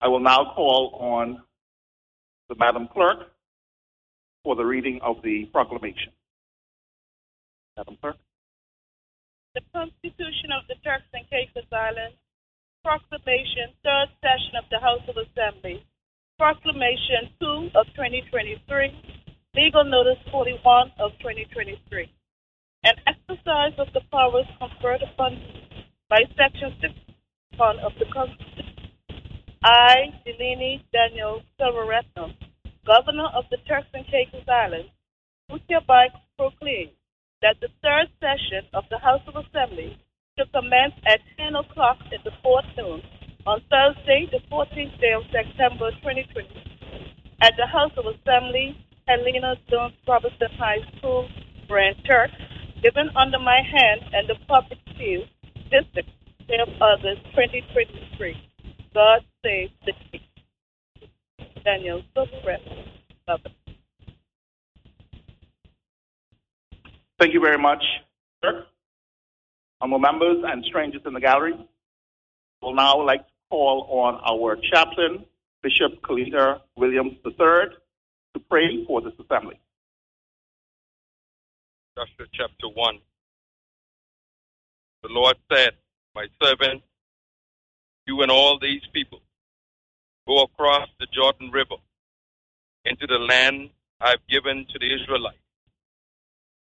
[0.00, 1.42] I will now call on
[2.48, 3.30] the Madam Clerk
[4.42, 6.12] for the reading of the proclamation.
[7.76, 8.16] Madam Clerk.
[9.54, 12.16] The Constitution of the Turks and Caicos Islands,
[12.82, 15.84] Proclamation, Third Session of the House of Assembly,
[16.38, 18.56] Proclamation 2 of 2023,
[19.54, 22.08] Legal Notice 41 of 2023.
[22.84, 25.36] An exercise of the powers conferred upon
[26.08, 28.69] by Section 61 of the Constitution.
[29.62, 32.32] I, Dileeni Daniel Selvaratnam,
[32.86, 34.88] Governor of the Turks and Caicos Islands,
[35.50, 36.08] do hereby
[36.38, 36.88] proclaim
[37.42, 40.00] that the third session of the House of Assembly
[40.38, 43.02] to commence at 10 o'clock in the forenoon
[43.44, 46.48] on Thursday, the 14th day of September 2020,
[47.42, 48.72] at the House of Assembly,
[49.08, 51.28] Helena Jones Robinson High School,
[51.68, 52.30] Grand Turk,
[52.80, 55.28] given under my hand and the public view,
[55.68, 56.08] District
[56.48, 58.34] of August 2023.
[58.94, 59.68] God the.
[67.18, 67.82] Thank you very much,
[68.42, 68.64] sir.
[69.80, 74.56] Honorable members and strangers in the gallery, I will now like to call on our
[74.72, 75.24] chaplain,
[75.62, 77.76] Bishop Kalita Williams III,
[78.34, 79.58] to pray for this assembly.
[81.96, 82.98] Joshua chapter 1.
[85.02, 85.72] The Lord said,
[86.14, 86.82] My servant,
[88.06, 89.20] you and all these people
[90.28, 91.76] go across the Jordan River
[92.86, 95.38] into the land I've given to the Israelites.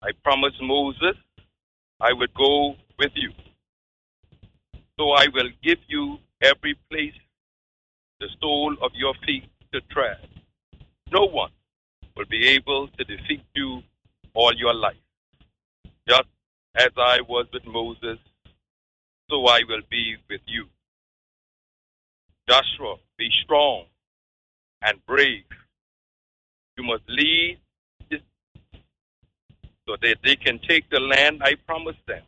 [0.03, 1.17] I promised Moses
[2.01, 3.33] I would go with you.
[4.99, 7.15] So I will give you every place
[8.21, 10.19] the sole of your feet to tread.
[11.13, 11.51] No one
[12.17, 13.83] will be able to defeat you
[14.35, 14.97] all your life.
[16.09, 16.29] Just
[16.77, 18.19] as I was with Moses,
[19.31, 20.67] so I will be with you.
[22.49, 23.85] Joshua, be strong
[24.83, 25.45] and brave.
[26.77, 27.59] You must lead
[29.89, 32.23] so that they can take the land I promised them.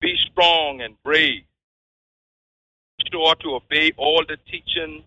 [0.00, 1.42] Be strong and brave.
[3.10, 5.04] Sure to obey all the teaching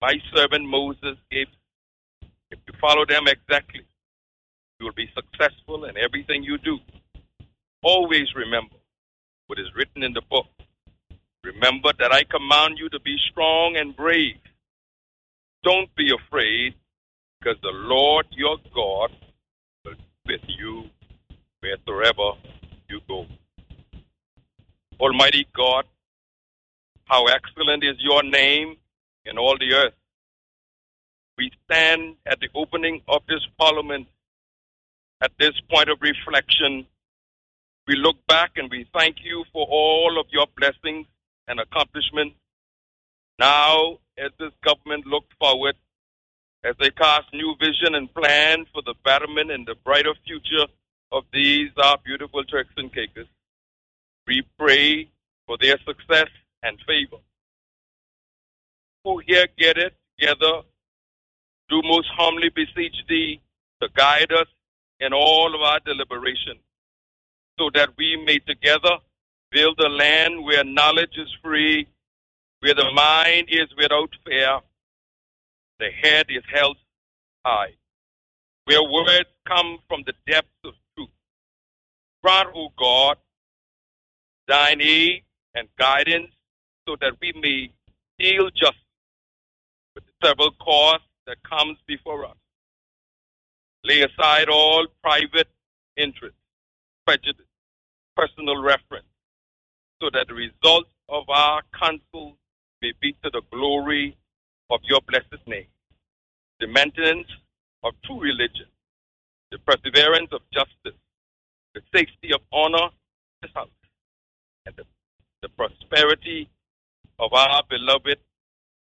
[0.00, 1.48] my servant Moses gave.
[2.50, 3.82] If you follow them exactly,
[4.78, 6.78] you will be successful in everything you do.
[7.82, 8.76] Always remember
[9.46, 10.46] what is written in the book.
[11.44, 14.36] Remember that I command you to be strong and brave.
[15.64, 16.74] Don't be afraid,
[17.38, 19.10] because the Lord your God
[19.84, 19.94] will
[20.24, 20.84] be with you
[21.60, 22.32] wherever
[22.88, 23.26] you go.
[25.00, 25.84] Almighty God,
[27.06, 28.76] how excellent is your name
[29.24, 29.94] in all the earth.
[31.38, 34.06] We stand at the opening of this parliament
[35.20, 36.86] at this point of reflection.
[37.88, 41.06] We look back and we thank you for all of your blessings
[41.48, 42.34] and accomplishment.
[43.38, 45.74] Now, as this government looks forward,
[46.64, 50.66] as they cast new vision and plan for the betterment and the brighter future
[51.10, 53.26] of these our beautiful Turks and Caicos,
[54.26, 55.08] we pray
[55.46, 56.28] for their success
[56.62, 57.18] and favor.
[59.04, 60.62] Who here get it together,
[61.68, 63.40] do most humbly beseech thee
[63.80, 64.46] to guide us
[65.00, 66.58] in all of our deliberation,
[67.58, 68.98] so that we may together
[69.52, 71.88] build a land where knowledge is free,
[72.60, 74.60] where the mind is without fear,
[75.80, 76.76] the head is held
[77.44, 77.74] high,
[78.66, 81.10] where words come from the depths of truth.
[82.22, 83.16] Grant, O God,
[84.48, 85.22] thine aid
[85.54, 86.30] and guidance
[86.88, 87.72] so that we may
[88.18, 88.78] deal justly
[89.94, 92.36] with the several cause that comes before us.
[93.84, 95.48] Lay aside all private
[95.96, 96.36] interest,
[97.06, 97.46] prejudice,
[98.16, 99.06] personal reference,
[100.02, 102.36] so that the result of our counsel
[102.82, 104.16] may be to the glory
[104.68, 105.68] of your blessed name.
[106.58, 107.28] The maintenance
[107.84, 108.66] of true religion,
[109.52, 110.98] the perseverance of justice,
[111.74, 112.88] the safety of honor,
[113.42, 113.68] this house,
[114.66, 114.82] and the,
[115.42, 116.50] the prosperity
[117.20, 118.18] of our beloved,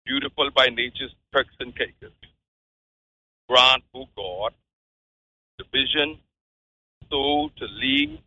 [0.04, 2.12] beautiful by nature Turks and Caicos.
[3.48, 4.52] Grant, O God,
[5.58, 6.18] the vision
[7.10, 8.18] so to lead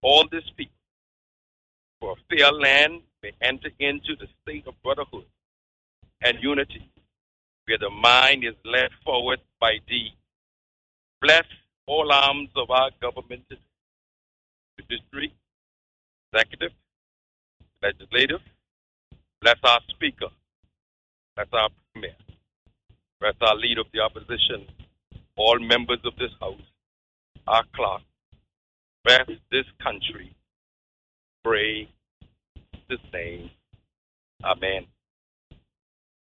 [0.00, 0.77] all this people
[2.00, 5.24] for a fair land may enter into the state of brotherhood
[6.22, 6.90] and unity,
[7.66, 10.10] where the mind is led forward by thee.
[11.20, 11.44] Bless
[11.86, 13.44] all arms of our government,
[14.78, 15.34] judiciary,
[16.32, 16.72] executive,
[17.82, 18.40] legislative.
[19.42, 20.28] Bless our speaker.
[21.36, 22.14] Bless our premier.
[23.20, 24.66] Bless our leader of the opposition.
[25.36, 26.60] All members of this house.
[27.46, 28.02] Our clerk.
[29.04, 30.34] Bless this country.
[31.44, 31.88] Pray
[32.88, 33.50] this name.
[34.44, 34.86] Amen.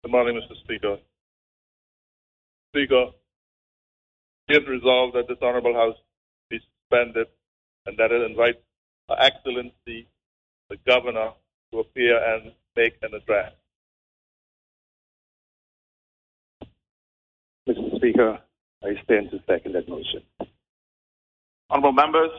[0.04, 0.58] Good morning, Mr.
[0.64, 0.98] Speaker.
[2.72, 3.08] Speaker,
[4.48, 5.98] be it resolved that this Honorable House
[6.50, 7.28] be suspended
[7.86, 8.60] and that it invites
[9.10, 10.08] Her Excellency,
[10.70, 11.32] the Governor,
[11.72, 13.52] to appear and make an address.
[17.68, 17.96] Mr.
[17.98, 18.40] Speaker,
[18.84, 20.24] I stand to second that motion.
[21.70, 22.32] Honorable members,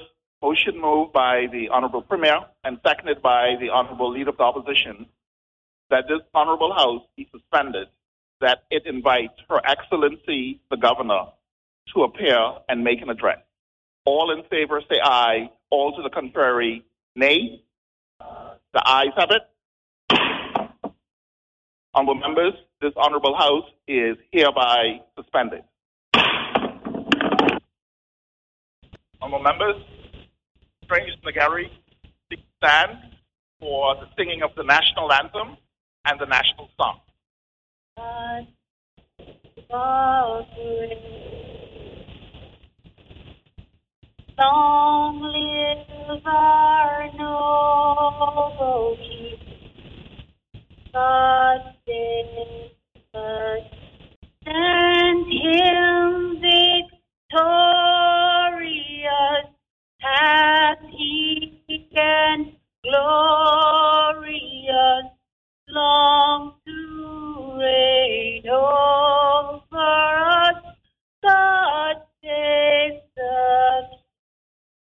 [0.43, 5.07] motion moved by the Honorable Premier and seconded by the Honorable Leader of the Opposition
[5.89, 7.87] that this Honorable House be suspended,
[8.41, 11.27] that it invites Her Excellency the Governor
[11.95, 12.37] to appear
[12.69, 13.39] and make an address.
[14.05, 15.49] All in favor say aye.
[15.71, 16.85] All to the contrary,
[17.15, 17.63] nay.
[18.19, 19.43] The ayes have it.
[21.95, 25.63] Honorable members, this Honorable House is hereby suspended.
[29.21, 29.77] Honorable members,
[31.25, 31.71] the gallery,
[32.59, 32.99] stand
[33.59, 35.57] for the singing of the national anthem
[36.05, 37.01] and the national song.
[44.39, 49.39] Long live our noble King.
[50.93, 52.73] God save.
[54.45, 56.41] Send him
[57.31, 57.63] victorious,
[59.99, 60.62] happy
[61.97, 62.53] and
[62.85, 64.33] glorious,
[65.69, 66.53] long.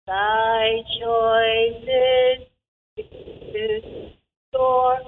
[0.07, 2.49] Thy choices
[4.49, 5.01] store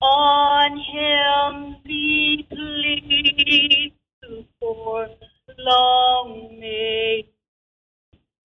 [0.00, 3.94] on him be pleased
[5.58, 7.24] long may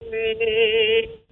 [0.00, 1.23] pray.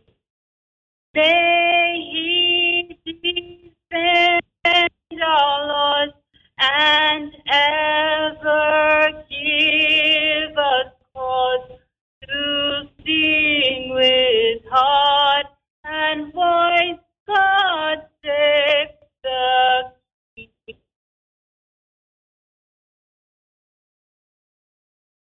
[1.15, 4.43] May he defend
[5.23, 6.09] our
[6.59, 11.71] and ever give us cause
[12.23, 15.47] to sing with heart
[15.85, 17.01] and voice.
[17.29, 18.89] God save
[19.23, 19.93] the
[20.37, 20.77] King.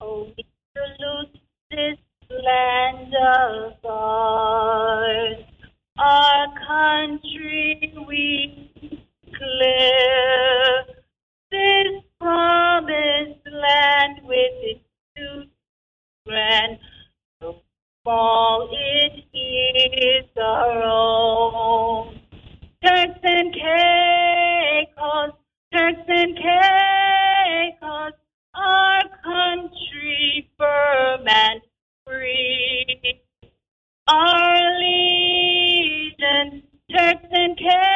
[0.00, 0.46] Oh, we
[0.76, 1.38] salute
[1.70, 1.98] this
[2.30, 3.71] land of
[8.12, 8.70] we
[9.24, 10.84] declare.
[11.50, 14.84] This promised land with its
[15.16, 15.44] two
[16.26, 16.78] grand,
[17.40, 17.62] so
[18.02, 22.20] small it is our own.
[22.84, 25.32] Turks and Caicos,
[25.72, 28.12] Turks and Caicos,
[28.54, 31.60] our country firm and
[32.06, 33.22] free.
[34.08, 35.84] Our allegiance,
[36.94, 37.91] Turks and Caicos,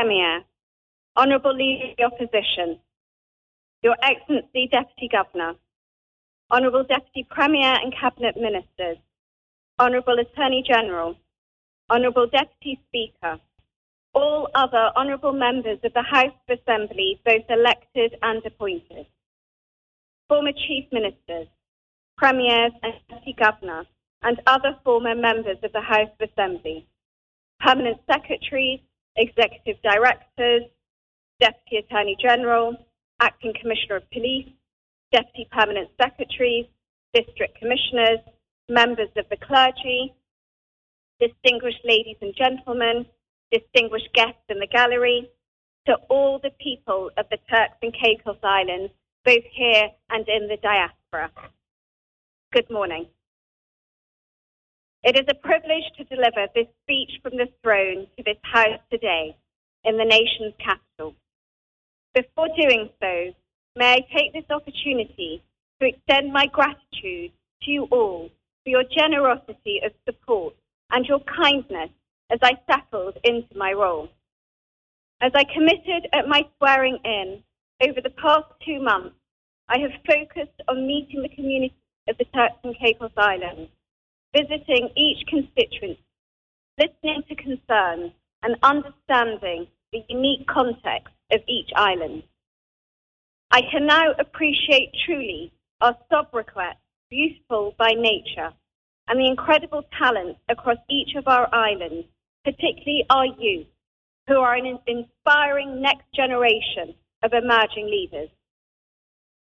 [0.00, 0.40] Premier,
[1.14, 2.78] Honourable Leader of the Opposition,
[3.82, 5.56] Your Excellency Deputy Governor,
[6.50, 8.96] Honourable Deputy Premier and Cabinet Ministers,
[9.78, 11.16] Honourable Attorney General,
[11.90, 13.38] Honourable Deputy Speaker,
[14.14, 19.04] all other honourable members of the House of Assembly, both elected and appointed,
[20.28, 21.48] former Chief Ministers,
[22.16, 23.84] Premiers and Deputy Governor,
[24.22, 26.86] and other former members of the House of Assembly,
[27.60, 28.80] Permanent Secretaries,
[29.16, 30.62] Executive Directors,
[31.40, 32.76] Deputy Attorney General,
[33.20, 34.48] Acting Commissioner of Police,
[35.12, 36.66] Deputy Permanent Secretaries,
[37.12, 38.20] District Commissioners,
[38.68, 40.14] members of the clergy,
[41.18, 43.04] distinguished ladies and gentlemen,
[43.50, 45.28] distinguished guests in the gallery,
[45.86, 48.92] to all the people of the Turks and Caicos Islands,
[49.24, 51.30] both here and in the diaspora.
[52.52, 53.06] Good morning.
[55.02, 59.34] It is a privilege to deliver this speech from the throne to this House today
[59.84, 61.14] in the nation's capital.
[62.14, 63.32] Before doing so,
[63.76, 65.42] may I take this opportunity
[65.80, 68.28] to extend my gratitude to you all
[68.62, 70.54] for your generosity of support
[70.90, 71.88] and your kindness
[72.30, 74.10] as I settled into my role.
[75.22, 77.42] As I committed at my swearing in
[77.88, 79.16] over the past two months,
[79.66, 81.74] I have focused on meeting the community
[82.06, 83.70] of the Turks and Caicos Islands,
[84.34, 86.04] visiting each constituency,
[86.78, 92.22] listening to concerns, and understanding the unique context of each island.
[93.50, 96.76] I can now appreciate truly our sobriquet,
[97.10, 98.52] beautiful by nature,
[99.08, 102.06] and the incredible talent across each of our islands,
[102.44, 103.66] particularly our youth,
[104.28, 106.94] who are an inspiring next generation
[107.24, 108.30] of emerging leaders.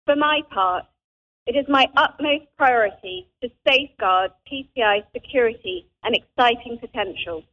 [0.05, 0.85] For my part,
[1.47, 7.43] it is my utmost priority to safeguard TCI's security and exciting potential.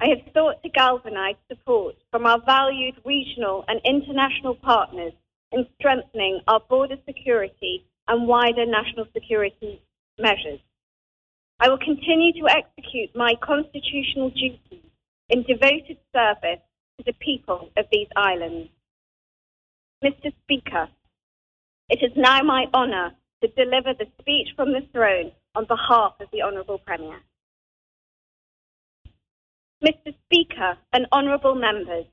[0.00, 5.12] I have sought to galvanize support from our valued regional and international partners
[5.50, 9.82] in strengthening our border security and wider national security
[10.18, 10.60] measures.
[11.58, 14.86] I will continue to execute my constitutional duties
[15.28, 16.62] in devoted service
[16.98, 18.70] to the people of these islands.
[20.04, 20.32] Mr.
[20.44, 20.88] Speaker,
[21.88, 26.28] it is now my honour to deliver the speech from the throne on behalf of
[26.32, 27.20] the Honourable Premier.
[29.82, 30.14] Mr.
[30.24, 32.06] Speaker and Honourable Members,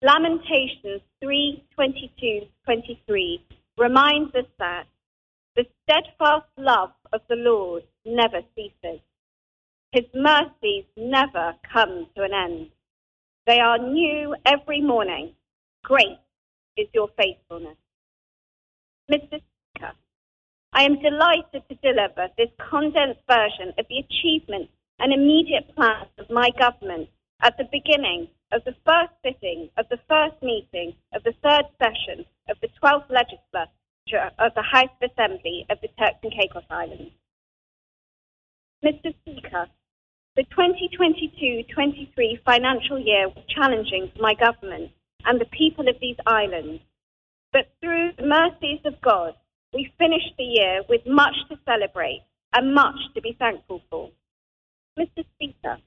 [0.00, 3.42] Lamentations 3:22-23
[3.76, 4.86] reminds us that
[5.56, 9.00] the steadfast love of the Lord never ceases.
[9.90, 12.70] His mercies never come to an end.
[13.46, 15.34] They are new every morning.
[15.82, 16.20] Great
[16.76, 17.76] is your faithfulness.
[19.10, 19.40] Mr.
[19.40, 19.92] Speaker,
[20.74, 26.28] I am delighted to deliver this condensed version of the achievements and immediate plans of
[26.28, 27.08] my government
[27.40, 32.26] at the beginning of the first sitting of the first meeting of the third session
[32.50, 37.12] of the 12th legislature of the House of Assembly of the Turks and Caicos Islands.
[38.84, 39.14] Mr.
[39.22, 39.68] Speaker,
[40.36, 44.90] the 2022-23 financial year was challenging for my government
[45.24, 46.82] and the people of these islands.
[47.52, 49.34] But through the mercies of God,
[49.72, 52.22] we finished the year with much to celebrate
[52.54, 54.10] and much to be thankful for.
[54.98, 55.24] Mr.
[55.34, 55.78] Speaker,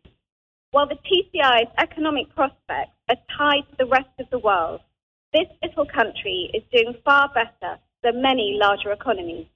[0.71, 4.81] while the TCI's economic prospects are tied to the rest of the world,
[5.33, 9.47] this little country is doing far better than many larger economies.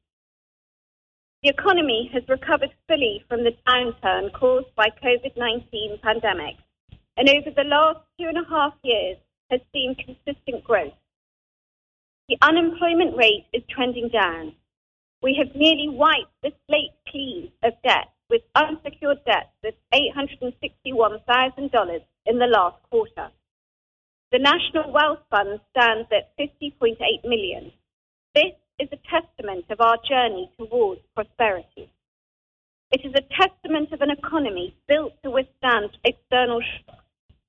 [1.41, 6.55] The economy has recovered fully from the downturn caused by COVID-19 pandemic,
[7.17, 9.17] and over the last two and a half years
[9.49, 10.93] has seen consistent growth.
[12.27, 14.55] The unemployment rate is trending down.
[15.21, 22.39] We have nearly wiped the slate clean of debt with unsecured debt of $861,000 in
[22.39, 23.29] the last quarter.
[24.31, 27.71] The National Wealth Fund stands at 50.8 million.
[28.33, 31.91] This is a testament of our journey towards prosperity.
[32.91, 37.03] It is a testament of an economy built to withstand external shocks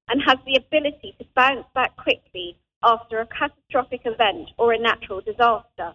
[0.09, 5.20] and has the ability to bounce back quickly after a catastrophic event or a natural
[5.20, 5.92] disaster.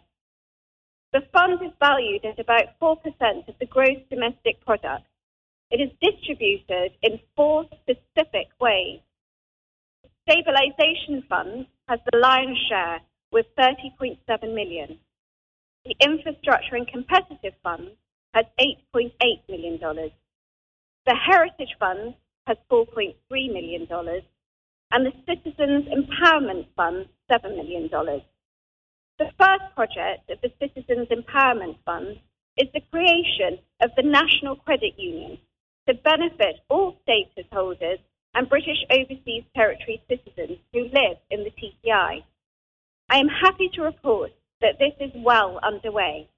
[1.14, 5.06] The fund is valued at about 4% of the gross domestic product.
[5.72, 9.00] It is distributed in four specific ways.
[10.04, 13.00] The Stabilization Fund has the lion's share
[13.32, 14.20] with 30.7
[14.54, 15.00] million.
[15.86, 17.92] The Infrastructure and Competitive Fund
[18.34, 19.12] has $8.8
[19.50, 19.80] million.
[21.06, 22.16] The Heritage Fund
[22.48, 23.88] has $4.3 million,
[24.92, 27.90] and the Citizens Empowerment Fund, $7 million.
[27.92, 32.18] The first project of the Citizens Empowerment Fund
[32.58, 35.38] is the creation of the National Credit Union
[35.88, 38.00] to benefit all status holders
[38.34, 42.24] and British Overseas Territory citizens who live in the TCI.
[43.10, 44.32] I am happy to report
[44.62, 46.30] that this is well underway.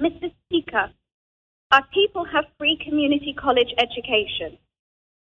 [0.00, 0.32] Mr.
[0.46, 0.90] Speaker,
[1.70, 4.58] our people have free community college education,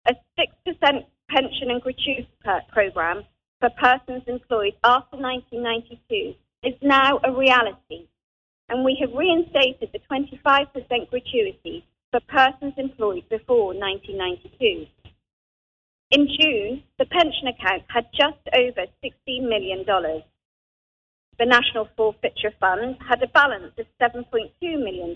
[0.07, 2.27] a 6% pension and gratuity
[2.71, 3.23] program
[3.59, 8.07] for persons employed after 1992 is now a reality,
[8.69, 14.87] and we have reinstated the 25% gratuity for persons employed before 1992.
[16.11, 19.83] In June, the pension account had just over $16 million.
[19.85, 25.15] The National Forfeiture Fund had a balance of $7.2 million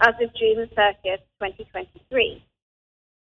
[0.00, 2.44] as of June 30th, 2023.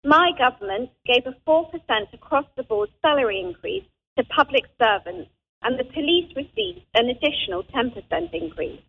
[0.03, 1.69] My government gave a 4%
[2.13, 3.83] across the board salary increase
[4.17, 5.29] to public servants,
[5.61, 8.81] and the police received an additional 10% increase.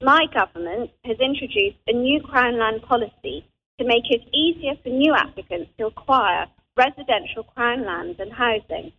[0.00, 3.44] My government has introduced a new Crown land policy
[3.80, 8.92] to make it easier for new applicants to acquire residential Crown lands and housing.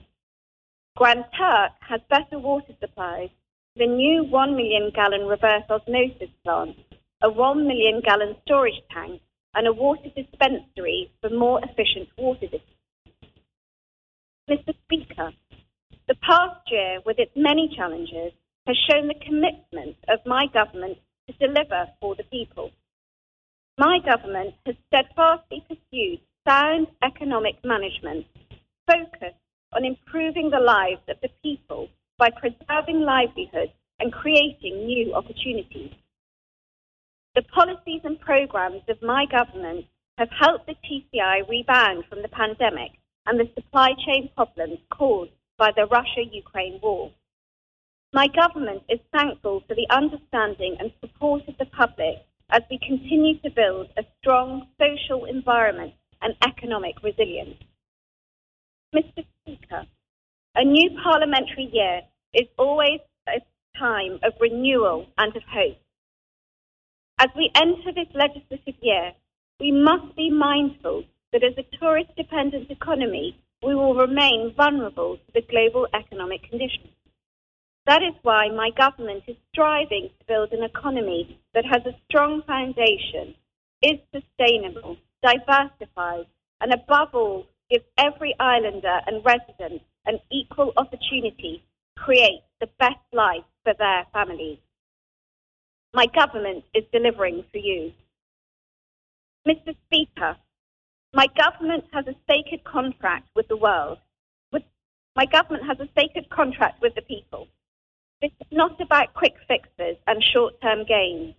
[0.97, 3.29] Grand Turk has better water supplies,
[3.77, 6.75] the new 1 million gallon reverse osmosis plant,
[7.21, 9.21] a 1 million gallon storage tank,
[9.55, 12.75] and a water dispensary for more efficient water distribution.
[14.49, 14.73] Mr.
[14.83, 15.31] Speaker,
[16.07, 18.33] the past year, with its many challenges,
[18.65, 22.71] has shown the commitment of my government to deliver for the people.
[23.77, 28.25] My government has steadfastly pursued sound economic management,
[28.87, 29.39] focused
[29.73, 35.91] on improving the lives of the people by preserving livelihoods and creating new opportunities.
[37.35, 39.85] The policies and programs of my government
[40.17, 42.91] have helped the TCI rebound from the pandemic
[43.25, 47.11] and the supply chain problems caused by the Russia Ukraine war.
[48.11, 53.37] My government is thankful for the understanding and support of the public as we continue
[53.39, 57.61] to build a strong social environment and economic resilience.
[58.95, 59.23] Mr.
[59.41, 59.85] Speaker,
[60.55, 62.01] a new parliamentary year
[62.33, 63.39] is always a
[63.77, 65.77] time of renewal and of hope.
[67.21, 69.11] As we enter this legislative year,
[69.59, 71.03] we must be mindful
[71.33, 76.93] that as a tourist dependent economy, we will remain vulnerable to the global economic conditions.
[77.87, 82.41] That is why my government is striving to build an economy that has a strong
[82.43, 83.35] foundation,
[83.81, 86.25] is sustainable, diversified,
[86.61, 91.61] and above all, gives every islander and resident an equal opportunity
[91.97, 94.59] to create the best life for their families.
[95.93, 97.91] My government is delivering for you.
[99.47, 99.75] Mr.
[99.87, 100.37] Speaker,
[101.13, 103.97] my government has a sacred contract with the world.
[104.51, 104.63] With,
[105.15, 107.47] my government has a sacred contract with the people.
[108.21, 111.33] This is not about quick fixes and short term gains.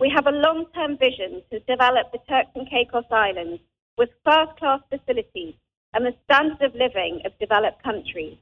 [0.00, 3.60] We have a long term vision to develop the Turks and Caicos Islands
[3.98, 5.54] with first class facilities
[5.92, 8.38] and the standard of living of developed countries.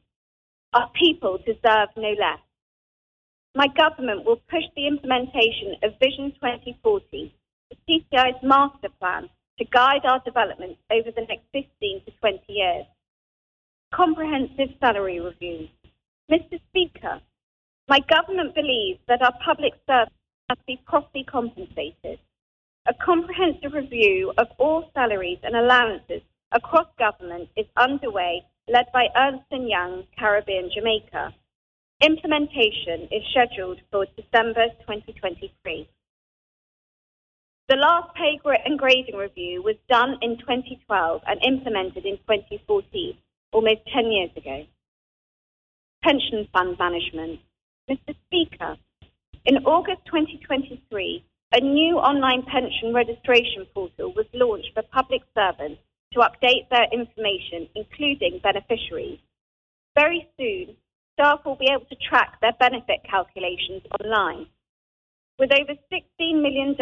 [0.73, 2.39] Our people deserve no less.
[3.55, 7.35] My government will push the implementation of Vision 2040,
[7.71, 12.87] the TCI's master plan, to guide our development over the next 15 to 20 years.
[13.93, 15.69] Comprehensive salary reviews.
[16.31, 16.61] Mr.
[16.69, 17.21] Speaker,
[17.89, 20.15] my government believes that our public servants
[20.49, 22.21] must be properly compensated.
[22.87, 29.45] A comprehensive review of all salaries and allowances across government is underway, led by Ernst
[29.47, 31.35] & Young, Caribbean Jamaica.
[32.03, 35.87] Implementation is scheduled for December 2023.
[37.69, 43.19] The last pay and grading review was done in 2012 and implemented in 2014,
[43.53, 44.65] almost 10 years ago.
[46.03, 47.41] Pension fund management.
[47.91, 48.17] Mr.
[48.27, 48.79] Speaker,
[49.45, 55.83] in August 2023, a new online pension registration portal was launched for public servants
[56.15, 59.19] to update their information, including beneficiaries.
[59.95, 60.77] Very soon,
[61.21, 64.47] staff will be able to track their benefit calculations online.
[65.39, 66.75] With over $16 million,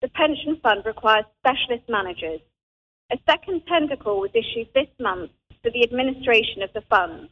[0.00, 2.40] the pension fund requires specialist managers.
[3.10, 7.30] A second tender call was issued this month for the administration of the fund.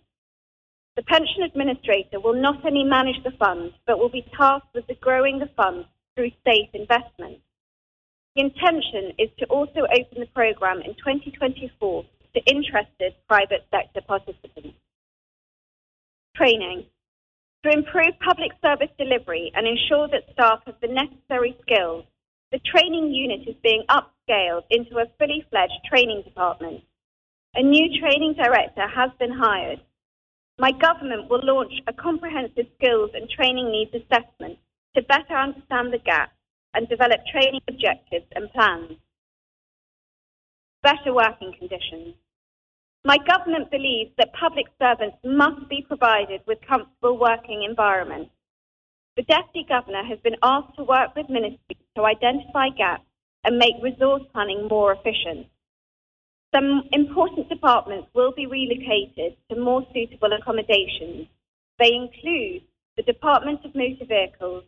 [0.97, 5.39] The pension administrator will not only manage the fund, but will be tasked with growing
[5.39, 5.85] the fund
[6.17, 7.39] through safe investment.
[8.35, 14.77] The intention is to also open the program in 2024 to interested private sector participants
[16.37, 16.85] training
[17.65, 22.05] to improve public service delivery and ensure that staff have the necessary skills.
[22.53, 26.81] the training unit is being upscaled into a fully fledged training department.
[27.57, 29.81] A new training director has been hired.
[30.59, 34.59] My government will launch a comprehensive skills and training needs assessment
[34.95, 36.33] to better understand the gap
[36.73, 38.93] and develop training objectives and plans.
[40.83, 42.15] Better working conditions.
[43.07, 48.33] My government believes that public servants must be provided with comfortable working environments.
[49.17, 53.07] The Deputy Governor has been asked to work with ministries to identify gaps
[53.45, 55.47] and make resource planning more efficient.
[56.53, 61.29] Some important departments will be relocated to more suitable accommodations.
[61.79, 62.63] They include
[62.97, 64.65] the Department of Motor Vehicles,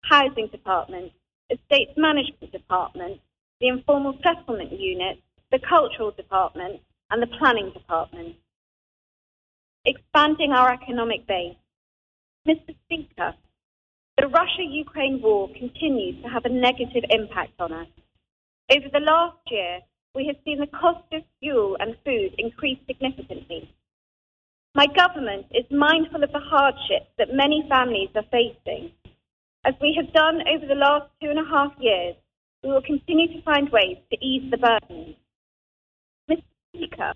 [0.00, 1.12] Housing Department,
[1.50, 3.20] Estates Management Department,
[3.60, 5.18] the Informal Settlement Unit,
[5.50, 6.80] the Cultural Department,
[7.12, 8.36] and the Planning Department.
[9.84, 11.56] Expanding our economic base.
[12.48, 12.74] Mr.
[12.86, 13.34] Speaker,
[14.16, 17.88] the Russia Ukraine war continues to have a negative impact on us.
[18.74, 19.80] Over the last year,
[20.14, 23.70] we have seen the cost of fuel and food increase significantly.
[24.74, 28.92] My government is mindful of the hardships that many families are facing.
[29.66, 32.16] As we have done over the last two and a half years,
[32.64, 35.14] we will continue to find ways to ease the burden.
[36.74, 37.12] Speaker,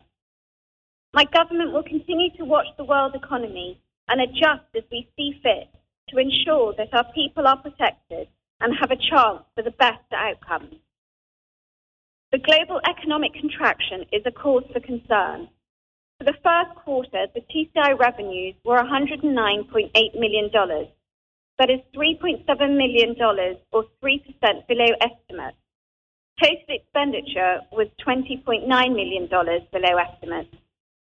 [1.15, 5.69] my government will continue to watch the world economy and adjust as we see fit
[6.09, 8.29] to ensure that our people are protected
[8.61, 10.75] and have a chance for the best outcomes.
[12.33, 15.49] The global economic contraction is a cause for concern.
[16.19, 20.51] For the first quarter, the TCI revenues were $109.8 million.
[21.59, 23.17] That is $3.7 million
[23.73, 25.55] or 3% below estimate.
[26.39, 30.55] Total expenditure was $20.9 million below estimates.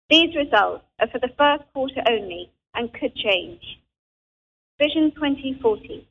[0.09, 3.61] These results are for the first quarter only and could change.
[4.77, 6.05] Vision 2040.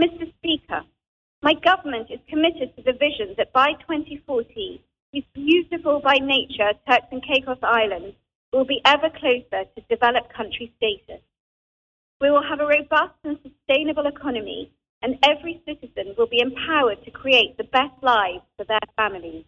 [0.00, 0.32] Mr.
[0.38, 0.82] Speaker,
[1.42, 7.06] my government is committed to the vision that by 2040, these beautiful by nature Turks
[7.12, 8.16] and Caicos Islands
[8.52, 11.22] will be ever closer to developed country status.
[12.20, 14.72] We will have a robust and sustainable economy,
[15.04, 19.44] and every citizen will be empowered to create the best lives for their families.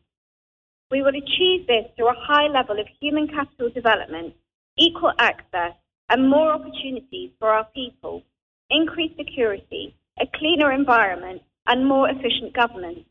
[0.90, 4.34] We will achieve this through a high level of human capital development,
[4.76, 5.72] equal access,
[6.10, 8.22] and more opportunities for our people,
[8.68, 13.06] increased security, a cleaner environment, and more efficient government.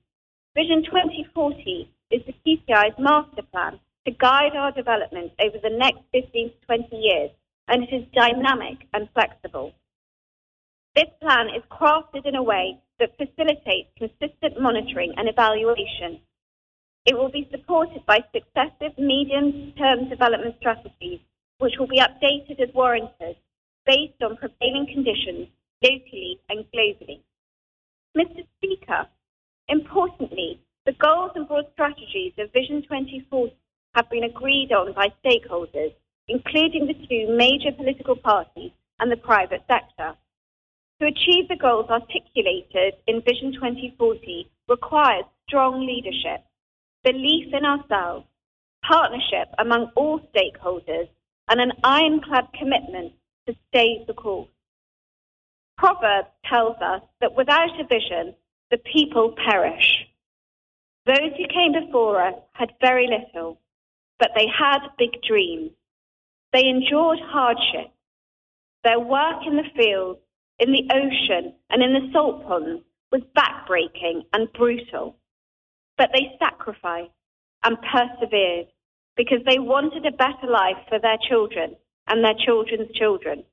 [0.55, 6.51] Vision 2040 is the TCI's master plan to guide our development over the next 15
[6.51, 7.31] to 20 years,
[7.67, 9.73] and it is dynamic and flexible.
[10.95, 16.21] This plan is crafted in a way that facilitates consistent monitoring and evaluation.
[17.05, 21.19] It will be supported by successive medium-term development strategies
[21.57, 23.35] which will be updated as warranted
[23.85, 25.47] based on prevailing conditions
[25.83, 27.19] locally and globally.
[28.15, 28.45] Mr.
[28.57, 29.05] Speaker,
[29.67, 33.53] importantly, the goals and broad strategies of Vision 2040
[33.95, 35.93] have been agreed on by stakeholders,
[36.29, 40.15] including the two major political parties and the private sector.
[41.01, 46.45] To achieve the goals articulated in Vision 2040 requires strong leadership,
[47.03, 48.25] belief in ourselves,
[48.87, 51.09] partnership among all stakeholders,
[51.49, 53.13] and an ironclad commitment
[53.45, 54.47] to stay the course.
[55.77, 58.33] Proverbs tells us that without a vision,
[58.71, 60.07] the people perish.
[61.05, 63.59] Those who came before us had very little,
[64.17, 65.71] but they had big dreams.
[66.53, 67.91] They endured hardship.
[68.83, 70.19] Their work in the fields,
[70.59, 75.15] in the ocean, and in the salt ponds was backbreaking and brutal.
[75.97, 77.11] But they sacrificed
[77.63, 78.67] and persevered
[79.15, 81.75] because they wanted a better life for their children
[82.07, 83.43] and their children's children.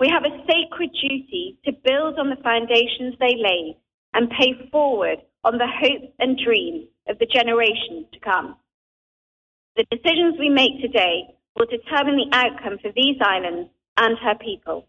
[0.00, 3.76] We have a sacred duty to build on the foundations they laid
[4.14, 8.56] and pay forward on the hopes and dreams of the generations to come.
[9.76, 14.86] The decisions we make today will determine the outcome for these islands and her people.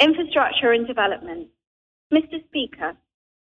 [0.00, 1.48] Infrastructure and development.
[2.10, 2.42] Mr.
[2.46, 2.94] Speaker,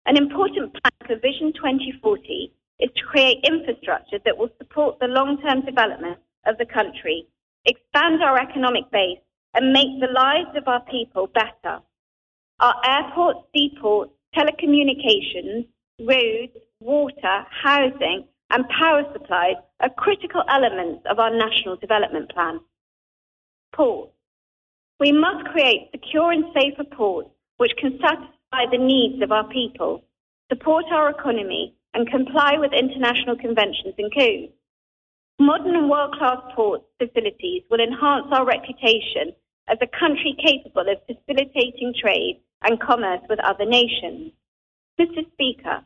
[0.06, 5.66] an important plan for Vision 2040 is to create infrastructure that will support the long-term
[5.66, 7.28] development of the country,
[7.66, 9.20] expand our economic base,
[9.54, 11.80] and make the lives of our people better.
[12.62, 15.68] Our airports, seaports, telecommunications,
[16.00, 22.62] roads, water, housing, and power supplies are critical elements of our national development plan.
[23.74, 24.15] Ports.
[25.00, 30.04] We must create secure and safer ports which can satisfy the needs of our people,
[30.50, 34.54] support our economy, and comply with international conventions and codes.
[35.40, 39.34] Modern and world-class port facilities will enhance our reputation
[39.68, 44.32] as a country capable of facilitating trade and commerce with other nations.
[45.00, 45.30] Mr.
[45.34, 45.84] Speaker,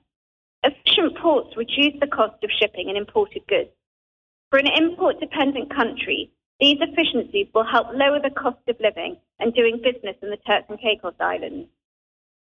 [0.63, 3.69] efficient ports reduce the cost of shipping and imported goods.
[4.49, 9.53] For an import dependent country, these efficiencies will help lower the cost of living and
[9.53, 11.69] doing business in the Turks and Caicos Islands.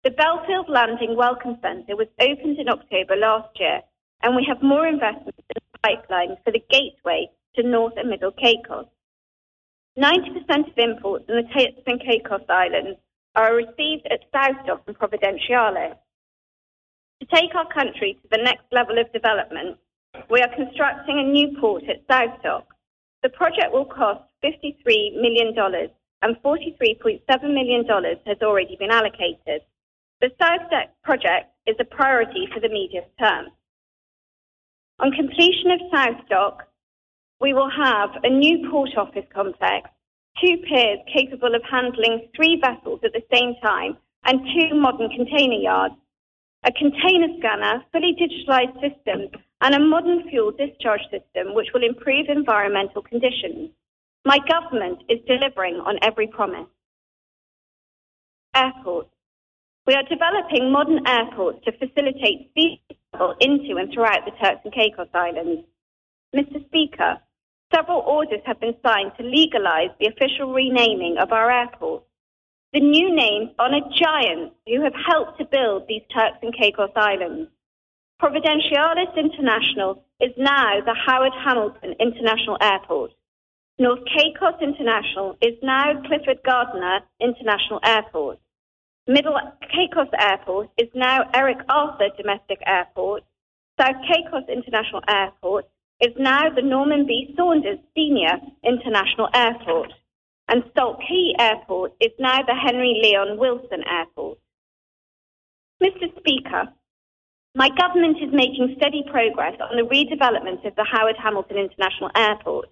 [0.05, 3.81] The Belfield Landing Welcome Centre was opened in October last year,
[4.23, 8.33] and we have more investments in the pipeline for the gateway to North and Middle
[8.33, 8.87] Caicos.
[9.99, 12.99] 90% of imports in the Turks and Caicos Islands
[13.35, 15.97] are received at South Dock and Providenciales.
[17.21, 19.79] To take our country to the next level of development,
[20.31, 22.76] we are constructing a new port at South Dock.
[23.23, 25.55] The project will cost $53 million
[26.23, 27.85] and $43.7 million
[28.27, 29.63] has already been allocated.
[30.21, 33.47] The South Dock project is a priority for the medium term.
[34.99, 36.63] On completion of South Dock,
[37.41, 39.91] we will have a new port office complex,
[40.41, 45.61] two piers capable of handling three vessels at the same time, and two modern container
[45.61, 45.95] yards,
[46.67, 52.27] a container scanner, fully digitalized systems, and a modern fuel discharge system which will improve
[52.29, 53.71] environmental conditions.
[54.25, 56.67] My government is delivering on every promise.
[58.55, 59.11] Airports.
[59.87, 64.75] We are developing modern airports to facilitate sea travel into and throughout the Turks and
[64.75, 65.63] Caicos Islands.
[66.35, 66.67] Mr.
[66.67, 67.19] Speaker,
[67.73, 72.06] several orders have been signed to legalize the official renaming of our airports.
[72.77, 77.49] The new names honor giants who have helped to build these Turks and Caicos Islands.
[78.21, 83.13] Providenciales International is now the Howard Hamilton International Airport.
[83.79, 88.41] North Caicos International is now Clifford Gardner International Airport.
[89.07, 89.41] Middle
[89.73, 93.25] Caicos Airport is now Eric Arthur Domestic Airport.
[93.81, 95.65] South Caicos International Airport
[96.03, 97.33] is now the Norman B.
[97.39, 99.95] Saunders Senior International Airport.
[100.49, 104.39] And Salt Cay Airport is now the Henry Leon Wilson Airport.
[105.83, 106.09] Mr.
[106.19, 106.73] Speaker,
[107.55, 112.69] my government is making steady progress on the redevelopment of the Howard Hamilton International Airport.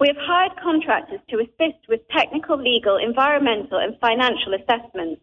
[0.00, 5.20] We have hired contractors to assist with technical, legal, environmental, and financial assessments.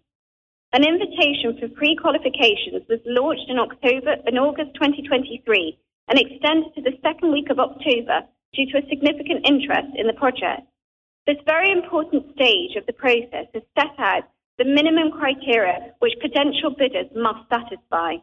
[0.73, 6.95] An invitation for pre-qualifications was launched in October in August 2023 and extended to the
[7.01, 10.70] second week of October due to a significant interest in the project.
[11.27, 14.23] This very important stage of the process has set out
[14.57, 18.17] the minimum criteria which potential bidders must satisfy.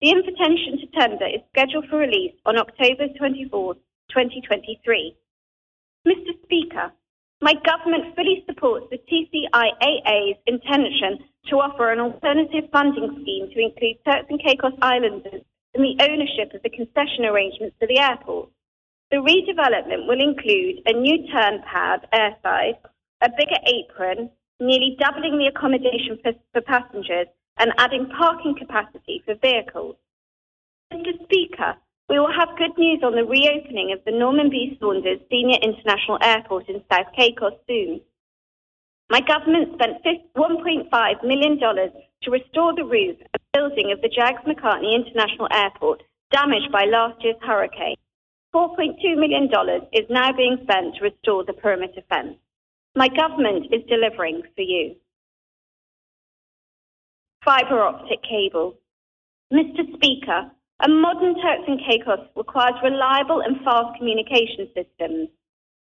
[0.00, 5.16] The invitation to tender is scheduled for release on October 24, 2023.
[6.06, 6.42] Mr.
[6.44, 6.92] Speaker,
[7.42, 13.96] my government fully supports the TCIAA's intention to offer an alternative funding scheme to include
[14.04, 15.42] Turks and Caicos Islanders
[15.74, 18.48] in the ownership of the concession arrangements for the airport.
[19.10, 22.76] The redevelopment will include a new turn pad airside,
[23.22, 29.34] a bigger apron, nearly doubling the accommodation for, for passengers, and adding parking capacity for
[29.36, 29.96] vehicles.
[30.92, 31.14] Mr.
[31.24, 31.76] Speaker,
[32.10, 34.76] we will have good news on the reopening of the Norman B.
[34.78, 38.02] Saunders Senior International Airport in South Caicos soon.
[39.10, 40.04] My government spent
[40.36, 46.70] $1.5 million to restore the roof and building of the Jags McCartney International Airport damaged
[46.70, 47.96] by last year's hurricane.
[48.54, 49.48] $4.2 million
[49.92, 52.36] is now being spent to restore the perimeter fence.
[52.96, 54.96] My government is delivering for you.
[57.44, 58.78] Fiber optic cable.
[59.52, 59.86] Mr.
[59.94, 65.28] Speaker, a modern Turks and Caicos requires reliable and fast communication systems.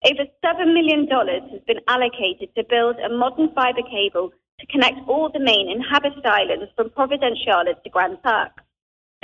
[0.05, 5.31] Over $7 million has been allocated to build a modern fiber cable to connect all
[5.33, 8.64] the main inhabited islands from Providenciales to Grand Turk.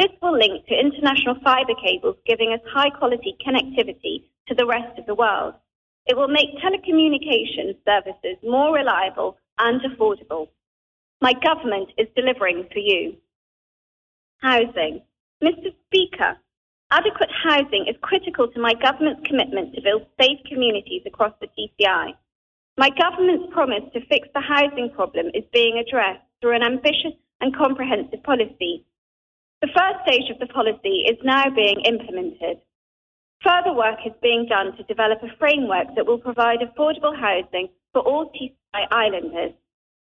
[0.00, 4.98] This will link to international fiber cables, giving us high quality connectivity to the rest
[4.98, 5.52] of the world.
[6.06, 10.48] It will make telecommunications services more reliable and affordable.
[11.20, 13.16] My government is delivering for you.
[14.38, 15.02] Housing.
[15.44, 15.68] Mr.
[15.84, 16.38] Speaker,
[16.90, 22.14] Adequate housing is critical to my government's commitment to build safe communities across the TCI.
[22.78, 27.54] My government's promise to fix the housing problem is being addressed through an ambitious and
[27.54, 28.86] comprehensive policy.
[29.60, 32.64] The first stage of the policy is now being implemented.
[33.44, 38.00] Further work is being done to develop a framework that will provide affordable housing for
[38.00, 39.52] all TCI islanders.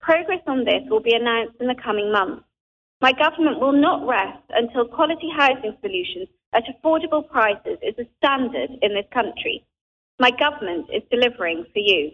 [0.01, 2.45] Progress on this will be announced in the coming months.
[3.01, 8.71] My government will not rest until quality housing solutions at affordable prices is a standard
[8.83, 9.65] in this country.
[10.19, 12.13] My government is delivering for you.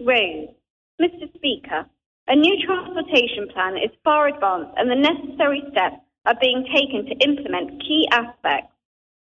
[0.00, 0.54] Roads.
[1.00, 1.32] Mr.
[1.36, 1.86] Speaker,
[2.26, 7.24] a new transportation plan is far advanced and the necessary steps are being taken to
[7.24, 8.70] implement key aspects.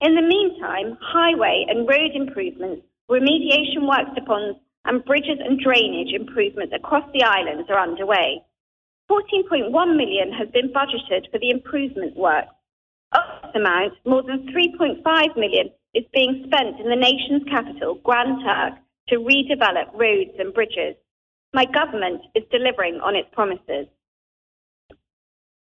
[0.01, 6.75] In the meantime, highway and road improvements, remediation works ponds, and bridges and drainage improvements
[6.75, 8.43] across the islands are underway.
[9.11, 12.47] 14.1 million has been budgeted for the improvement work.
[13.12, 18.43] Of this amount, more than 3.5 million is being spent in the nation's capital, Grand
[18.43, 20.97] Turk, to redevelop roads and bridges.
[21.53, 23.87] My government is delivering on its promises.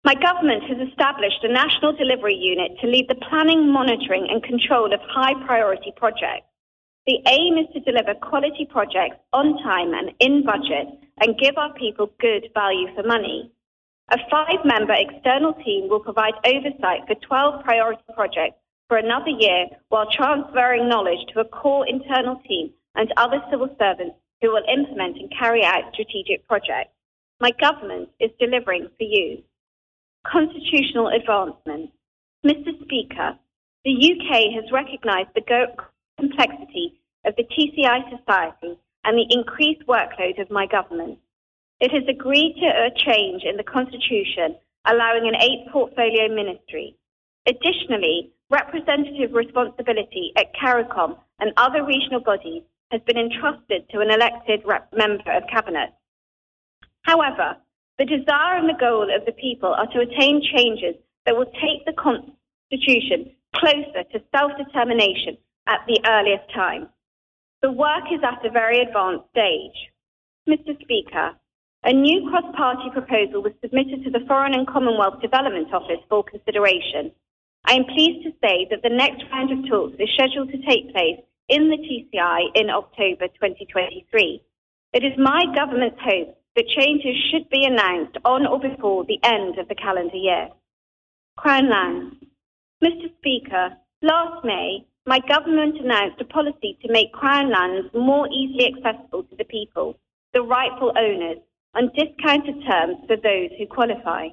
[0.06, 4.94] My government has established a national delivery unit to lead the planning, monitoring, and control
[4.94, 6.46] of high priority projects.
[7.08, 10.86] The aim is to deliver quality projects on time and in budget
[11.22, 13.52] and give our people good value for money.
[14.10, 19.66] A five member external team will provide oversight for 12 priority projects for another year
[19.90, 25.18] while transferring knowledge to a core internal team and other civil servants who will implement
[25.18, 26.94] and carry out strategic projects.
[27.42, 29.42] My government is delivering for you.
[30.32, 31.92] Constitutional advancement.
[32.46, 32.74] Mr.
[32.84, 33.38] Speaker,
[33.84, 35.68] the UK has recognised the
[36.20, 41.20] complexity of the TCI society and the increased workload of my government.
[41.80, 46.96] It has agreed to a change in the Constitution, allowing an eight portfolio ministry.
[47.48, 54.64] Additionally, representative responsibility at CARICOM and other regional bodies has been entrusted to an elected
[54.96, 55.94] member of cabinet.
[57.02, 57.58] However,
[57.98, 61.86] the desire and the goal of the people are to attain changes that will take
[61.86, 66.90] the Constitution closer to self-determination at the earliest time.
[67.62, 69.92] The work is at a very advanced stage.
[70.48, 70.80] Mr.
[70.82, 71.32] Speaker,
[71.84, 77.12] a new cross-party proposal was submitted to the Foreign and Commonwealth Development Office for consideration.
[77.66, 80.92] I am pleased to say that the next round of talks is scheduled to take
[80.92, 84.42] place in the TCI in October 2023.
[84.94, 89.60] It is my government's hope that changes should be announced on or before the end
[89.60, 90.50] of the calendar year.
[91.38, 92.16] Crown Lands.
[92.84, 93.14] Mr.
[93.18, 99.24] Speaker, last May, my government announced a policy to make Crown lands more easily accessible
[99.24, 100.00] to the people,
[100.34, 101.38] the rightful owners,
[101.76, 104.30] on discounted terms for those who qualify.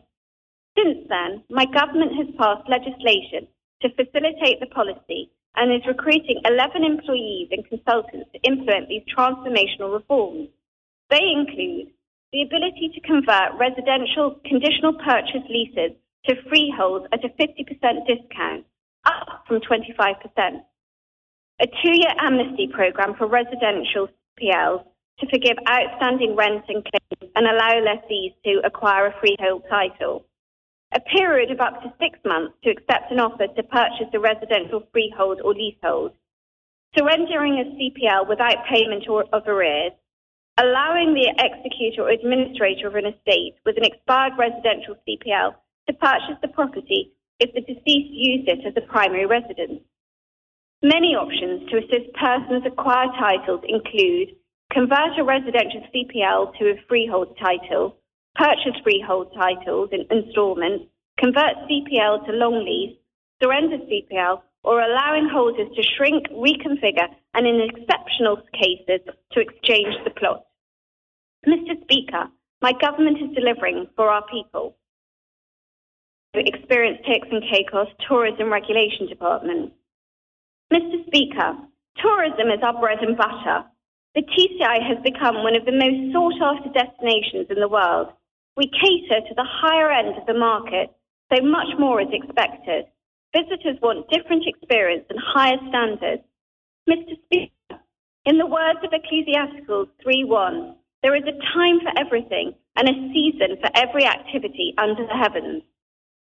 [0.78, 3.48] Since then, my government has passed legislation
[3.82, 9.92] to facilitate the policy and is recruiting 11 employees and consultants to implement these transformational
[9.92, 10.48] reforms.
[11.10, 11.92] They include
[12.32, 15.92] the ability to convert residential conditional purchase leases
[16.26, 18.64] to freeholds at a 50% discount,
[19.04, 20.62] up from 25%.
[21.60, 24.08] A two-year amnesty program for residential
[24.40, 24.84] CPLs
[25.20, 30.24] to forgive outstanding rent and claims and allow lessees to acquire a freehold title.
[30.94, 34.82] A period of up to six months to accept an offer to purchase a residential
[34.92, 36.12] freehold or leasehold,
[36.96, 39.92] surrendering a CPL without payment or of arrears,
[40.58, 45.54] allowing the executor or administrator of an estate with an expired residential CPL
[45.88, 49.80] to purchase the property if the deceased used it as a primary residence.
[50.82, 54.36] Many options to assist persons acquire titles include
[54.72, 57.96] convert a residential CPL to a freehold title,
[58.34, 60.86] purchase freehold titles in instalments,
[61.18, 62.96] convert CPL to long lease,
[63.42, 69.00] surrender CPL, or allowing holders to shrink, reconfigure, and in exceptional cases,
[69.32, 70.44] to exchange the plot.
[71.46, 71.80] Mr.
[71.82, 72.28] Speaker,
[72.60, 74.76] my government is delivering for our people.
[76.34, 79.72] Experience Turks and Caicos Tourism Regulation Department.
[80.72, 81.04] Mr.
[81.06, 81.58] Speaker,
[82.00, 83.64] tourism is our bread and butter.
[84.14, 88.08] The TCI has become one of the most sought after destinations in the world.
[88.56, 90.90] We cater to the higher end of the market,
[91.32, 92.86] so much more is expected.
[93.32, 96.22] Visitors want different experience and higher standards.
[96.88, 97.16] Mr.
[97.24, 97.80] Speaker,
[98.26, 103.56] in the words of Ecclesiasticals 3.1, there is a time for everything and a season
[103.60, 105.62] for every activity under the heavens.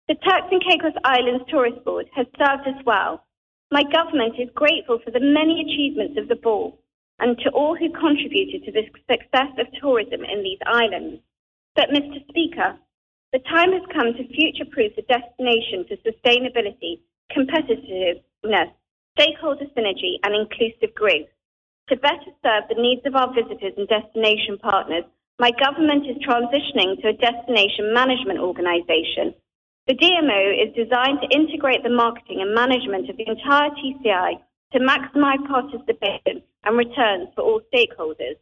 [0.07, 3.25] The Turks and Caicos Islands Tourist Board has served us well.
[3.73, 6.75] My government is grateful for the many achievements of the board
[7.19, 11.21] and to all who contributed to the success of tourism in these islands.
[11.75, 12.27] But, Mr.
[12.29, 12.79] Speaker,
[13.35, 17.03] the time has come to future proof the destination for sustainability,
[17.35, 18.71] competitiveness,
[19.19, 21.27] stakeholder synergy, and inclusive growth.
[21.91, 25.03] To better serve the needs of our visitors and destination partners,
[25.41, 29.35] my government is transitioning to a destination management organisation.
[29.91, 34.39] The DMO is designed to integrate the marketing and management of the entire TCI
[34.75, 38.39] to maximise participation and returns for all stakeholders.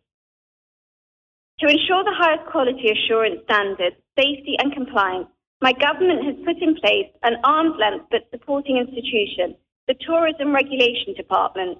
[1.62, 5.28] To ensure the highest quality assurance standards, safety and compliance,
[5.60, 9.54] my government has put in place an arm's length but supporting institution,
[9.86, 11.78] the Tourism Regulation Department.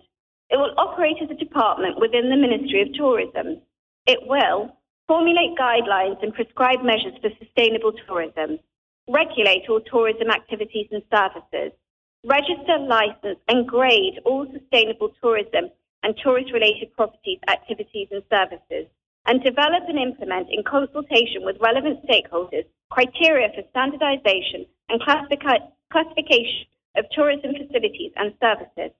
[0.51, 3.59] It will operate as a department within the Ministry of Tourism.
[4.07, 4.71] It will
[5.09, 8.61] formulate guidelines and prescribe measures for sustainable tourism,
[9.09, 11.75] regulate all tourism activities and services,
[12.23, 15.75] register, license, and grade all sustainable tourism
[16.05, 18.87] and tourist related properties, activities, and services
[19.27, 26.67] and develop and implement in consultation with relevant stakeholders criteria for standardization and classifica- classification
[26.97, 28.93] of tourism facilities and services.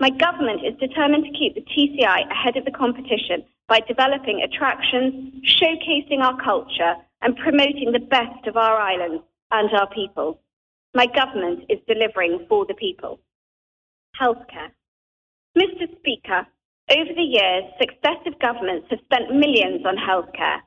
[0.00, 5.44] My government is determined to keep the TCI ahead of the competition by developing attractions,
[5.44, 10.40] showcasing our culture, and promoting the best of our islands and our people.
[10.94, 13.20] My government is delivering for the people.
[14.20, 14.70] Healthcare.
[15.56, 15.88] Mr.
[15.98, 16.46] Speaker,
[16.90, 20.60] over the years, successive governments have spent millions on healthcare.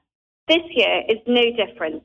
[0.48, 2.04] This year is no different.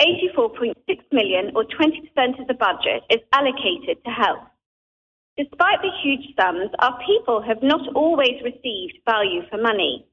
[0.00, 0.72] 84.6
[1.12, 4.44] million, or 20% of the budget, is allocated to health.
[5.36, 10.06] Despite the huge sums, our people have not always received value for money.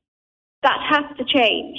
[0.64, 1.78] That has to change.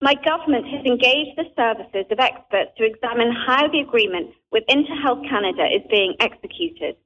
[0.00, 5.28] My government has engaged the services of experts to examine how the agreement with InterHealth
[5.28, 6.96] Canada is being executed.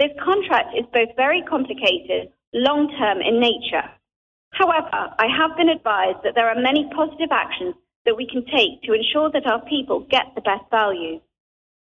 [0.00, 3.88] This contract is both very complicated, long term in nature.
[4.52, 7.74] However, I have been advised that there are many positive actions
[8.04, 11.20] that we can take to ensure that our people get the best value.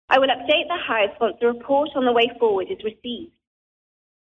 [0.09, 3.31] I will update the House once the report on the way forward is received.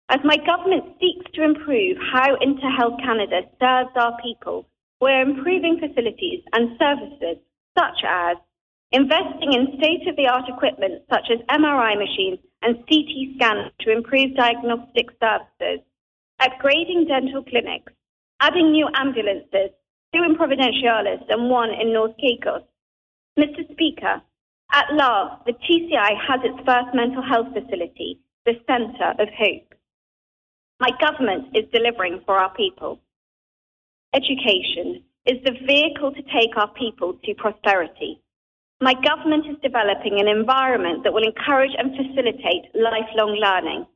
[0.08, 4.66] As my government seeks to improve how InterHealth Canada serves our people,
[5.00, 7.36] we're improving facilities and services
[7.76, 8.36] such as
[8.90, 15.84] investing in state-of-the-art equipment such as MRI machines and CT scanners to improve diagnostic services,
[16.40, 17.92] upgrading dental clinics,
[18.40, 19.70] adding new ambulances,
[20.14, 22.62] two in Providenciales and one in North Caicos.
[23.38, 23.70] Mr.
[23.72, 24.22] Speaker,
[24.72, 29.74] at last, the TCI has its first mental health facility, the Centre of Hope.
[30.80, 33.00] My government is delivering for our people.
[34.14, 38.20] Education is the vehicle to take our people to prosperity.
[38.80, 43.86] My government is developing an environment that will encourage and facilitate lifelong learning.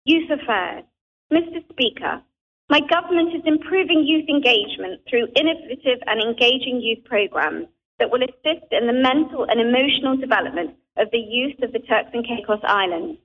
[0.04, 0.84] Youth Affairs.
[1.30, 1.60] Mr.
[1.70, 2.22] Speaker,
[2.70, 7.66] my government is improving youth engagement through innovative and engaging youth programs
[7.98, 12.10] that will assist in the mental and emotional development of the youth of the Turks
[12.12, 13.18] and Caicos Islands.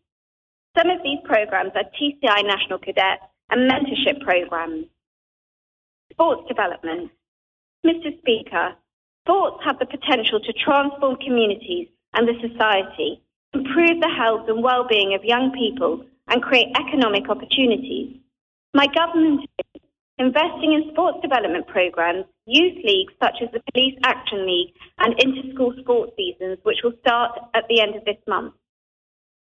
[0.77, 4.85] Some of these programs are TCI National Cadets and mentorship programs.
[6.11, 7.11] Sports development.
[7.85, 8.17] Mr.
[8.19, 8.75] Speaker,
[9.25, 13.21] sports have the potential to transform communities and the society,
[13.53, 18.22] improve the health and well-being of young people, and create economic opportunities.
[18.75, 19.81] My government is
[20.17, 25.75] investing in sports development programs, youth leagues such as the Police Action League and inter-school
[25.79, 28.55] sports seasons, which will start at the end of this month.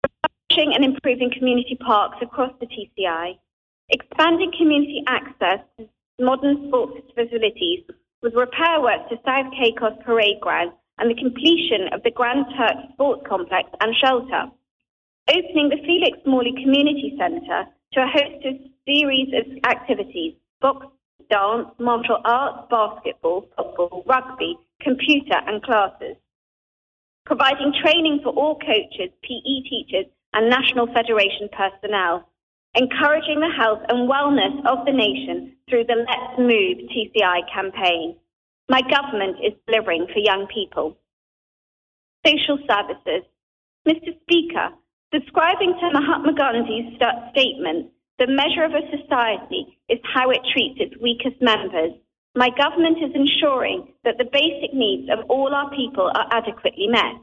[0.04, 3.38] Establishing and improving community parks across the TCI,
[3.90, 5.88] expanding community access to
[6.18, 7.84] modern sports facilities
[8.20, 12.76] with repair works to South Caicos Parade Ground and the completion of the Grand Turk
[12.94, 14.50] Sports Complex and Shelter.
[15.28, 20.86] Opening the Felix Morley Community Centre to a host of series of activities, box,
[21.30, 26.16] dance, martial arts, basketball, football, rugby, computer and classes.
[27.26, 32.28] Providing training for all coaches, PE teachers and National Federation personnel,
[32.74, 38.16] encouraging the health and wellness of the nation through the Let's Move TCI campaign.
[38.68, 40.98] My government is delivering for young people.
[42.26, 43.24] Social services.
[43.86, 44.18] Mr.
[44.22, 44.70] Speaker,
[45.14, 50.78] subscribing to Mahatma Gandhi's st- statement, the measure of a society is how it treats
[50.80, 51.92] its weakest members.
[52.36, 57.18] My government is ensuring that the basic needs of all our people are adequately met.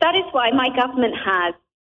[0.00, 1.54] That is why my government has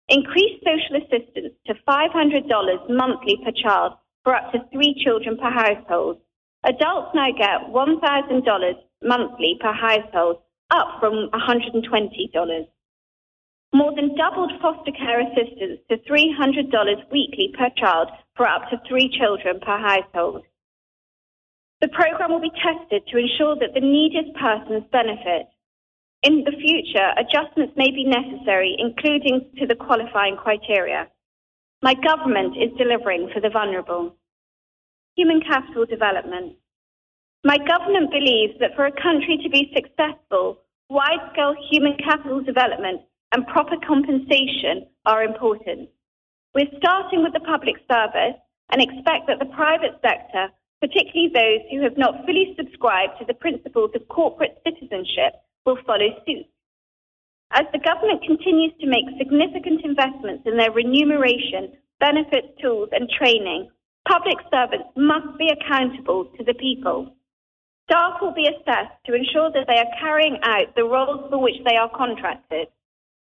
[0.09, 3.93] increased social assistance to $500 monthly per child
[4.23, 6.19] for up to three children per household.
[6.63, 12.67] Adults now get $1,000 monthly per household, up from $120.
[13.73, 19.07] More than doubled foster care assistance to $300 weekly per child for up to three
[19.07, 20.43] children per household.
[21.79, 25.47] The program will be tested to ensure that the neediest persons benefit.
[26.21, 31.07] In the future, adjustments may be necessary, including to the qualifying criteria.
[31.81, 34.15] My government is delivering for the vulnerable.
[35.15, 36.57] Human capital development.
[37.43, 40.59] My government believes that for a country to be successful,
[40.89, 43.01] wide scale human capital development
[43.31, 45.89] and proper compensation are important.
[46.53, 48.35] We're starting with the public service
[48.71, 50.51] and expect that the private sector,
[50.81, 56.09] particularly those who have not fully subscribed to the principles of corporate citizenship, will follow
[56.25, 56.47] suit.
[57.51, 63.69] As the government continues to make significant investments in their remuneration, benefits, tools, and training,
[64.07, 67.13] public servants must be accountable to the people.
[67.85, 71.59] Staff will be assessed to ensure that they are carrying out the roles for which
[71.65, 72.67] they are contracted.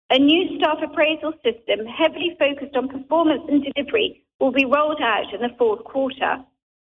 [0.09, 5.33] A new staff appraisal system heavily focused on performance and delivery will be rolled out
[5.33, 6.37] in the fourth quarter.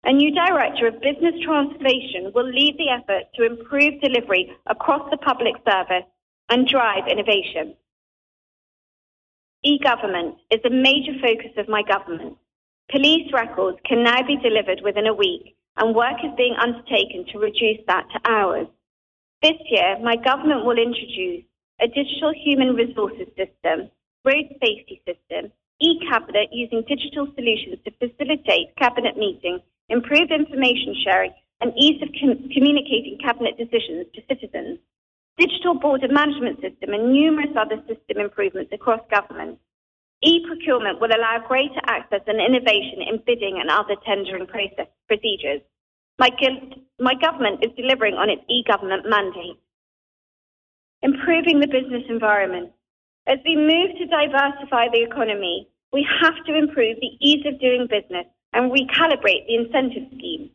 [0.04, 5.18] A new director of business transformation will lead the effort to improve delivery across the
[5.18, 6.04] public service
[6.50, 7.76] and drive innovation.
[9.64, 12.38] E-government is a major focus of my government.
[12.92, 17.40] Police records can now be delivered within a week and work is being undertaken to
[17.40, 18.68] reduce that to hours.
[19.42, 21.46] This year, my government will introduce
[21.82, 23.90] a digital human resources system,
[24.26, 31.74] road safety system, e-cabinet using digital solutions to facilitate cabinet meetings improved information sharing, and
[31.78, 34.80] ease of com- communicating cabinet decisions to citizens,
[35.38, 39.58] digital border management system, and numerous other system improvements across government.
[40.24, 45.62] E-procurement will allow greater access and innovation in bidding and other tendering process procedures.
[46.20, 46.30] My,
[47.00, 49.62] my government is delivering on its e-government mandate.
[51.04, 52.72] Improving the business environment.
[53.28, 57.88] As we move to diversify the economy, we have to improve the ease of doing
[57.88, 60.50] business and recalibrate the incentive scheme.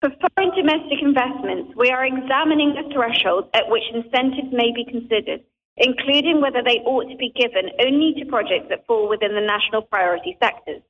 [0.00, 5.42] For foreign domestic investments, we are examining the thresholds at which incentives may be considered,
[5.76, 9.82] including whether they ought to be given only to projects that fall within the national
[9.82, 10.80] priority sectors.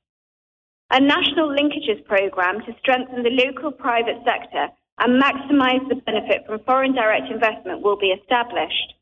[0.91, 4.69] A national linkages program to strengthen the local private sector
[4.99, 8.93] and maximize the benefit from foreign direct investment will be established.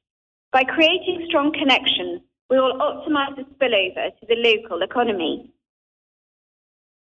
[0.52, 5.52] By creating strong connections, we will optimize the spillover to the local economy.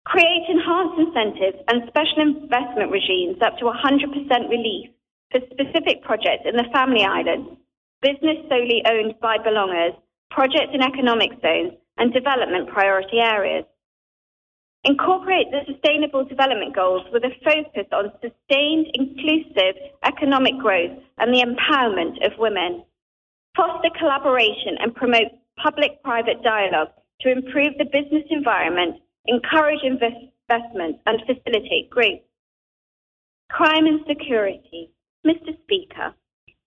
[0.06, 4.90] Create enhanced incentives and special investment regimes up to 100% relief
[5.32, 7.50] for specific projects in the Family Islands,
[8.02, 9.98] business solely owned by belongers,
[10.30, 13.66] projects in economic zones, and development priority areas.
[14.86, 21.44] Incorporate the Sustainable Development Goals with a focus on sustained, inclusive economic growth and the
[21.44, 22.84] empowerment of women.
[23.56, 25.32] Foster collaboration and promote
[25.62, 26.90] public-private dialogue
[27.22, 32.22] to improve the business environment encourage investment, and facilitate growth.
[33.50, 34.92] Crime and security.
[35.26, 35.58] Mr.
[35.64, 36.14] Speaker,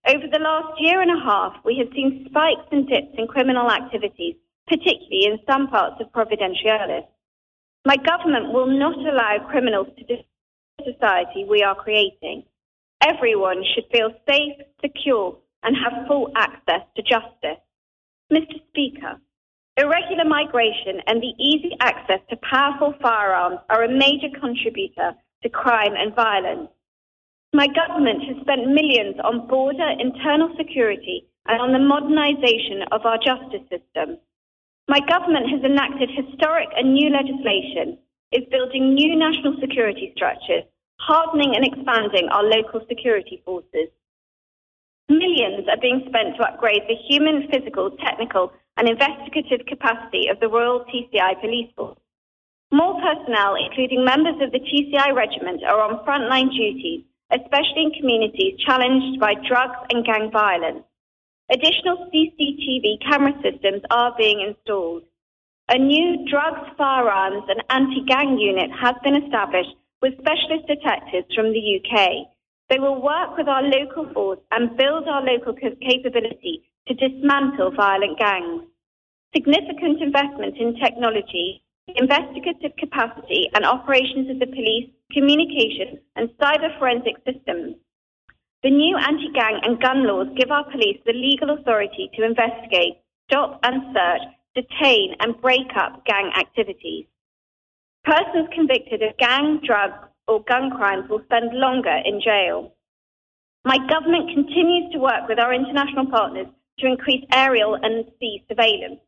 [0.07, 3.71] over the last year and a half, we have seen spikes and dips in criminal
[3.71, 4.35] activities,
[4.67, 7.07] particularly in some parts of Providenciales.
[7.85, 10.25] My government will not allow criminals to destroy
[10.77, 12.43] the society we are creating.
[13.01, 17.61] Everyone should feel safe, secure, and have full access to justice.
[18.31, 18.59] Mr.
[18.69, 19.19] Speaker,
[19.79, 25.93] Irregular migration and the easy access to powerful firearms are a major contributor to crime
[25.95, 26.67] and violence.
[27.53, 33.17] My government has spent millions on border internal security and on the modernization of our
[33.17, 34.17] justice system.
[34.89, 37.99] My government has enacted historic and new legislation,
[38.31, 40.65] is building new national security structures,
[40.97, 43.93] hardening and expanding our local security forces.
[45.07, 50.49] Millions are being spent to upgrade the human, physical, technical, and investigative capacity of the
[50.49, 51.99] Royal TCI Police Force.
[52.71, 58.57] More personnel, including members of the TCI Regiment, are on frontline duties, especially in communities
[58.65, 60.81] challenged by drugs and gang violence.
[61.51, 65.01] Additional CCTV camera systems are being installed.
[65.67, 71.81] A new drugs, firearms, and anti-gang unit has been established with specialist detectives from the
[71.81, 72.27] UK.
[72.69, 78.19] They will work with our local force and build our local capability to dismantle violent
[78.19, 78.63] gangs.
[79.33, 81.63] Significant investment in technology,
[81.95, 87.75] investigative capacity, and operations of the police, communication, and cyber forensic systems.
[88.61, 92.99] The new anti gang and gun laws give our police the legal authority to investigate,
[93.29, 94.21] stop and search,
[94.53, 97.05] detain, and break up gang activities.
[98.03, 99.91] Persons convicted of gang, drug,
[100.27, 102.73] or gun crimes will spend longer in jail.
[103.63, 106.47] My government continues to work with our international partners
[106.79, 108.99] to increase aerial and sea surveillance.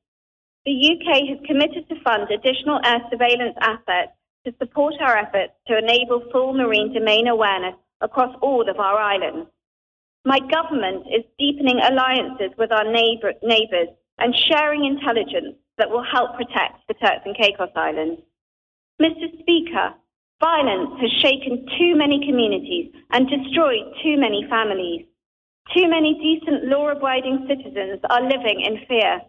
[0.66, 5.78] The UK has committed to fund additional air surveillance assets to support our efforts to
[5.78, 9.48] enable full marine domain awareness across all of our islands.
[10.26, 13.90] my government is deepening alliances with our neighbour, neighbours
[14.20, 18.22] and sharing intelligence that will help protect the Turks and Caicos Islands.
[19.02, 19.26] Mr.
[19.40, 19.96] Speaker,
[20.40, 25.06] violence has shaken too many communities and destroyed too many families.
[25.76, 29.22] Too many decent, law abiding citizens are living in fear.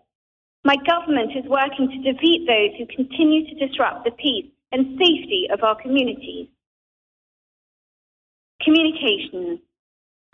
[0.65, 5.49] My government is working to defeat those who continue to disrupt the peace and safety
[5.53, 6.49] of our communities.
[8.65, 9.59] Communications.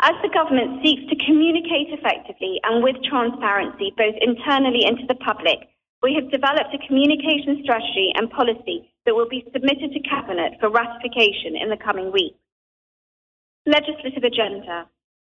[0.01, 5.19] As the government seeks to communicate effectively and with transparency, both internally and to the
[5.25, 5.59] public,
[6.03, 10.69] we have developed a communication strategy and policy that will be submitted to Cabinet for
[10.69, 12.39] ratification in the coming weeks.
[13.67, 14.87] Legislative agenda.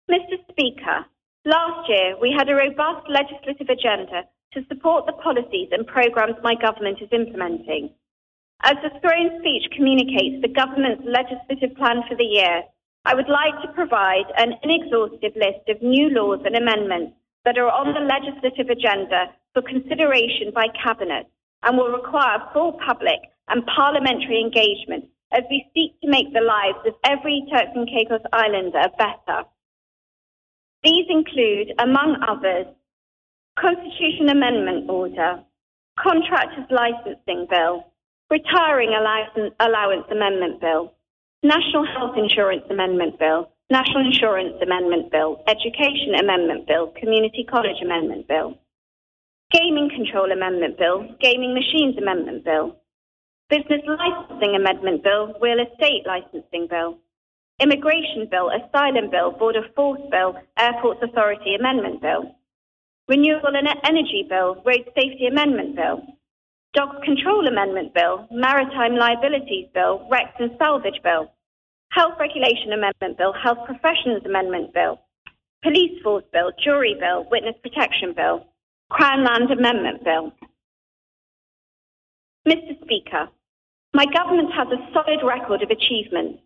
[0.10, 0.42] Mr.
[0.50, 1.06] Speaker,
[1.46, 6.56] last year we had a robust legislative agenda to support the policies and programs my
[6.56, 7.94] government is implementing.
[8.64, 12.64] As the throne speech communicates the government's legislative plan for the year,
[13.06, 17.14] I would like to provide an inexhaustive list of new laws and amendments
[17.46, 21.28] that are on the legislative agenda for consideration by Cabinet
[21.64, 26.80] and will require full public and parliamentary engagement as we seek to make the lives
[26.86, 29.44] of every Turks and Caicos Islander better.
[30.84, 32.68] These include, among others,
[33.60, 35.44] Constitution Amendment Order,
[35.98, 37.86] Contractors Licensing Bill,
[38.30, 40.94] Retiring Allowance Amendment Bill,
[41.44, 48.28] National Health Insurance Amendment Bill, National Insurance Amendment Bill, Education Amendment Bill, Community College Amendment
[48.28, 48.58] Bill,
[49.52, 52.76] Gaming Control Amendment Bill, Gaming Machines Amendment Bill,
[53.50, 56.98] Business Licensing Amendment Bill, Real Estate Licensing Bill,
[57.62, 62.36] Immigration Bill, Asylum Bill, Border Force Bill, Airports Authority Amendment Bill,
[63.08, 66.04] Renewable Energy Bill, Road Safety Amendment Bill,
[66.76, 71.32] Dogs Control Amendment Bill, Maritime Liabilities Bill, Wrecks and Salvage Bill,
[71.92, 75.00] Health Regulation Amendment Bill, Health Professions Amendment Bill,
[75.64, 78.46] Police Force Bill, Jury Bill, Witness Protection Bill,
[78.92, 80.32] Crown Land Amendment Bill.
[82.48, 82.80] Mr.
[82.84, 83.30] Speaker,
[83.96, 86.38] my government has a solid record of achievement.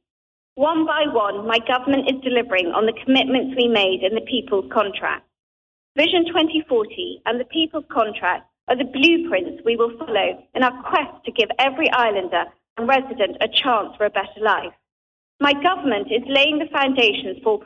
[0.56, 4.72] One by one, my government is delivering on the commitments we made in the People's
[4.72, 5.28] Contract.
[5.98, 11.26] Vision 2040 and the People's Contract are the blueprints we will follow in our quest
[11.26, 12.46] to give every islander
[12.78, 14.74] and resident a chance for a better life.
[15.40, 17.60] My government is laying the foundations for,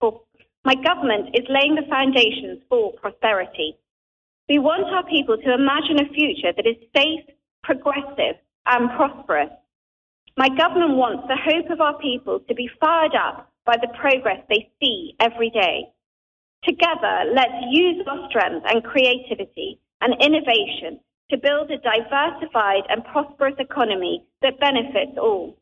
[0.00, 0.22] for
[0.64, 3.76] my government is laying the foundations for prosperity.
[4.48, 7.24] We want our people to imagine a future that is safe,
[7.62, 9.50] progressive, and prosperous.
[10.36, 14.42] My government wants the hope of our people to be fired up by the progress
[14.48, 15.92] they see every day.
[16.64, 23.54] Together, let's use our strength and creativity and innovation to build a diversified and prosperous
[23.58, 25.56] economy that benefits all.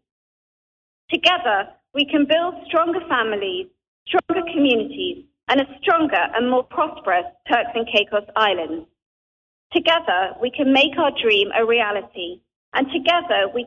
[1.11, 3.67] Together, we can build stronger families,
[4.07, 8.87] stronger communities, and a stronger and more prosperous Turks and Caicos Islands.
[9.73, 12.41] Together, we can make our dream a reality,
[12.75, 13.67] and together we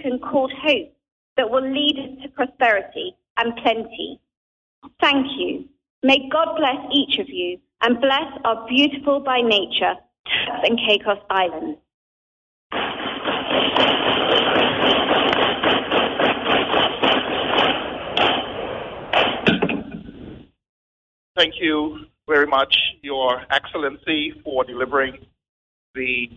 [0.00, 0.92] can call hope
[1.36, 4.20] that will lead us to prosperity and plenty.
[5.00, 5.68] Thank you.
[6.02, 9.94] May God bless each of you and bless our beautiful by nature
[10.26, 11.78] Turks and Caicos Islands.
[21.36, 25.26] Thank you very much, Your Excellency, for delivering
[25.94, 26.30] the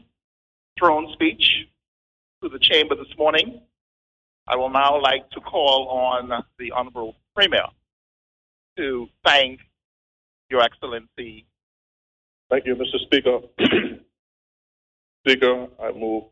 [0.78, 1.68] throne speech
[2.42, 3.62] to the chamber this morning.
[4.48, 7.66] I will now like to call on the Honorable Premier
[8.78, 9.60] to thank
[10.50, 11.46] Your Excellency.
[12.50, 13.00] Thank you, Mr.
[13.06, 13.40] Speaker.
[15.26, 16.24] Speaker, I move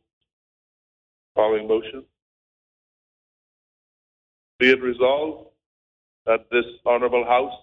[1.36, 2.06] following motion.
[4.58, 5.50] Be it resolved
[6.26, 7.54] that this Honorable House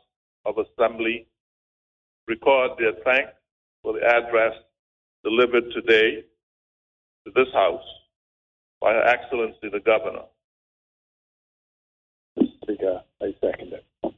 [0.45, 1.27] of Assembly
[2.29, 3.33] record their thanks
[3.83, 4.53] for the address
[5.25, 6.23] delivered today
[7.25, 7.83] to this House
[8.81, 10.25] by Her Excellency the Governor.
[12.39, 12.49] Mr.
[12.63, 14.15] Speaker, I second it.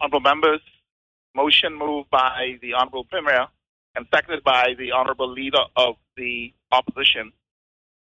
[0.00, 0.60] Honorable members,
[1.34, 3.46] motion moved by the Honorable Premier
[3.96, 7.32] and seconded by the Honorable Leader of the Opposition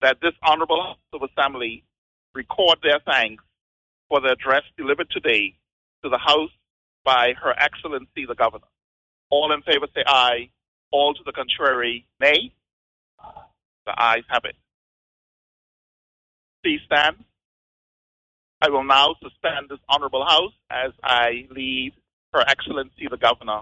[0.00, 1.84] that this Honorable House of Assembly
[2.34, 3.42] record their thanks
[4.08, 5.54] for the address delivered today
[6.02, 6.50] to the House
[7.04, 8.66] by Her Excellency the Governor.
[9.30, 10.50] All in favor say aye.
[10.90, 12.52] All to the contrary, nay.
[13.86, 14.54] The ayes have it.
[16.62, 17.16] Please stand.
[18.60, 21.92] I will now suspend this Honorable House as I leave
[22.34, 23.60] Her Excellency the Governor,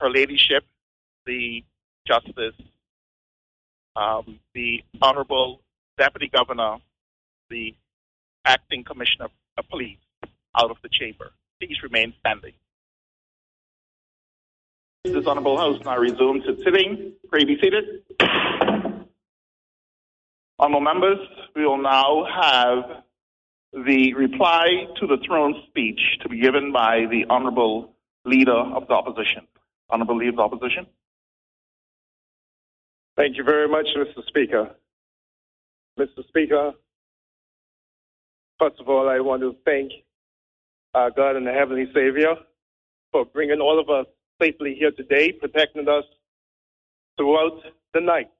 [0.00, 0.64] Her Ladyship,
[1.26, 1.62] the
[2.06, 2.54] Justice,
[3.94, 5.60] um, the Honorable
[5.98, 6.78] Deputy Governor,
[7.50, 7.74] the
[8.46, 9.28] Acting Commissioner
[9.58, 9.98] of Police,
[10.58, 11.30] out of the chamber.
[11.60, 12.54] Please remain standing.
[15.04, 17.12] This Honorable House now resumes its sitting.
[17.28, 17.84] Pray be seated.
[20.58, 21.18] Honorable members,
[21.54, 23.02] we will now have
[23.72, 24.66] the reply
[25.00, 27.94] to the throne speech to be given by the Honorable
[28.24, 29.46] Leader of the Opposition.
[29.88, 30.86] Honorable Leader of the Opposition.
[33.16, 34.26] Thank you very much, Mr.
[34.26, 34.70] Speaker.
[35.98, 36.26] Mr.
[36.28, 36.72] Speaker,
[38.58, 39.92] first of all, I want to thank
[40.94, 42.34] our God and the Heavenly Savior
[43.10, 44.06] for bringing all of us
[44.40, 46.04] safely here today, protecting us
[47.16, 47.60] throughout
[47.94, 48.30] the night.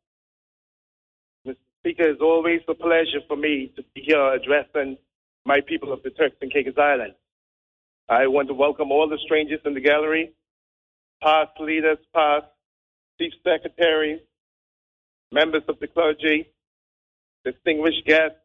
[1.46, 1.56] Mr.
[1.80, 4.96] Speaker, it's always a pleasure for me to be here addressing
[5.44, 7.16] my people of the Turks and Caicos Islands.
[8.08, 10.32] I want to welcome all the strangers in the gallery,
[11.22, 12.46] past leaders, past
[13.18, 14.20] chief secretaries,
[15.30, 16.48] members of the clergy,
[17.44, 18.38] distinguished guests,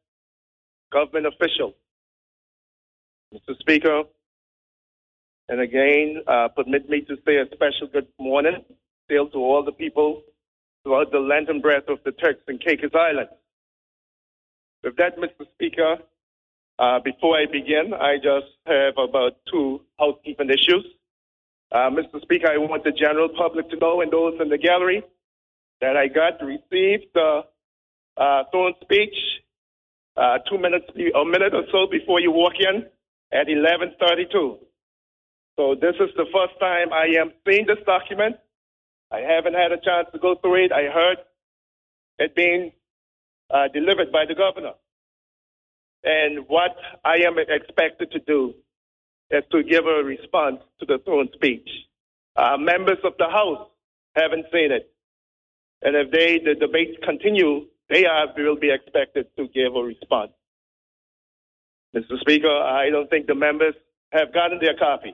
[0.91, 1.74] government officials.
[3.34, 3.58] Mr.
[3.60, 4.04] Speaker,
[5.50, 8.64] and again, uh, permit me to say a special good morning
[9.06, 10.22] still to all the people
[10.84, 13.32] throughout the length and breadth of the Turks and Caicos Islands.
[14.84, 15.45] With that, Mr.
[15.56, 15.98] Speaker,
[16.80, 20.86] uh, before I begin, I just have about two housekeeping issues.
[21.71, 22.21] Uh, Mr.
[22.21, 25.03] Speaker, I want the general public to know and those in the gallery
[25.82, 27.41] that I got to receive the
[28.17, 29.15] uh, throne speech
[30.17, 32.86] uh, two minutes, a minute or so before you walk in
[33.32, 34.57] at 11:32.
[35.55, 38.38] So this is the first time I am seeing this document.
[39.11, 40.71] I haven't had a chance to go through it.
[40.71, 41.17] I heard
[42.19, 42.71] it being
[43.49, 44.73] uh, delivered by the governor.
[46.08, 46.72] And what
[47.03, 48.53] I am expected to do
[49.30, 51.68] is to give a response to the throne speech.
[52.34, 53.68] Uh, members of the House
[54.16, 54.89] haven't seen it.
[55.82, 60.32] And if they, the debates continue, they are, will be expected to give a response.
[61.93, 62.18] Mr.
[62.22, 63.76] Speaker, I don't think the members
[64.14, 65.14] have gotten their copy.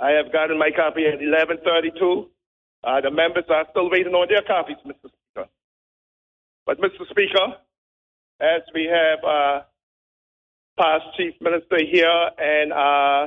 [0.00, 2.28] I have gotten my copy at 11:32.
[2.82, 5.10] Uh, the members are still waiting on their copies, Mr.
[5.14, 5.48] Speaker.
[6.66, 7.08] But, Mr.
[7.08, 7.54] Speaker,
[8.40, 9.62] as we have uh,
[10.78, 13.26] past Chief Minister here and uh,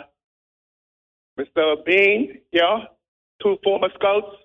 [1.40, 1.86] Mr.
[1.86, 2.80] Bean here,
[3.44, 4.36] two former scouts,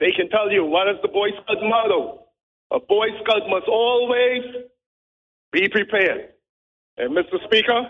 [0.00, 2.24] they can tell you what is the Boy Scout motto.
[2.70, 4.42] A Boy Scout must always
[5.52, 6.30] be prepared.
[6.96, 7.42] And, Mr.
[7.44, 7.82] Speaker,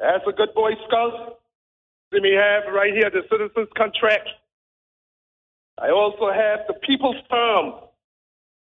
[0.00, 1.38] as a good Boy Scout,
[2.12, 4.28] let me have right here the citizens contract.
[5.80, 7.74] I also have the people's term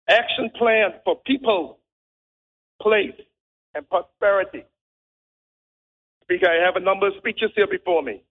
[0.09, 1.79] action plan for people,
[2.83, 3.15] place,
[3.75, 4.65] and prosperity.
[6.23, 8.23] Speaker, I have a number of speeches here before me.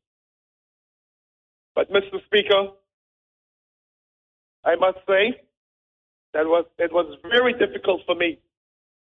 [1.75, 2.23] But Mr.
[2.25, 2.69] Speaker,
[4.65, 5.41] I must say
[6.33, 8.39] that was it was very difficult for me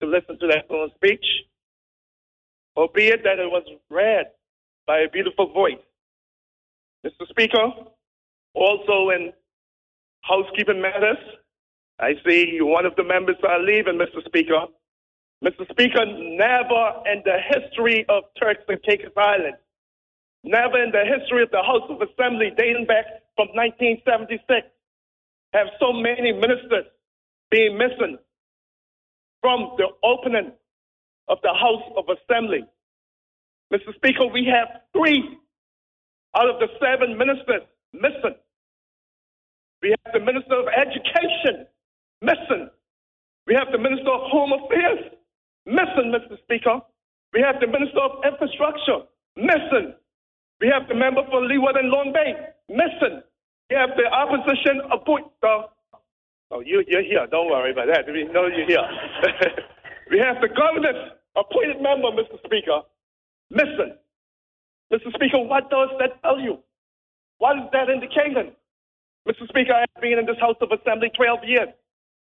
[0.00, 1.24] to listen to that long speech,
[2.76, 4.26] albeit that it was read
[4.86, 5.78] by a beautiful voice.
[7.04, 7.28] Mr.
[7.28, 7.68] Speaker,
[8.54, 9.32] also in
[10.22, 11.18] housekeeping matters,
[12.00, 14.24] I see one of the members are leaving, Mr.
[14.26, 14.66] Speaker.
[15.44, 15.68] Mr.
[15.70, 19.58] Speaker, never in the history of Turks and Caicos Islands,
[20.44, 23.04] never in the history of the House of Assembly dating back
[23.36, 24.66] from 1976,
[25.52, 26.86] have so many ministers
[27.50, 28.18] been missing
[29.42, 30.52] from the opening
[31.28, 32.64] of the House of Assembly.
[33.72, 33.94] Mr.
[33.96, 35.38] Speaker, we have three
[36.36, 37.62] out of the seven ministers
[37.92, 38.36] missing.
[39.82, 41.66] We have the Minister of Education
[42.22, 42.70] missing.
[43.46, 45.12] We have the Minister of Home Affairs
[45.66, 46.38] missing, Mr.
[46.44, 46.80] Speaker.
[47.34, 49.04] We have the Minister of Infrastructure
[49.36, 49.94] missing.
[50.60, 52.32] We have the member for Leeward and Long Bay
[52.68, 53.22] missing.
[53.70, 55.26] We have the opposition appoint.
[55.42, 55.68] Uh,
[56.52, 57.26] oh, you, you're here.
[57.30, 58.06] Don't worry about that.
[58.06, 58.88] We know you're here.
[60.10, 62.38] we have the governor's appointed member, Mr.
[62.46, 62.80] Speaker,
[63.50, 63.94] missing.
[64.92, 65.12] Mr.
[65.14, 66.58] Speaker, what does that tell you?
[67.38, 68.52] What is that indicating?
[69.28, 69.48] Mr.
[69.48, 71.68] Speaker, I have been in this House of Assembly 12 years,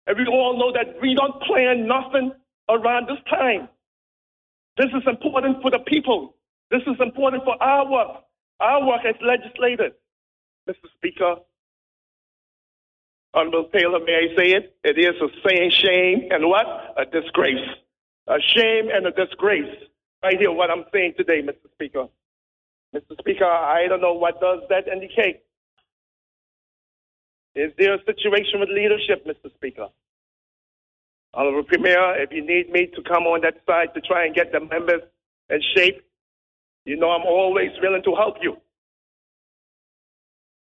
[0.08, 2.34] and we all know that we don't plan nothing
[2.70, 3.70] around this time.
[4.78, 6.36] This is important for the people.
[6.70, 8.24] This is important for our work,
[8.60, 9.94] our work as legislators.
[10.70, 10.88] Mr.
[10.98, 11.36] Speaker,
[13.34, 14.76] Honorable Taylor, may I say it?
[14.84, 16.66] It is a saying shame and what?
[16.98, 17.68] A disgrace.
[18.28, 19.76] A shame and a disgrace.
[20.24, 21.72] Right here, what I'm saying today, Mr.
[21.74, 22.08] Speaker.
[22.96, 23.18] Mr.
[23.20, 25.42] Speaker, I don't know what does that indicate.
[27.56, 29.54] Is there a situation with leadership, Mr.
[29.56, 29.88] Speaker?
[31.34, 34.52] Honorable Premier, if you need me to come on that side to try and get
[34.52, 35.02] the members
[35.50, 36.02] in shape,
[36.86, 38.58] you know I'm always willing to help you.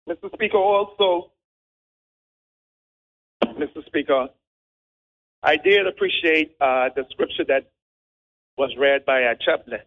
[0.08, 0.32] Mr.
[0.34, 1.30] Speaker, also,
[3.44, 3.84] Mr.
[3.86, 4.28] Speaker,
[5.42, 7.70] I did appreciate uh, the scripture that
[8.58, 9.80] was read by our chaplain.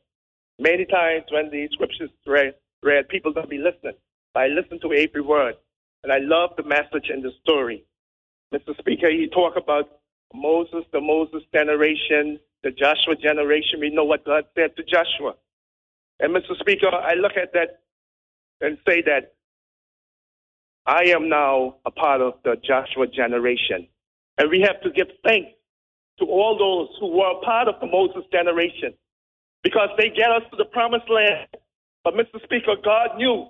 [0.59, 3.93] Many times when the scriptures read, read people don't be listening.
[4.35, 5.55] I listen to every word,
[6.03, 7.83] and I love the message in the story.
[8.53, 8.77] Mr.
[8.79, 9.89] Speaker, he talked about
[10.33, 13.79] Moses, the Moses generation, the Joshua generation.
[13.79, 15.35] We know what God said to Joshua.
[16.19, 16.57] And Mr.
[16.59, 17.81] Speaker, I look at that
[18.61, 19.33] and say that
[20.85, 23.87] I am now a part of the Joshua generation.
[24.37, 25.51] And we have to give thanks
[26.19, 28.93] to all those who were a part of the Moses generation
[29.63, 31.47] because they get us to the promised land.
[32.03, 32.43] But Mr.
[32.43, 33.47] Speaker, God knew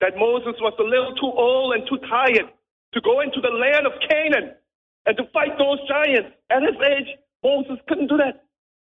[0.00, 2.50] that Moses was a little too old and too tired
[2.94, 4.54] to go into the land of Canaan
[5.06, 6.30] and to fight those giants.
[6.50, 7.08] At his age,
[7.44, 8.44] Moses couldn't do that,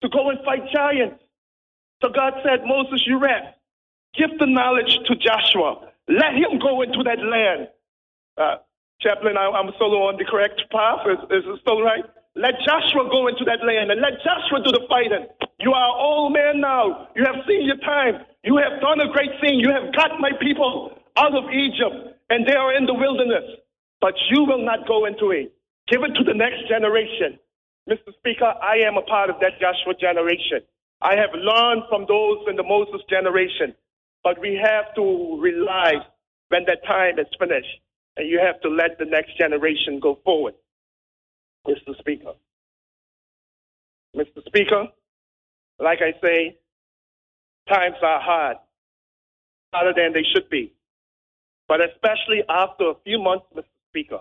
[0.03, 1.21] to go and fight giants.
[2.01, 3.55] So God said, Moses, you rest.
[4.17, 5.89] Give the knowledge to Joshua.
[6.09, 7.69] Let him go into that land.
[8.37, 8.57] Uh,
[9.01, 11.05] Chaplain, I, am solo on the correct path.
[11.07, 12.05] Is, is it still right?
[12.35, 15.27] Let Joshua go into that land and let Joshua do the fighting.
[15.59, 17.09] You are old man now.
[17.15, 18.25] You have seen your time.
[18.43, 19.59] You have done a great thing.
[19.59, 23.45] You have got my people out of Egypt and they are in the wilderness.
[24.01, 25.53] But you will not go into it.
[25.87, 27.39] Give it to the next generation.
[27.89, 28.13] Mr.
[28.19, 30.61] Speaker, I am a part of that Joshua generation.
[31.01, 33.73] I have learned from those in the Moses generation.
[34.23, 36.05] But we have to realize
[36.49, 37.81] when that time is finished
[38.17, 40.53] and you have to let the next generation go forward.
[41.67, 41.97] Mr.
[41.99, 42.33] Speaker.
[44.15, 44.45] Mr.
[44.45, 44.87] Speaker,
[45.79, 46.57] like I say,
[47.69, 48.57] times are hard,
[49.73, 50.73] harder than they should be.
[51.67, 53.63] But especially after a few months, Mr.
[53.89, 54.19] Speaker,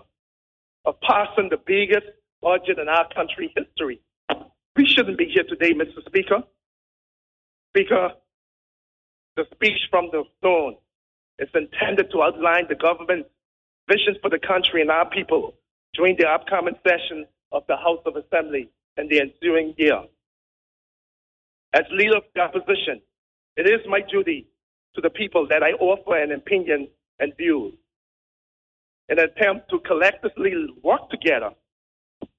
[0.85, 2.07] of passing the biggest
[2.41, 4.01] budget in our country history.
[4.75, 6.03] We shouldn't be here today, Mr.
[6.05, 6.43] Speaker.
[7.69, 8.09] Speaker,
[9.35, 10.75] the speech from the throne
[11.39, 13.29] is intended to outline the government's
[13.89, 15.55] vision for the country and our people
[15.93, 20.01] during the upcoming session of the House of Assembly in the ensuing year.
[21.73, 23.01] As leader of the opposition,
[23.55, 24.47] it is my duty
[24.95, 26.87] to the people that I offer an opinion
[27.19, 27.73] and views
[29.11, 31.49] an attempt to collectively work together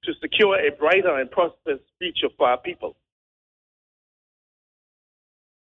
[0.05, 2.97] to secure a brighter and prosperous future for our people.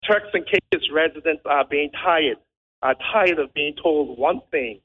[0.08, 2.38] Turks and Caicos residents are being tired,
[2.84, 4.80] are tired of being told one thing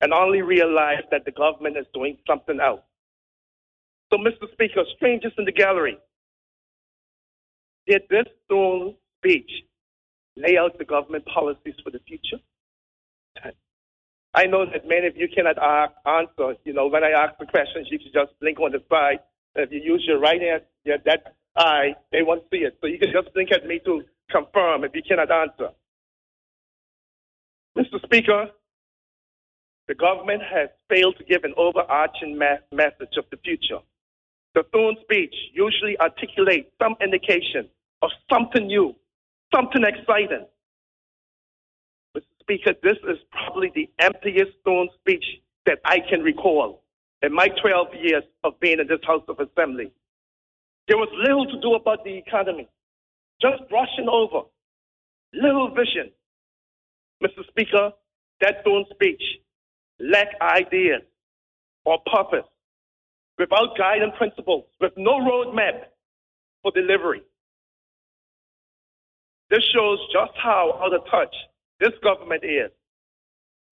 [0.00, 2.80] and only realize that the government is doing something else.
[4.12, 4.50] So, Mr.
[4.52, 5.98] Speaker, strangers in the gallery,
[7.86, 9.50] did this Thune speech
[10.36, 12.42] lay out the government policies for the future?
[14.34, 15.58] I know that many of you cannot
[16.06, 16.54] answer.
[16.64, 19.20] You know, when I ask the questions, you can just blink on the side.
[19.56, 22.78] If you use your right hand, yeah, that eye, they won't see it.
[22.80, 25.70] So you can just blink at me to confirm if you cannot answer.
[27.76, 28.00] Mr.
[28.04, 28.50] Speaker,
[29.88, 33.80] the government has failed to give an overarching message of the future.
[34.54, 37.68] The Thune speech usually articulates some indication
[38.02, 38.94] of something new,
[39.52, 40.46] something exciting.
[42.50, 45.24] Speaker, this is probably the emptiest Thune speech
[45.66, 46.82] that I can recall
[47.22, 49.92] in my 12 years of being in this House of Assembly.
[50.88, 52.68] There was little to do about the economy,
[53.40, 54.48] just brushing over,
[55.32, 56.10] little vision.
[57.22, 57.46] Mr.
[57.50, 57.92] Speaker,
[58.40, 59.22] that Thune speech
[60.00, 61.02] lack ideas
[61.84, 62.48] or purpose,
[63.38, 65.84] without guiding principles, with no roadmap
[66.64, 67.22] for delivery.
[69.50, 71.34] This shows just how out of touch
[71.80, 72.70] this government is,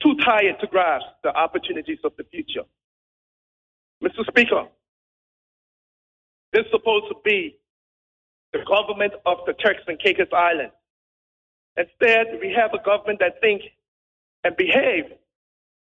[0.03, 2.63] too tired to grasp the opportunities of the future.
[4.03, 4.25] Mr.
[4.29, 4.67] Speaker,
[6.53, 7.59] this is supposed to be
[8.53, 10.75] the government of the Turks and Caicos Islands.
[11.77, 13.65] Instead, we have a government that thinks
[14.45, 15.13] and behaves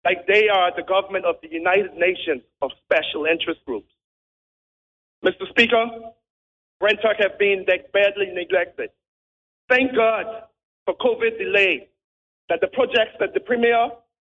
[0.04, 3.90] like they are the government of the United Nations of special interest groups.
[5.24, 5.48] Mr.
[5.48, 5.86] Speaker,
[6.80, 8.90] Brent have been badly neglected.
[9.68, 10.26] Thank God
[10.84, 11.82] for COVID delays
[12.48, 13.88] that the projects that the Premier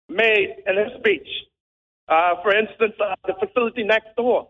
[0.08, 1.28] made in his speech,
[2.08, 4.48] uh, for instance, uh, the facility next door.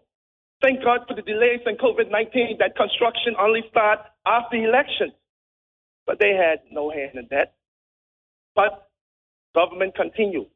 [0.63, 5.13] Thank God for the delays in COVID-19 that construction only started after the elections.
[6.07, 7.55] But they had no hand in that.
[8.55, 8.89] But
[9.55, 10.49] government continued.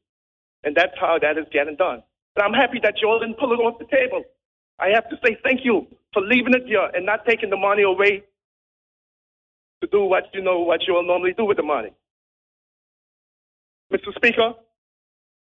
[0.64, 2.03] And that's how that is getting done.
[2.36, 4.22] And I'm happy that you all didn't pull it off the table.
[4.78, 7.82] I have to say thank you for leaving it here and not taking the money
[7.82, 8.22] away
[9.80, 11.90] to do what you know what you will normally do with the money.
[13.93, 14.14] Mr.
[14.14, 14.55] Speaker,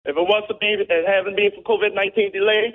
[0.04, 2.74] if it was to be, it hadn't been for COVID-19 delays,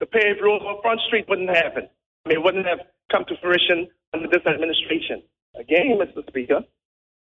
[0.00, 1.88] the paved road on Front Street wouldn't happen.
[2.24, 2.80] I mean, it wouldn't have
[3.10, 5.22] come to fruition under this administration.
[5.58, 6.26] Again, Mr.
[6.28, 6.60] Speaker,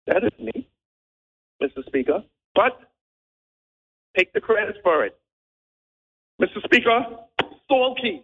[0.05, 0.67] that is me,
[1.61, 1.85] Mr.
[1.85, 2.23] Speaker.
[2.55, 2.79] But
[4.17, 5.17] take the credit for it.
[6.41, 6.61] Mr.
[6.65, 7.05] Speaker,
[7.67, 8.23] Salt Cay.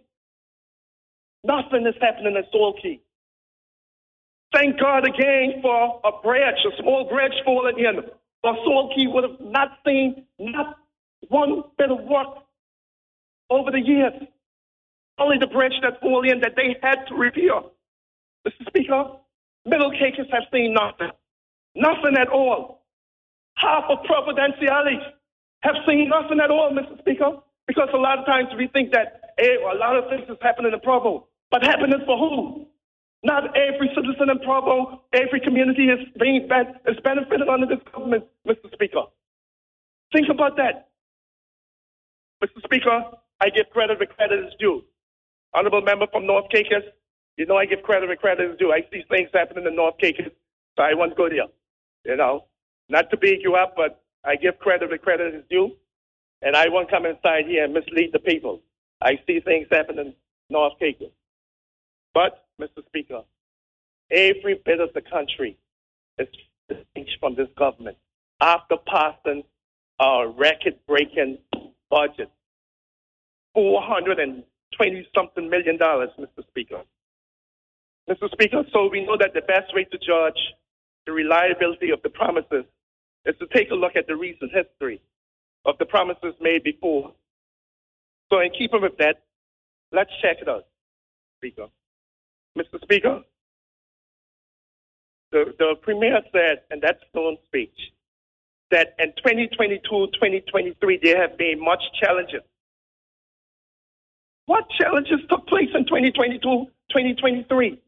[1.42, 3.00] Nothing is happening at Salt Cay.
[4.52, 8.02] Thank God again for a branch, a small branch falling in.
[8.44, 10.76] Or Key would have not seen not
[11.28, 12.38] one bit of work
[13.50, 14.12] over the years.
[15.18, 17.62] Only the branch that fell in that they had to repair.
[18.46, 18.66] Mr.
[18.68, 19.04] Speaker,
[19.64, 21.10] Middle Caicos have seen nothing.
[21.74, 22.82] Nothing at all.
[23.56, 25.00] Half of Providenciales
[25.62, 26.98] have seen nothing at all, Mr.
[26.98, 27.38] Speaker.
[27.66, 30.72] Because a lot of times we think that hey, a lot of things is happening
[30.72, 31.28] in Provo.
[31.50, 32.66] But happening for who?
[33.24, 36.46] Not every citizen in Provo, every community is being
[36.86, 38.70] is benefited under this government, Mr.
[38.72, 39.04] Speaker.
[40.12, 40.88] Think about that.
[42.44, 42.62] Mr.
[42.64, 43.02] Speaker,
[43.40, 44.84] I give credit where credit is due.
[45.54, 46.84] Honorable member from North Caicos,
[47.38, 48.72] you know I give credit where credit is due.
[48.72, 50.30] I see things happening in North Caicos,
[50.76, 51.48] so I want to go there.
[52.04, 52.44] You know,
[52.90, 55.72] not to beat you up, but I give credit where credit is due,
[56.42, 58.60] and I won't come inside here and mislead the people.
[59.00, 60.14] I see things happening in
[60.50, 61.10] North Caicos.
[62.12, 62.84] But, Mr.
[62.86, 63.22] Speaker,
[64.10, 65.58] every bit of the country
[66.18, 66.28] is
[66.68, 67.96] distinct from this government
[68.40, 69.42] after passing
[70.00, 71.38] a record breaking
[71.90, 72.30] budget.
[73.54, 76.46] 420 something million dollars, Mr.
[76.48, 76.82] Speaker.
[78.08, 78.30] Mr.
[78.32, 80.38] Speaker, so we know that the best way to judge
[81.06, 82.64] the reliability of the promises
[83.24, 85.00] is to take a look at the recent history
[85.64, 87.12] of the promises made before.
[88.30, 89.22] So, in keeping with that,
[89.92, 90.66] let's check it out,
[91.38, 91.68] Speaker.
[92.56, 92.80] Mr.
[92.82, 93.20] Speaker,
[95.32, 97.76] the, the Premier said in that Throne speech
[98.70, 102.42] that in 2022, 2023, there have been much challenges.
[104.46, 106.40] What challenges took place in 2022,
[106.90, 107.80] 2023?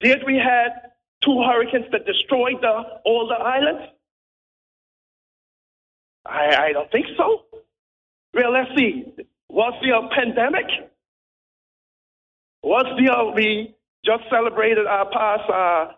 [0.00, 0.72] Did we have
[1.22, 3.92] two hurricanes that destroyed the, all the islands?
[6.26, 7.44] I, I don't think so.
[8.34, 9.04] Well, let's see.
[9.48, 10.91] Was there a pandemic?
[12.62, 15.92] Was there, we just celebrated our past, uh,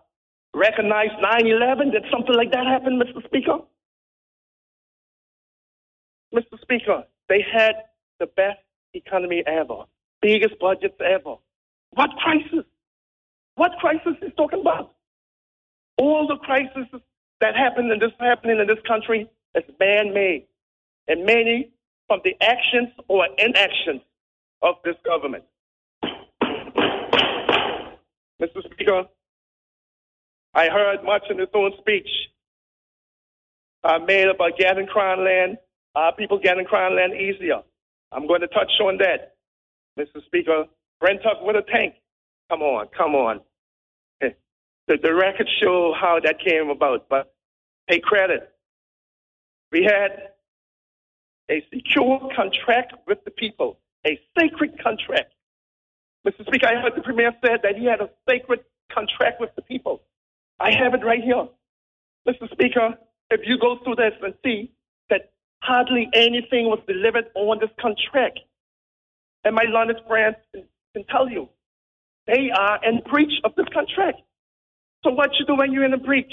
[0.54, 1.90] recognized 9 11?
[1.90, 3.24] Did something like that happen, Mr.
[3.26, 3.58] Speaker?
[6.34, 6.60] Mr.
[6.62, 7.74] Speaker, they had
[8.18, 8.58] the best
[8.94, 9.84] economy ever,
[10.20, 11.36] biggest budgets ever.
[11.90, 12.64] What crisis?
[13.56, 14.94] What crisis is talking about?
[15.98, 16.86] All the crises
[17.40, 20.46] that happened and this happening in this country is man-made,
[21.06, 21.70] and many
[22.08, 24.02] from the actions or inactions
[24.62, 25.44] of this government.
[28.42, 28.62] Mr.
[28.72, 29.04] Speaker,
[30.54, 32.08] I heard much in his own speech
[33.84, 35.58] uh, made about getting crown land,
[35.96, 37.62] uh, people getting crown land easier.
[38.12, 39.36] I'm going to touch on that,
[39.98, 40.24] Mr.
[40.26, 40.64] Speaker.
[41.00, 41.94] Brent Tuck with a tank.
[42.50, 43.40] Come on, come on.
[44.88, 47.34] The, the records show how that came about, but
[47.88, 48.52] pay credit.
[49.72, 50.30] We had
[51.50, 55.33] a secure contract with the people, a sacred contract.
[56.26, 56.46] Mr.
[56.46, 58.60] Speaker, I heard the Premier said that he had a sacred
[58.92, 60.02] contract with the people.
[60.58, 61.46] I have it right here.
[62.26, 62.50] Mr.
[62.52, 62.94] Speaker,
[63.30, 64.72] if you go through this and see
[65.10, 68.40] that hardly anything was delivered on this contract,
[69.44, 70.36] and my London friends
[70.94, 71.48] can tell you,
[72.26, 74.20] they are in breach of this contract.
[75.04, 76.32] So what you do when you're in a breach?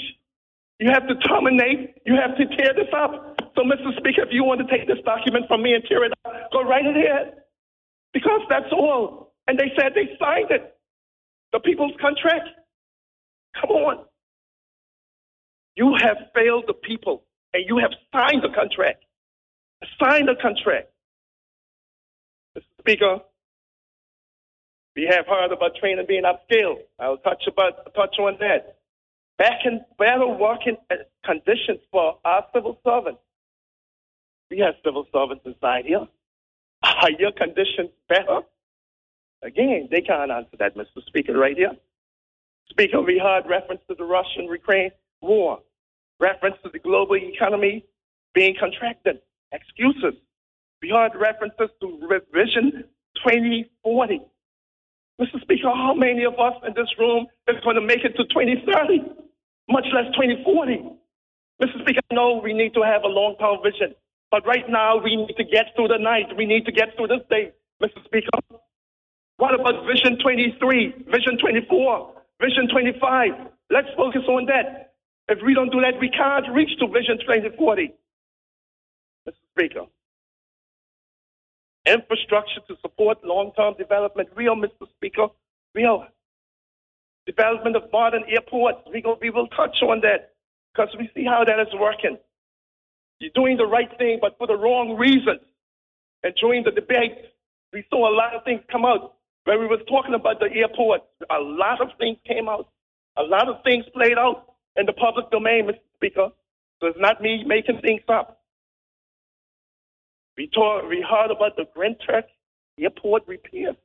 [0.78, 2.00] You have to terminate.
[2.06, 3.36] You have to tear this up.
[3.54, 3.94] So, Mr.
[3.98, 6.62] Speaker, if you want to take this document from me and tear it up, go
[6.62, 7.42] right ahead.
[8.14, 9.31] Because that's all.
[9.46, 10.76] And they said they signed it.
[11.52, 12.48] The people's contract.
[13.60, 14.04] Come on.
[15.76, 19.04] You have failed the people, and you have signed the contract.
[20.00, 20.88] Signed the contract.
[22.56, 22.62] Mr.
[22.80, 23.18] Speaker,
[24.94, 26.80] we have heard about training being upscaled.
[26.98, 28.76] I'll touch about touch on that.
[29.38, 33.20] Back in better working uh, conditions for our civil servants.
[34.50, 36.06] We have civil servants inside here.
[36.82, 38.40] Are your conditions better?
[39.42, 41.04] Again, they can't answer that, Mr.
[41.06, 41.72] Speaker, right here.
[42.70, 45.60] Speaker, we heard reference to the Russian-Ukraine war,
[46.20, 47.84] reference to the global economy
[48.34, 49.20] being contracted,
[49.52, 50.14] excuses.
[50.80, 52.84] We heard references to Vision
[53.24, 54.20] 2040.
[55.20, 55.40] Mr.
[55.42, 59.00] Speaker, how many of us in this room is going to make it to 2030,
[59.68, 60.82] much less 2040?
[61.62, 61.82] Mr.
[61.82, 63.94] Speaker, I know we need to have a long-term vision,
[64.30, 66.36] but right now we need to get through the night.
[66.36, 68.04] We need to get through this day, Mr.
[68.04, 68.30] Speaker.
[69.38, 73.30] What about Vision 23, Vision 24, Vision 25?
[73.70, 74.94] Let's focus on that.
[75.28, 77.92] If we don't do that, we can't reach to Vision 2040.
[79.28, 79.34] Mr.
[79.56, 79.86] Speaker,
[81.86, 84.88] infrastructure to support long-term development, real, Mr.
[84.96, 85.28] Speaker,
[85.74, 86.06] real.
[87.26, 90.32] Development of modern airports, we, go, we will touch on that
[90.74, 92.18] because we see how that is working.
[93.20, 95.40] You're doing the right thing, but for the wrong reasons.
[96.24, 97.12] And during the debate,
[97.72, 99.14] we saw a lot of things come out.
[99.44, 102.68] When we was talking about the airport, a lot of things came out
[103.18, 105.80] A lot of things played out in the public domain, Mr.
[105.96, 106.28] Speaker.
[106.80, 108.40] So it's not me making things up.
[110.38, 112.26] We, talk, we heard about the Grand Turk
[112.80, 113.76] airport repair.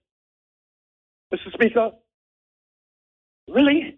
[1.34, 1.54] Mr.
[1.54, 1.92] Speaker,
[3.50, 3.98] really?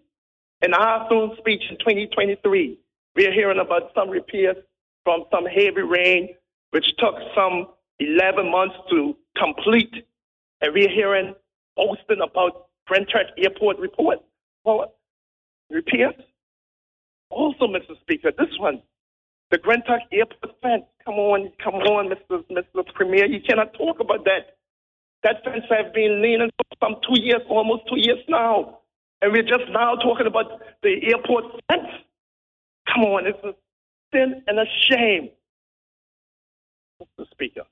[0.62, 2.78] In our afternoon speech in 2023,
[3.16, 4.56] we're hearing about some repairs
[5.04, 6.30] from some heavy rain,
[6.72, 7.68] which took some
[8.00, 9.94] 11 months to complete.
[10.62, 11.34] And we're hearing
[11.76, 13.06] boasting about Grand
[13.38, 14.18] Airport report.
[14.64, 14.94] Well,
[15.70, 16.14] repairs?
[17.30, 17.98] Also, Mr.
[18.00, 18.82] Speaker, this one,
[19.50, 20.84] the Grand Airport fence.
[21.04, 22.44] Come on, come on, Mr.
[22.50, 22.84] Mr.
[22.94, 24.56] Premier, you cannot talk about that.
[25.22, 28.78] That fence has been leaning for some two years, almost two years now.
[29.22, 30.46] And we're just now talking about
[30.82, 31.88] the airport fence.
[32.92, 33.54] Come on, it's a
[34.12, 35.30] sin and a shame.
[37.02, 37.30] Mr.
[37.30, 37.62] Speaker,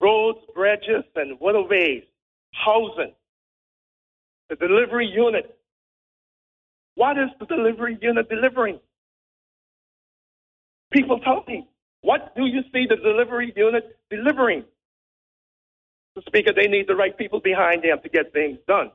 [0.00, 2.04] roads, bridges, and waterways,
[2.52, 3.12] housing,
[4.48, 5.56] the delivery unit.
[6.96, 8.80] What is the delivery unit delivering?
[10.92, 11.68] People tell me,
[12.02, 14.64] what do you see the delivery unit delivering?
[16.18, 16.24] Mr.
[16.26, 18.90] Speaker, they need the right people behind them to get things done.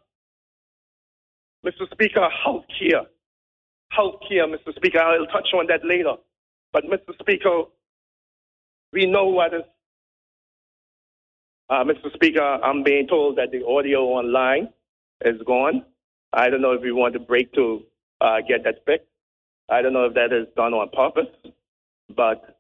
[1.66, 1.90] Mr.
[1.92, 3.04] Speaker, health care.
[3.90, 4.76] Health care, Mr.
[4.76, 6.16] Speaker, I'll touch on that later.
[6.74, 7.18] But, Mr.
[7.20, 7.64] Speaker,
[8.94, 9.62] we know what is.
[11.70, 12.14] Uh, Mr.
[12.14, 14.70] Speaker, I'm being told that the audio online
[15.24, 15.84] is gone.
[16.32, 17.84] I don't know if we want to break to
[18.22, 19.08] uh, get that fixed.
[19.70, 21.34] I don't know if that is done on purpose,
[22.16, 22.60] but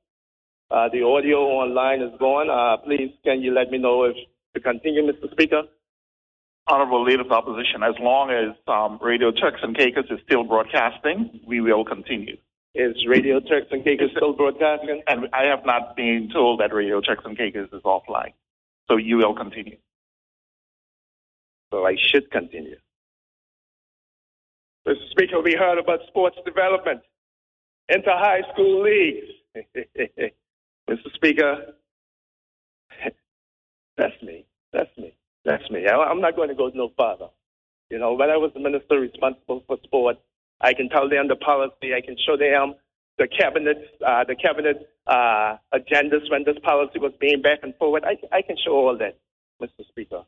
[0.72, 2.49] uh, the audio online is gone.
[2.49, 4.16] Uh, please, can you let me know if
[4.56, 5.30] to continue, Mr.
[5.32, 5.64] Speaker?
[6.68, 10.43] Honorable Leader of the Opposition, as long as um, Radio Turks and Caicos is still
[10.43, 12.38] broadcasting, we will continue.
[12.74, 15.03] Is Radio Turks and Caicos still broadcasting?
[15.06, 18.34] And I have not been told that Radio Turks and Caicos is offline.
[18.90, 19.78] So you will continue.
[21.72, 22.78] So I should continue.
[24.88, 25.10] Mr.
[25.12, 27.02] Speaker, we heard about sports development,
[27.90, 29.32] inter high school leagues.
[30.90, 31.14] Mr.
[31.16, 31.74] Speaker,
[33.98, 34.46] that's me.
[34.74, 35.16] That's me.
[35.44, 35.88] That's me.
[35.88, 37.30] I'm not going to go no further.
[37.90, 40.20] You know, when I was the minister responsible for sports,
[40.62, 41.94] I can tell them the policy.
[41.96, 42.76] I can show them
[43.18, 48.03] the cabinet, uh, the cabinet uh, agendas when this policy was being back and forward.
[48.05, 49.18] I, I can show all that,
[49.61, 49.88] Mr.
[49.88, 50.24] Speaker.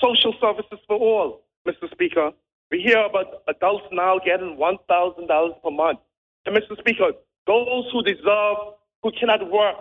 [0.00, 1.90] Social services for all, Mr.
[1.90, 2.30] Speaker.
[2.70, 5.98] We hear about adults now getting $1,000 per month.
[6.46, 6.78] And Mr.
[6.78, 7.12] Speaker,
[7.46, 8.56] those who deserve,
[9.02, 9.76] who cannot work,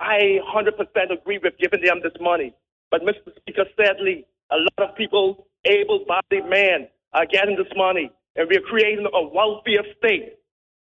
[0.00, 2.54] I 100% agree with giving them this money.
[2.90, 3.34] But Mr.
[3.36, 9.06] Speaker, sadly, a lot of people, able-bodied men, are getting this money, and we're creating
[9.12, 10.34] a wealthier state.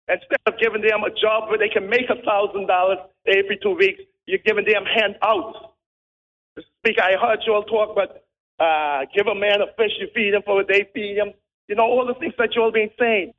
[0.08, 3.74] Instead of giving them a job where they can make a thousand dollars every two
[3.74, 5.58] weeks, you're giving them handouts.
[6.78, 8.22] Speaker, I heard you all talk about
[8.58, 11.32] uh, give a man a fish, you feed him for a day, feed him.
[11.68, 13.34] You know, all the things that you all been saying.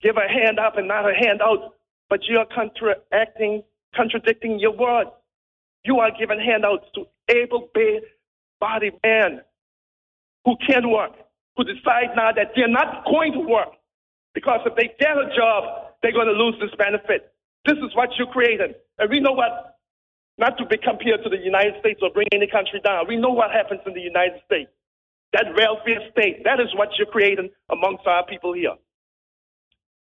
[0.00, 1.74] Give a hand up and not a handout,
[2.08, 3.62] but you're contracting,
[3.94, 5.10] contradicting your words.
[5.84, 9.40] You are giving handouts to able-bodied men
[10.44, 11.12] who can work,
[11.56, 13.68] who decide now that they're not going to work
[14.34, 17.32] because if they get a job, they're going to lose this benefit.
[17.66, 18.74] This is what you created.
[18.98, 19.78] And we know what,
[20.38, 23.30] not to be compared to the United States or bring any country down, we know
[23.30, 24.70] what happens in the United States.
[25.32, 28.74] That welfare state, that is what you're creating amongst our people here.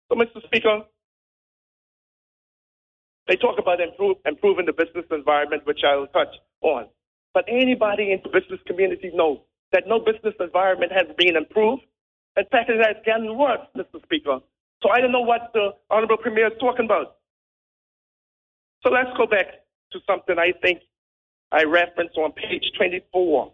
[0.09, 0.43] So, Mr.
[0.45, 0.81] Speaker,
[3.27, 6.87] they talk about improve, improving the business environment, which I will touch on.
[7.33, 9.39] But anybody in the business community knows
[9.71, 11.83] that no business environment has been improved.
[12.35, 14.01] In fact, it has worse, Mr.
[14.03, 14.39] Speaker.
[14.81, 17.17] So I don't know what the Honorable Premier is talking about.
[18.83, 19.45] So let's go back
[19.91, 20.81] to something I think
[21.51, 23.53] I referenced on page 24.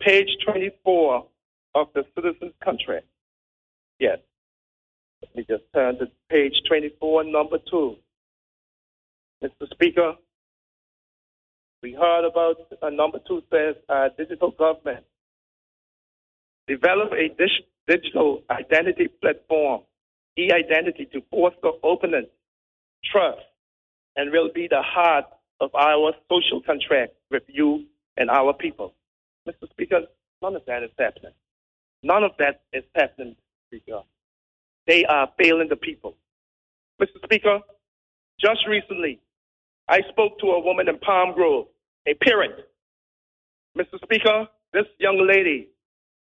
[0.00, 1.26] Page 24
[1.74, 3.06] of the Citizens Contract.
[3.98, 4.18] Yes.
[5.22, 7.96] Let me just turn to page 24, number two.
[9.42, 9.68] Mr.
[9.72, 10.14] Speaker,
[11.82, 15.04] we heard about uh, number two says uh, digital government.
[16.68, 17.30] Develop a
[17.88, 19.82] digital identity platform,
[20.38, 22.26] e-identity to foster openness,
[23.10, 23.38] trust,
[24.16, 25.24] and will be the heart
[25.60, 27.86] of our social contract with you
[28.18, 28.94] and our people.
[29.48, 29.68] Mr.
[29.70, 30.02] Speaker,
[30.42, 31.32] none of that is happening.
[32.02, 33.36] None of that is happening.
[33.68, 34.02] Speaker.
[34.86, 36.16] They are failing the people.
[37.00, 37.22] Mr.
[37.24, 37.60] Speaker,
[38.40, 39.20] just recently,
[39.88, 41.66] I spoke to a woman in Palm Grove,
[42.06, 42.54] a parent.
[43.76, 44.00] Mr.
[44.02, 45.68] Speaker, this young lady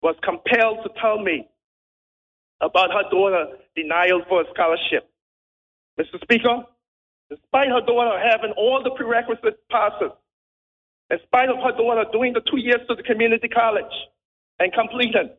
[0.03, 1.49] was compelled to tell me
[2.61, 3.47] about her daughter
[3.77, 5.09] denial for a scholarship.
[5.99, 6.21] Mr.
[6.23, 6.63] Speaker,
[7.29, 10.13] despite her daughter having all the prerequisite passes,
[11.11, 13.93] in spite of her daughter doing the two years to the community college
[14.59, 15.31] and completing,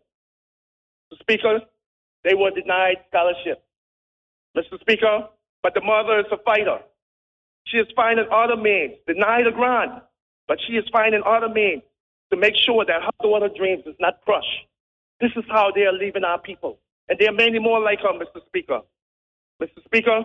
[1.13, 1.19] Mr.
[1.21, 1.59] Speaker,
[2.23, 3.63] they were denied scholarship.
[4.55, 4.79] Mr.
[4.81, 5.29] Speaker,
[5.63, 6.79] but the mother is a fighter.
[7.67, 10.03] She is finding other means, denied a grant,
[10.47, 11.83] but she is finding other means
[12.31, 14.67] to make sure that her daughter dreams is not crushed.
[15.19, 16.79] This is how they are leaving our people.
[17.09, 18.45] And there are many more like her, Mr.
[18.47, 18.81] Speaker.
[19.61, 19.83] Mr.
[19.85, 20.23] Speaker,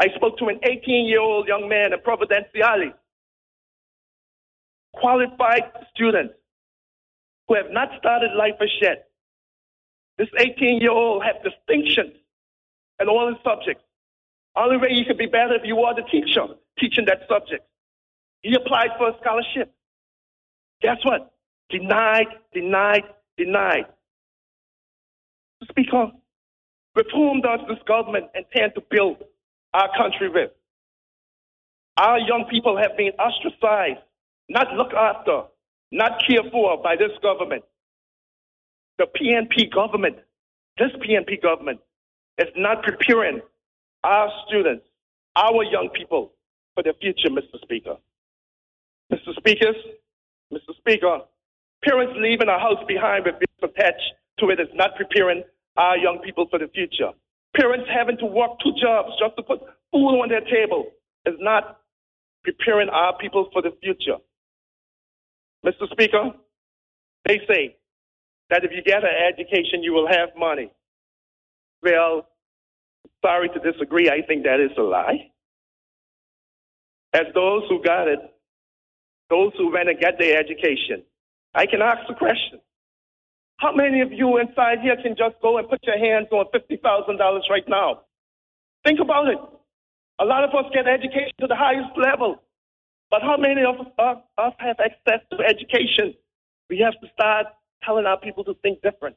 [0.00, 2.94] I spoke to an 18 year old young man in Providenciales,
[4.94, 5.64] qualified
[5.94, 6.32] student
[7.46, 9.08] who have not started life as yet.
[10.18, 12.14] This 18 year old has distinctions
[13.00, 13.84] in all his subjects.
[14.56, 16.46] Only way you could be better if you are the teacher
[16.78, 17.64] teaching that subject.
[18.42, 19.75] He applied for a scholarship.
[20.82, 21.32] Guess what?
[21.70, 23.04] Denied, denied,
[23.36, 23.86] denied.
[25.68, 26.12] Speaker,
[26.94, 29.22] with whom does this government intend to build
[29.74, 30.50] our country with?
[31.96, 34.00] Our young people have been ostracized,
[34.48, 35.42] not looked after,
[35.92, 37.64] not cared for by this government.
[38.98, 40.16] The PNP government,
[40.78, 41.80] this PNP government,
[42.38, 43.40] is not preparing
[44.04, 44.84] our students,
[45.36, 46.32] our young people
[46.74, 47.60] for the future, Mr.
[47.62, 47.96] Speaker.
[49.12, 49.34] Mr.
[49.36, 49.76] Speakers,
[50.52, 50.76] Mr.
[50.78, 51.20] Speaker,
[51.84, 55.42] parents leaving a house behind with bills attached to it is not preparing
[55.76, 57.10] our young people for the future.
[57.56, 59.60] Parents having to work two jobs just to put
[59.92, 60.86] food on their table
[61.26, 61.80] is not
[62.44, 64.18] preparing our people for the future.
[65.64, 65.90] Mr.
[65.90, 66.32] Speaker,
[67.26, 67.76] they say
[68.50, 70.70] that if you get an education, you will have money.
[71.82, 72.28] Well,
[73.24, 74.08] sorry to disagree.
[74.10, 75.30] I think that is a lie.
[77.12, 78.20] As those who got it,
[79.30, 81.02] those who went and get their education,
[81.54, 82.60] I can ask the question.
[83.58, 87.40] How many of you inside here can just go and put your hands on $50,000
[87.50, 88.02] right now?
[88.84, 89.38] Think about it.
[90.18, 92.42] A lot of us get education to the highest level.
[93.10, 96.14] But how many of us, us have access to education?
[96.68, 97.46] We have to start
[97.84, 99.16] telling our people to think different.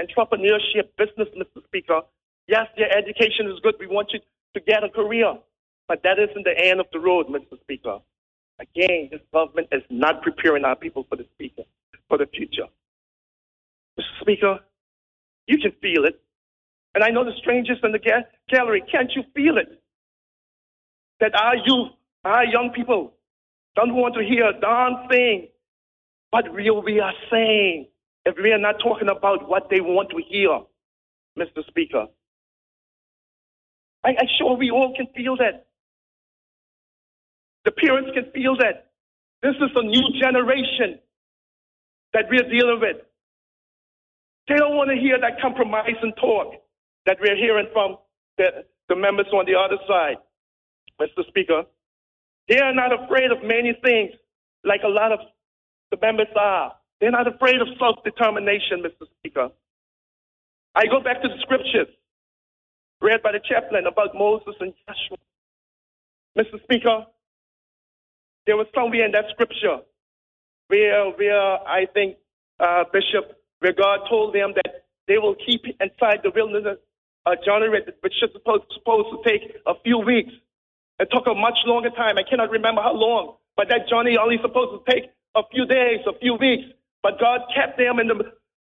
[0.00, 1.64] Entrepreneurship, business, Mr.
[1.64, 2.00] Speaker.
[2.46, 3.74] Yes, your education is good.
[3.78, 4.20] We want you
[4.54, 5.34] to get a career.
[5.88, 7.60] But that isn't the end of the road, Mr.
[7.60, 7.98] Speaker.
[8.60, 11.64] Again, this government is not preparing our people for the speaker,
[12.08, 12.66] for the future.
[13.98, 14.20] Mr.
[14.22, 14.60] Speaker,
[15.46, 16.20] you can feel it.
[16.94, 19.82] And I know the strangers in the ga- gallery, can't you feel it?
[21.20, 21.92] That our youth,
[22.24, 23.14] our young people
[23.76, 25.48] don't want to hear a darn thing,
[26.32, 27.88] but we, we are saying
[28.26, 30.60] if we are not talking about what they want to hear,
[31.38, 31.66] Mr.
[31.68, 32.06] Speaker.
[34.04, 35.67] I, I'm sure we all can feel that.
[37.68, 38.88] The parents can feel that.
[39.42, 40.98] This is a new generation
[42.14, 42.96] that we're dealing with.
[44.48, 46.54] They don't want to hear that compromising talk
[47.04, 47.98] that we're hearing from
[48.38, 50.16] the, the members on the other side,
[50.98, 51.28] Mr.
[51.28, 51.64] Speaker.
[52.48, 54.12] They are not afraid of many things
[54.64, 55.20] like a lot of
[55.90, 56.72] the members are.
[57.02, 59.04] They're not afraid of self determination, Mr.
[59.20, 59.50] Speaker.
[60.74, 61.88] I go back to the scriptures
[63.02, 65.18] read by the chaplain about Moses and Joshua.
[66.36, 66.62] Mr.
[66.64, 67.04] Speaker,
[68.46, 69.78] there was somewhere in that scripture
[70.68, 72.16] where, where I think,
[72.60, 76.78] uh, Bishop, where God told them that they will keep inside the wilderness
[77.26, 77.68] a journey
[78.00, 80.32] which is supposed, supposed to take a few weeks.
[80.98, 82.18] It took a much longer time.
[82.18, 86.00] I cannot remember how long, but that journey only supposed to take a few days,
[86.08, 86.64] a few weeks.
[87.02, 88.16] But God kept them in the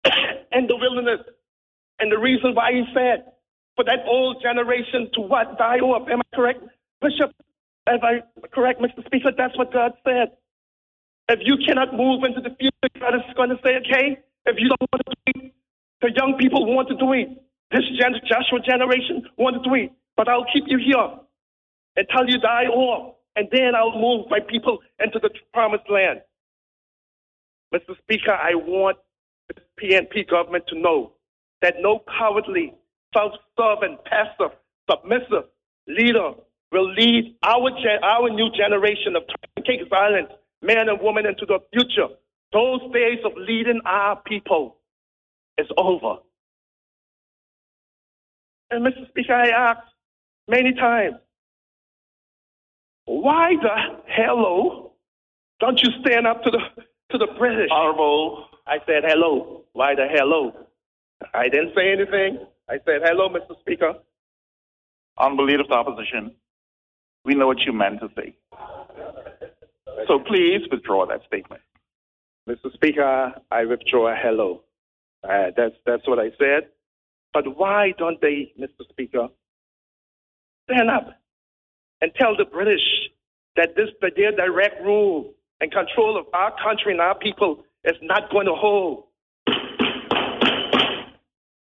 [0.52, 1.20] in the wilderness.
[2.00, 3.32] And the reason why He said,
[3.76, 5.58] for that old generation to what?
[5.58, 6.08] Die off.
[6.10, 6.60] Am I correct,
[7.00, 7.32] Bishop?
[7.88, 8.20] Am I
[8.52, 9.04] correct, Mr.
[9.06, 9.32] Speaker?
[9.36, 10.30] That's what God said.
[11.28, 14.68] If you cannot move into the future, God is going to say, okay, if you
[14.68, 15.50] don't want to do
[16.02, 17.36] the young people want to do.
[17.72, 19.90] This gen- Joshua generation want to do.
[20.16, 21.08] But I'll keep you here
[21.96, 23.16] until you die off.
[23.36, 26.20] And then I'll move my people into the promised land.
[27.74, 27.96] Mr.
[27.98, 28.98] Speaker, I want
[29.48, 31.12] the PNP government to know
[31.62, 32.74] that no cowardly,
[33.14, 34.56] self-serving, passive,
[34.90, 35.46] submissive
[35.88, 36.32] leader
[36.72, 39.24] will lead our, gen- our new generation of
[39.64, 40.32] Caicos Islanders,
[40.62, 42.08] men and women, into the future.
[42.52, 44.78] Those days of leading our people
[45.58, 46.16] is over.
[48.70, 49.08] And Mr.
[49.10, 49.88] Speaker, I asked
[50.48, 51.16] many times,
[53.06, 54.92] why the hello
[55.60, 56.60] don't you stand up to the
[57.12, 57.70] to the British?
[57.72, 59.64] Honorable, I said hello.
[59.72, 60.52] Why the hello?
[61.34, 62.46] I didn't say anything.
[62.68, 63.58] I said hello, Mr.
[63.60, 63.94] Speaker.
[65.18, 66.32] Honorable Leader of the Opposition,
[67.24, 68.34] we know what you meant to say.
[70.06, 71.62] So please withdraw that statement.
[72.48, 72.72] Mr.
[72.72, 74.62] Speaker, I withdraw hello.
[75.22, 76.68] Uh, that's that's what I said.
[77.32, 78.88] But why don't they, Mr.
[78.88, 79.28] Speaker,
[80.68, 81.20] stand up
[82.00, 82.82] and tell the British
[83.56, 88.30] that this their direct rule and control of our country and our people is not
[88.30, 89.04] going to hold.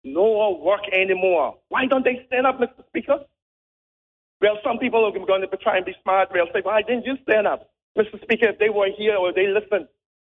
[0.04, 1.58] no work anymore.
[1.70, 2.86] Why don't they stand up, Mr.
[2.88, 3.20] Speaker?
[4.42, 6.30] Well, some people are going to try and be smart.
[6.34, 7.70] They'll say, why didn't you stand up?
[7.98, 8.22] Mr.
[8.22, 9.88] Speaker, if they were here or they listened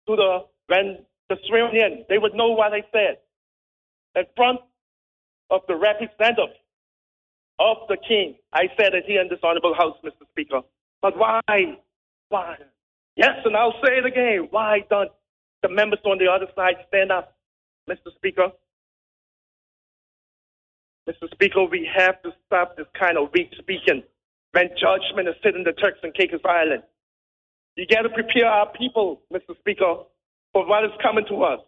[0.08, 3.18] to the, when the swearing in, they would know what I said.
[4.16, 4.60] In front
[5.50, 6.56] of the representative
[7.58, 10.26] of the king, I said it here in this honorable house, Mr.
[10.30, 10.62] Speaker.
[11.02, 11.40] But why?
[12.30, 12.56] Why?
[13.16, 14.48] Yes, and I'll say it again.
[14.50, 15.10] Why don't
[15.62, 17.36] the members on the other side stand up,
[17.88, 18.14] Mr.
[18.16, 18.52] Speaker?
[21.08, 21.30] Mr.
[21.32, 24.02] Speaker, we have to stop this kind of weak speaking
[24.52, 26.82] when judgment is sitting the Turks and Caicos Island.
[27.76, 29.56] You got to prepare our people, Mr.
[29.58, 30.04] Speaker,
[30.52, 31.60] for what is coming to us.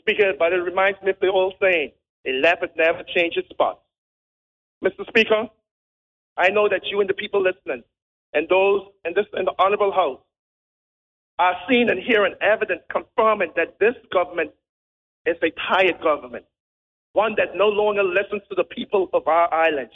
[0.00, 1.92] Speaker, but it reminds me of the old saying,
[2.26, 3.80] a leopard never changes spots.
[4.84, 5.06] Mr.
[5.08, 5.48] Speaker,
[6.36, 7.82] I know that you and the people listening
[8.34, 10.20] and those in this in the honorable house
[11.38, 14.50] are seeing and hearing evidence confirming that this government
[15.24, 16.44] is a tired government,
[17.12, 19.90] one that no longer listens to the people of our island,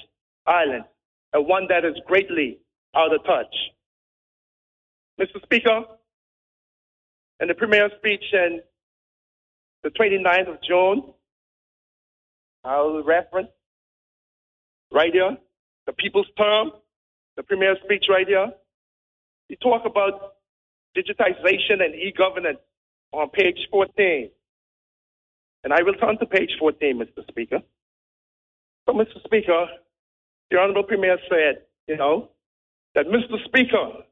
[0.46, 0.84] island,
[1.32, 2.58] and one that is greatly
[2.94, 3.54] out of touch.
[5.20, 5.42] Mr.
[5.42, 5.84] Speaker,
[7.40, 8.60] in the premier speech in
[9.82, 11.12] the 29th of June,
[12.64, 13.48] I'll reference
[14.92, 15.36] right here,
[15.86, 16.70] the people's term,
[17.36, 18.52] the premier speech right here.
[19.48, 20.34] He talk about
[20.96, 22.58] digitization and e-governance
[23.12, 24.30] on page 14.
[25.64, 27.26] And I will turn to page 14, Mr.
[27.28, 27.60] Speaker.
[28.86, 29.22] So, Mr.
[29.24, 29.66] Speaker,
[30.50, 32.30] the Honorable Premier said, you know,
[32.94, 33.42] that Mr.
[33.44, 34.04] Speaker,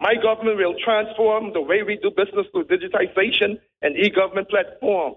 [0.00, 5.14] my government will transform the way we do business through digitization and e-government platform.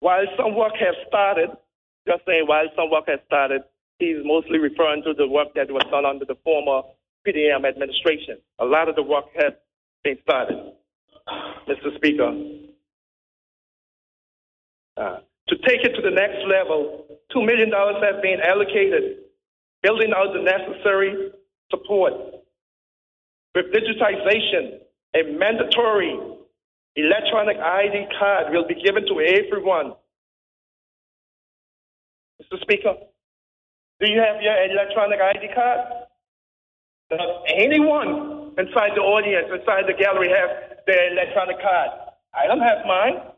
[0.00, 1.50] While some work has started,
[2.06, 3.62] just saying while some work has started,
[3.98, 6.82] he's mostly referring to the work that was done under the former
[7.26, 8.38] PDM administration.
[8.58, 9.52] A lot of the work has
[10.02, 10.58] been started.
[11.68, 11.94] Mr.
[11.96, 12.32] Speaker,
[14.96, 19.18] uh, to take it to the next level, $2 million has been allocated,
[19.82, 21.30] building out the necessary
[21.70, 22.12] support.
[23.54, 24.80] With digitization,
[25.14, 26.18] a mandatory
[26.96, 29.92] electronic ID card will be given to everyone.
[32.40, 32.60] Mr.
[32.60, 32.94] Speaker,
[34.00, 35.80] do you have your electronic ID card?
[37.10, 37.20] Does
[37.54, 41.90] anyone inside the audience, inside the gallery, have their electronic card?
[42.34, 43.31] I don't have mine.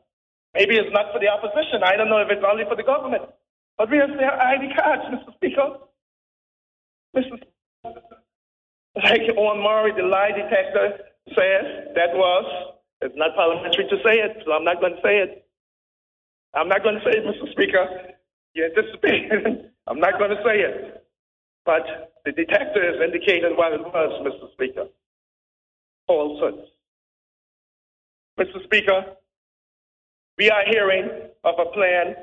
[0.55, 1.83] Maybe it's not for the opposition.
[1.85, 3.25] I don't know if it's only for the government.
[3.77, 5.35] But we have their ID cards, Mr.
[5.35, 5.79] Speaker.
[7.17, 7.39] Mr.
[8.97, 10.99] Like Owen Murray, the lie detector
[11.35, 15.19] says, that was, it's not parliamentary to say it, so I'm not going to say
[15.19, 15.47] it.
[16.55, 17.51] I'm not going to say it, Mr.
[17.53, 17.87] Speaker.
[18.55, 21.05] You anticipate I'm not going to say it.
[21.67, 24.53] But the detector has indicated what it was, Mr.
[24.53, 24.87] Speaker.
[26.07, 26.69] Falsehoods.
[28.39, 28.63] Mr.
[28.65, 29.05] Speaker,
[30.39, 31.09] we are hearing
[31.45, 32.17] of a plan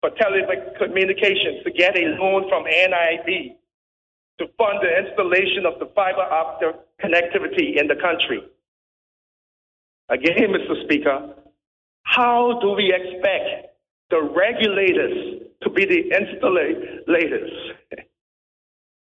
[0.00, 3.56] for telecommunications to get a loan from NIB
[4.38, 8.42] to fund the installation of the fiber optic connectivity in the country.
[10.10, 10.84] Again, Mr.
[10.84, 11.34] Speaker,
[12.02, 13.74] how do we expect
[14.10, 17.50] the regulators to be the installators?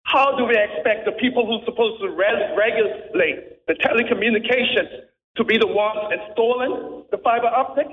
[0.05, 5.43] How do we expect the people who are supposed to re- regulate the telecommunications to
[5.43, 7.87] be the ones installing the fiber optic?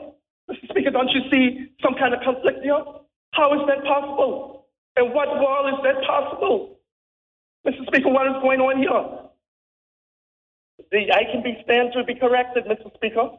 [0.51, 0.69] Mr.
[0.71, 2.83] Speaker, don't you see some kind of conflict here?
[3.33, 4.67] How is that possible?
[4.97, 6.79] And what world is that possible?
[7.67, 7.87] Mr.
[7.87, 9.31] Speaker, what is going on here?
[10.91, 12.93] The, I can be stand to be corrected, Mr.
[12.95, 13.31] Speaker.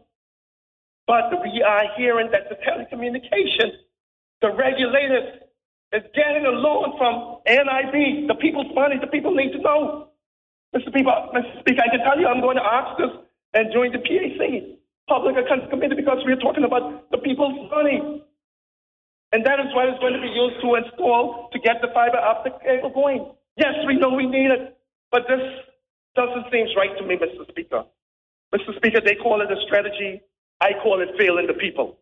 [1.07, 3.73] But we are hearing that the telecommunications,
[4.41, 5.41] the regulators,
[5.91, 8.95] is getting a loan from NIB, the people's money.
[9.01, 10.09] The people need to know.
[10.73, 10.87] Mr.
[10.87, 11.59] Speaker, Mr.
[11.59, 13.09] Speaker, I can tell you I'm going to ask this
[13.53, 14.60] and join the PAC,
[15.11, 18.23] Public Accounts Committee, because we are talking about the people's money.
[19.33, 22.17] And that is what is going to be used to install to get the fiber
[22.17, 23.27] optic cable going.
[23.57, 24.79] Yes, we know we need it,
[25.11, 25.43] but this
[26.15, 27.45] doesn't seem right to me, Mr.
[27.49, 27.83] Speaker.
[28.55, 28.73] Mr.
[28.77, 30.21] Speaker, they call it a strategy.
[30.61, 31.97] I call it failing the people.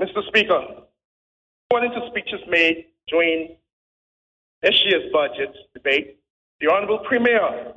[0.00, 0.24] Mr.
[0.28, 0.62] Speaker,
[1.66, 3.56] according to speeches made during
[4.62, 6.20] this year's budget debate,
[6.60, 7.74] the Honorable Premier,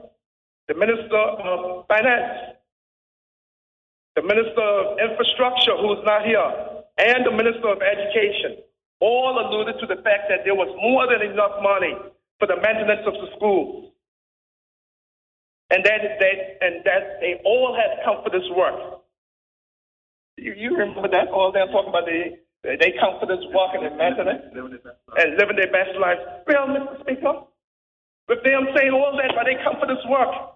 [0.74, 2.58] the Minister of Finance,
[4.16, 6.50] the Minister of Infrastructure, who is not here,
[6.98, 8.66] and the Minister of Education
[9.00, 11.94] all alluded to the fact that there was more than enough money
[12.40, 13.92] for the maintenance of the schools.
[15.70, 19.02] And that, that, and that they all had come for this work.
[20.38, 21.30] You, you remember that?
[21.30, 25.72] All they're talking about the, they come for this work and maintenance and living their
[25.74, 26.18] best life.
[26.48, 27.02] Well, Mr.
[27.02, 27.46] Speaker,
[28.30, 30.53] with them saying all that, but they come for this work.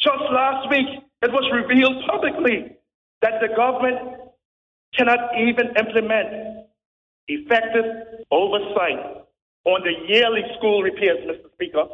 [0.00, 0.88] Just last week,
[1.22, 2.76] it was revealed publicly
[3.20, 4.32] that the government
[4.96, 6.66] cannot even implement
[7.28, 9.28] effective oversight
[9.64, 11.52] on the yearly school repairs, Mr.
[11.52, 11.84] Speaker.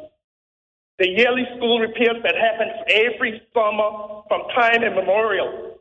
[0.98, 5.78] The yearly school repairs that happens every summer from time immemorial.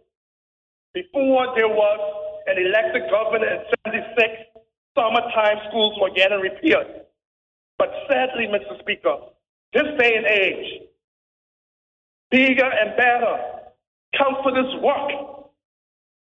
[0.94, 2.00] Before there was
[2.48, 4.66] an elected governor in 76,
[4.98, 7.06] summertime schools were getting repaired.
[7.78, 8.80] But sadly, Mr.
[8.80, 9.18] Speaker,
[9.74, 10.90] this day and age,
[12.32, 13.56] bigger and better,
[14.18, 15.12] Come for this work,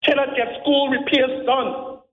[0.03, 2.03] cannot get school repairs done.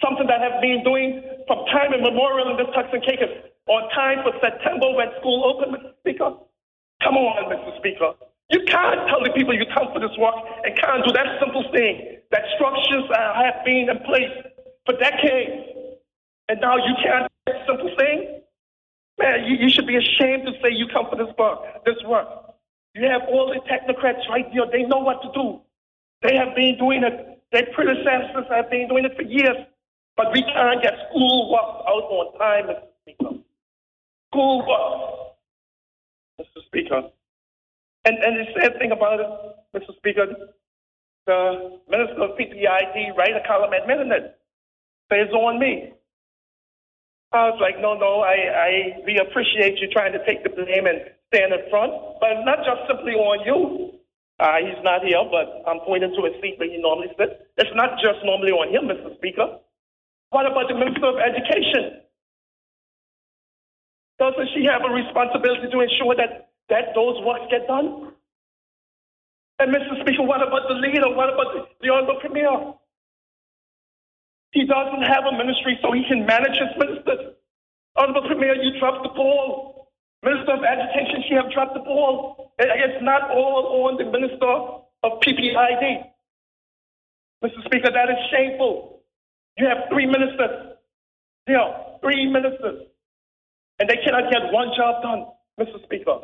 [0.00, 3.32] Something that I've been doing from time immemorial in and Caicos
[3.68, 5.92] on time for September when school opened, Mr.
[6.00, 6.30] Speaker.
[7.02, 7.76] Come on, Mr.
[7.78, 8.12] Speaker.
[8.50, 11.64] You can't tell the people you come for this work and can't do that simple
[11.72, 14.32] thing that structures uh, have been in place
[14.86, 15.98] for decades.
[16.48, 18.40] And now you can't do that simple thing?
[19.18, 22.45] Man, you, you should be ashamed to say you come for this work, this work.
[22.96, 24.64] You have all the technocrats right there.
[24.72, 25.60] They know what to do.
[26.22, 27.42] They have been doing it.
[27.52, 29.56] Their predecessors have been doing it for years.
[30.16, 32.88] But we can't get school work out on time, Mr.
[33.02, 33.36] Speaker.
[34.32, 35.36] School work,
[36.40, 36.64] Mr.
[36.64, 37.02] Speaker.
[38.06, 39.28] And, and the sad thing about it,
[39.76, 39.94] Mr.
[39.98, 40.26] Speaker,
[41.26, 44.38] the Minister of PPID write a column admitting it.
[45.12, 45.92] Says on me.
[47.32, 48.70] I was like, no, no, I, I,
[49.04, 52.86] we appreciate you trying to take the blame and stand in front, but not just
[52.88, 53.60] simply on you.
[54.38, 57.40] Uh, he's not here, but I'm pointing to his seat where he normally sits.
[57.56, 59.16] It's not just normally on him, Mr.
[59.16, 59.58] Speaker.
[60.30, 62.04] What about the Minister of Education?
[64.18, 68.12] Doesn't she have a responsibility to ensure that, that those works get done?
[69.58, 70.00] And Mr.
[70.02, 71.08] Speaker, what about the leader?
[71.14, 72.74] What about the, the Honorable Premier?
[74.52, 77.36] He doesn't have a ministry so he can manage his ministers.
[77.96, 79.75] Honorable Premier, you dropped the ball.
[80.26, 82.52] Minister of Education, she have dropped the ball.
[82.58, 86.02] It's not all on the Minister of PPID.
[87.44, 87.64] Mr.
[87.64, 89.02] Speaker, that is shameful.
[89.56, 90.74] You have three ministers.
[91.46, 92.88] You know, three ministers.
[93.78, 95.26] And they cannot get one job done,
[95.60, 95.80] Mr.
[95.84, 96.18] Speaker.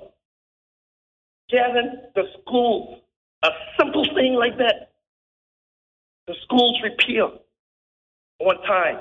[1.49, 3.03] Getting the schools,
[3.45, 4.91] a simple thing like that,
[6.27, 7.39] the schools repeal
[8.41, 8.99] on time.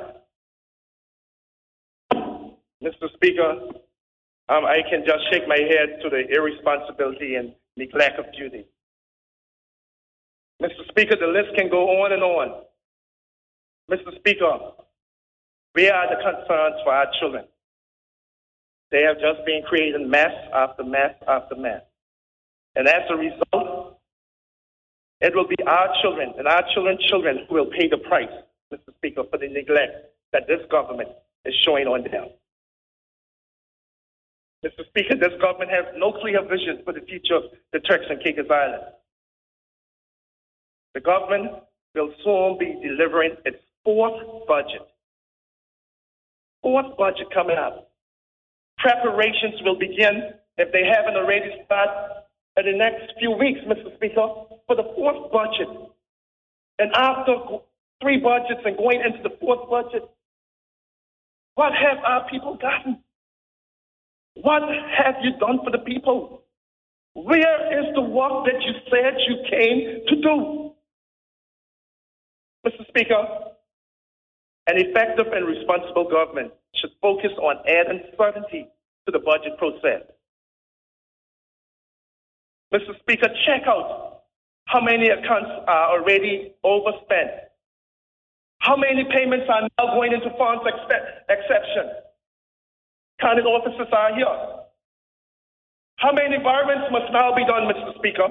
[2.83, 3.11] Mr.
[3.15, 3.55] Speaker,
[4.51, 8.65] um, I can just shake my head to the irresponsibility and neglect of duty.
[10.61, 10.85] Mr.
[10.89, 12.63] Speaker, the list can go on and on.
[13.89, 14.13] Mr.
[14.19, 14.59] Speaker,
[15.73, 17.45] we are the concerns for our children.
[18.91, 21.81] They have just been creating mess after mess after mess.
[22.75, 23.99] And as a result,
[25.21, 28.31] it will be our children and our children's children who will pay the price,
[28.73, 28.93] Mr.
[28.97, 31.09] Speaker, for the neglect that this government
[31.45, 32.27] is showing on them.
[34.63, 34.85] Mr.
[34.89, 37.43] Speaker, this government has no clear vision for the future of
[37.73, 38.93] the Turks and Caicos Islands.
[40.93, 41.63] The government
[41.95, 44.85] will soon be delivering its fourth budget.
[46.61, 47.89] Fourth budget coming up.
[48.77, 52.21] Preparations will begin, if they haven't already started,
[52.57, 53.95] in the next few weeks, Mr.
[53.95, 54.27] Speaker,
[54.67, 55.69] for the fourth budget.
[56.77, 57.33] And after
[58.01, 60.03] three budgets and going into the fourth budget,
[61.55, 63.01] what have our people gotten?
[64.35, 66.43] What have you done for the people?
[67.13, 70.71] Where is the work that you said you came to do?
[72.65, 72.87] Mr.
[72.87, 73.27] Speaker,
[74.67, 78.67] an effective and responsible government should focus on adding certainty
[79.05, 80.03] to the budget process.
[82.73, 82.97] Mr.
[83.01, 84.21] Speaker, check out
[84.65, 87.31] how many accounts are already overspent.
[88.59, 90.63] How many payments are now going into funds
[91.27, 91.91] exception?
[93.21, 94.35] County officers are here.
[95.97, 97.93] How many virements must now be done, Mr.
[97.97, 98.25] Speaker?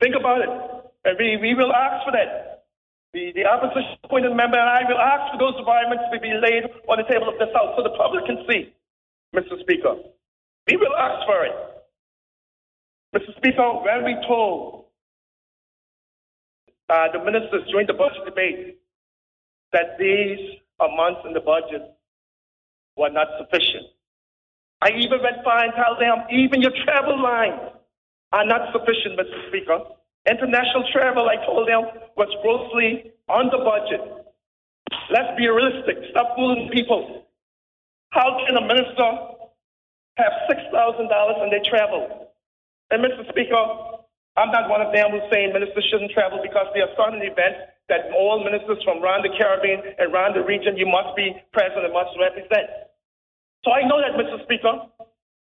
[0.00, 0.50] Think about it.
[1.04, 2.64] And we, we will ask for that.
[3.12, 6.64] The, the opposition appointed member and I will ask for those virements to be laid
[6.88, 8.72] on the table of this House so the public can see,
[9.34, 9.60] Mr.
[9.60, 9.98] Speaker.
[10.70, 11.56] We will ask for it.
[13.14, 13.36] Mr.
[13.36, 14.86] Speaker, when we told
[16.88, 18.78] uh, the ministers during the budget debate
[19.72, 20.38] that these
[20.80, 21.82] amounts in the budget
[22.96, 23.86] were not sufficient,
[24.82, 27.60] I even went far and told them even your travel lines
[28.32, 29.48] are not sufficient, Mr.
[29.48, 29.78] Speaker.
[30.28, 31.82] International travel, I told them,
[32.16, 34.00] was grossly under budget.
[35.10, 35.98] Let's be realistic.
[36.10, 37.26] Stop fooling people.
[38.10, 39.08] How can a minister
[40.18, 42.28] have $6,000 and they travel?
[42.90, 43.28] And Mr.
[43.30, 43.64] Speaker,
[44.36, 47.71] I'm not one of them who's saying ministers shouldn't travel because they are certain events
[47.92, 51.84] that all ministers from around the Caribbean and around the region, you must be present
[51.84, 52.88] and must represent.
[53.64, 54.40] So I know that, Mr.
[54.48, 54.88] Speaker.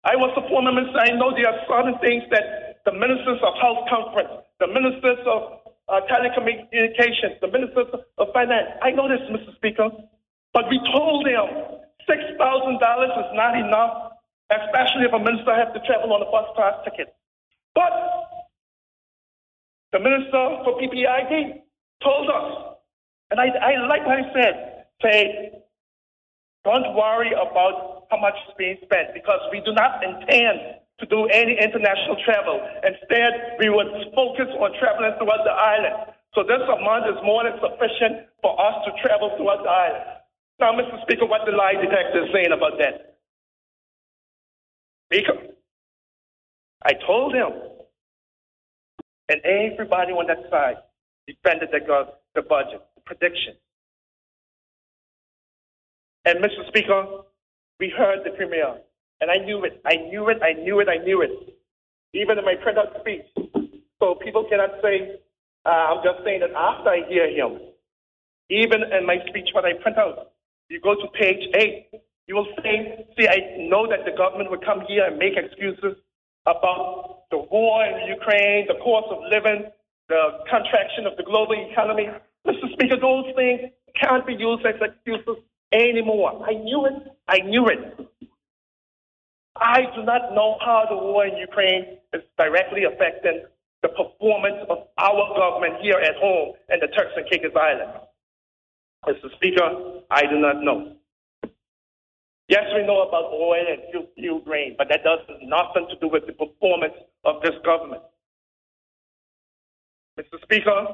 [0.03, 0.97] I was a former minister.
[0.97, 5.61] I know there are certain things that the ministers of House Conference, the ministers of
[5.93, 8.81] uh, telecommunications, the ministers of Finance.
[8.81, 9.53] I know this, Mr.
[9.61, 9.93] Speaker,
[10.57, 14.17] but we told them $6,000 is not enough,
[14.49, 17.13] especially if a minister has to travel on a bus class ticket.
[17.77, 17.93] But
[19.93, 21.63] the Minister for PPID
[22.03, 22.77] told us,
[23.31, 25.53] and I, I like what he said, say,
[26.65, 31.27] don't worry about how much is being spent because we do not intend to do
[31.33, 32.61] any international travel.
[32.85, 36.13] Instead, we would focus on traveling throughout the island.
[36.35, 40.05] So this amount is more than sufficient for us to travel throughout the island.
[40.61, 41.01] Now, Mr.
[41.03, 43.17] Speaker, what the lie detector is saying about that?
[45.09, 45.57] Speaker,
[46.85, 47.51] I told him,
[49.29, 50.77] and everybody on that side
[51.33, 51.81] defended the,
[52.35, 53.55] the budget, the prediction.
[56.25, 56.67] And Mr.
[56.69, 57.07] Speaker,
[57.79, 58.77] we heard the premier
[59.21, 59.81] and I knew it.
[59.85, 60.39] I knew it.
[60.43, 60.89] I knew it.
[60.89, 61.31] I knew it.
[62.15, 63.27] Even in my printout speech.
[64.01, 65.21] So people cannot say,
[65.67, 67.61] uh, I'm just saying that after I hear him.
[68.49, 70.33] Even in my speech, when I print out,
[70.69, 71.89] you go to page eight,
[72.27, 75.97] you will say, see, I know that the government would come here and make excuses
[76.47, 79.71] about the war in Ukraine, the cost of living,
[80.11, 82.11] the contraction of the global economy.
[82.47, 82.67] Mr.
[82.75, 85.39] Speaker, those things can't be used as excuses
[85.73, 86.43] anymore.
[86.45, 86.99] I knew it.
[87.29, 88.11] I knew it.
[89.57, 93.45] I do not know how the war in Ukraine is directly affecting
[93.83, 97.97] the performance of our government here at home in the Turks and Caicos Islands.
[99.07, 99.33] Mr.
[99.37, 100.97] Speaker, I do not know.
[102.49, 106.09] Yes, we know about oil and fuel, fuel grain, but that does nothing to do
[106.09, 108.03] with the performance of this government.
[110.19, 110.41] Mr.
[110.43, 110.87] Speaker,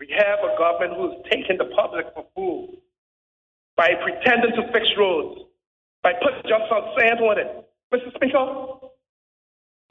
[0.00, 2.74] we have a government who's taking the public for fools
[3.76, 5.42] by pretending to fix roads,
[6.02, 7.48] by putting just some sand on it,
[7.94, 8.14] Mr.
[8.16, 8.38] Speaker,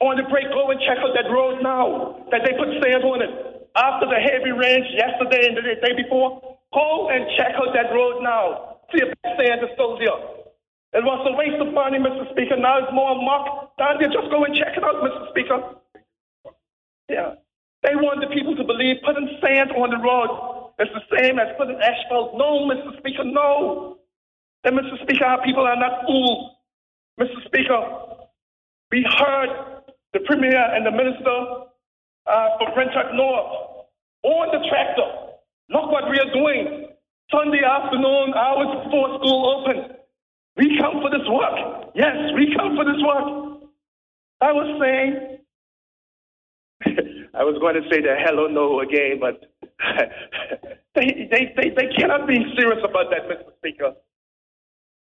[0.02, 3.22] on the break, go and check out that road now that they put sand on
[3.22, 3.32] it.
[3.78, 8.20] After the heavy rains yesterday and the day before, go and check out that road
[8.20, 8.82] now.
[8.90, 10.42] See if the sand is still there.
[10.92, 12.28] It was a waste of money, Mr.
[12.34, 12.58] Speaker.
[12.58, 13.78] Now it's more muck.
[13.78, 15.30] Down there, just go and check it out, Mr.
[15.30, 15.58] Speaker.
[17.08, 17.34] Yeah.
[17.82, 21.48] They want the people to believe putting sand on the road is the same as
[21.58, 22.34] putting asphalt.
[22.36, 22.96] No, Mr.
[22.98, 23.98] Speaker, no.
[24.64, 25.02] And Mr.
[25.02, 26.52] Speaker, our people are not fools.
[27.20, 27.44] Mr.
[27.46, 27.80] Speaker,
[28.90, 29.50] we heard
[30.12, 31.38] the Premier and the Minister
[32.26, 33.82] uh, for Grand Turk North
[34.24, 35.08] on the tractor.
[35.70, 36.88] Look what we are doing.
[37.30, 39.96] Sunday afternoon, hours before school open.
[40.56, 41.90] We come for this work.
[41.94, 43.62] Yes, we come for this work.
[44.40, 45.31] I was saying,
[47.34, 49.40] I was going to say the hello no again, but
[50.94, 53.56] they, they, they, they cannot be serious about that, Mr.
[53.58, 53.94] Speaker.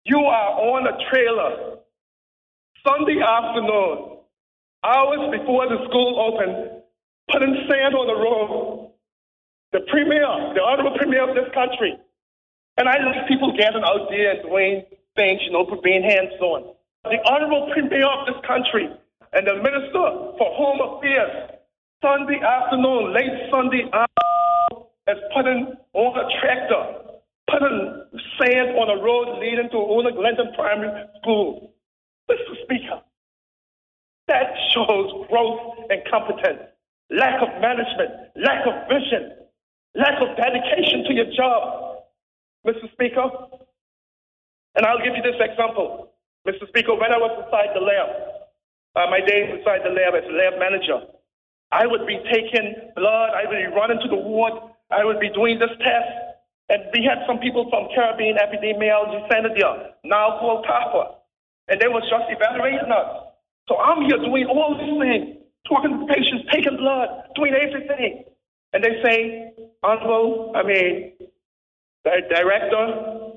[0.04, 1.80] You are on a trailer
[2.86, 4.20] Sunday afternoon,
[4.84, 6.82] hours before the school opened,
[7.32, 8.92] putting sand on the road.
[9.72, 11.96] The premier, the honorable premier of this country.
[12.76, 14.84] And I like people gathering out there and doing
[15.16, 16.74] things, you know, for being hands on.
[17.04, 18.88] The honorable premier of this country
[19.32, 20.04] and the minister
[20.38, 21.53] for home affairs,
[22.04, 26.84] Sunday afternoon, late Sunday afternoon, is putting on a tractor,
[27.48, 28.04] putting
[28.36, 31.72] sand on a road leading to Ona Glinton Primary School.
[32.28, 32.60] Mr.
[32.64, 33.00] Speaker,
[34.28, 36.68] that shows growth and competence,
[37.08, 39.48] lack of management, lack of vision,
[39.94, 42.04] lack of dedication to your job,
[42.66, 42.84] Mr.
[42.92, 43.32] Speaker.
[44.76, 46.12] And I'll give you this example.
[46.46, 46.68] Mr.
[46.68, 48.08] Speaker, when I was inside the lab,
[48.94, 51.00] uh, my days inside the lab as lab manager,
[51.74, 54.52] I would be taking blood, I would be running to the ward,
[54.92, 56.38] I would be doing this test.
[56.70, 59.50] And we had some people from Caribbean Epidemiology Center
[60.04, 61.16] now called CARPHA.
[61.68, 63.26] And they was just evaluating us.
[63.68, 68.24] So I'm here doing all these things, talking to patients, taking blood, doing everything.
[68.72, 69.52] And they say,
[69.82, 71.12] Honorable, I mean,
[72.04, 73.34] director,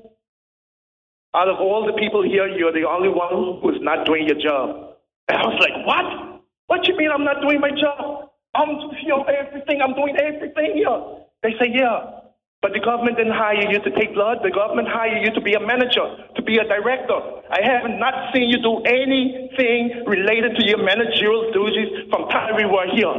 [1.34, 4.94] out of all the people here, you're the only one who's not doing your job.
[5.28, 6.42] And I was like, what?
[6.68, 8.27] What you mean I'm not doing my job?
[8.58, 9.80] I'm here everything.
[9.80, 10.98] I'm doing everything here.
[11.42, 12.26] They say, yeah.
[12.60, 14.38] But the government didn't hire you to take blood.
[14.42, 16.02] The government hired you to be a manager,
[16.34, 17.14] to be a director.
[17.54, 22.66] I have not seen you do anything related to your managerial duties from time we
[22.66, 23.14] were here.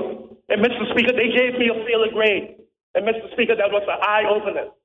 [0.52, 0.92] And Mr.
[0.92, 2.60] Speaker, they gave me a failure grade.
[2.96, 3.32] And Mr.
[3.32, 4.76] Speaker, that was an eye opener.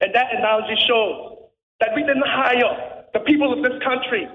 [0.00, 1.46] And that analogy shows
[1.78, 4.26] that we didn't hire the people of this country.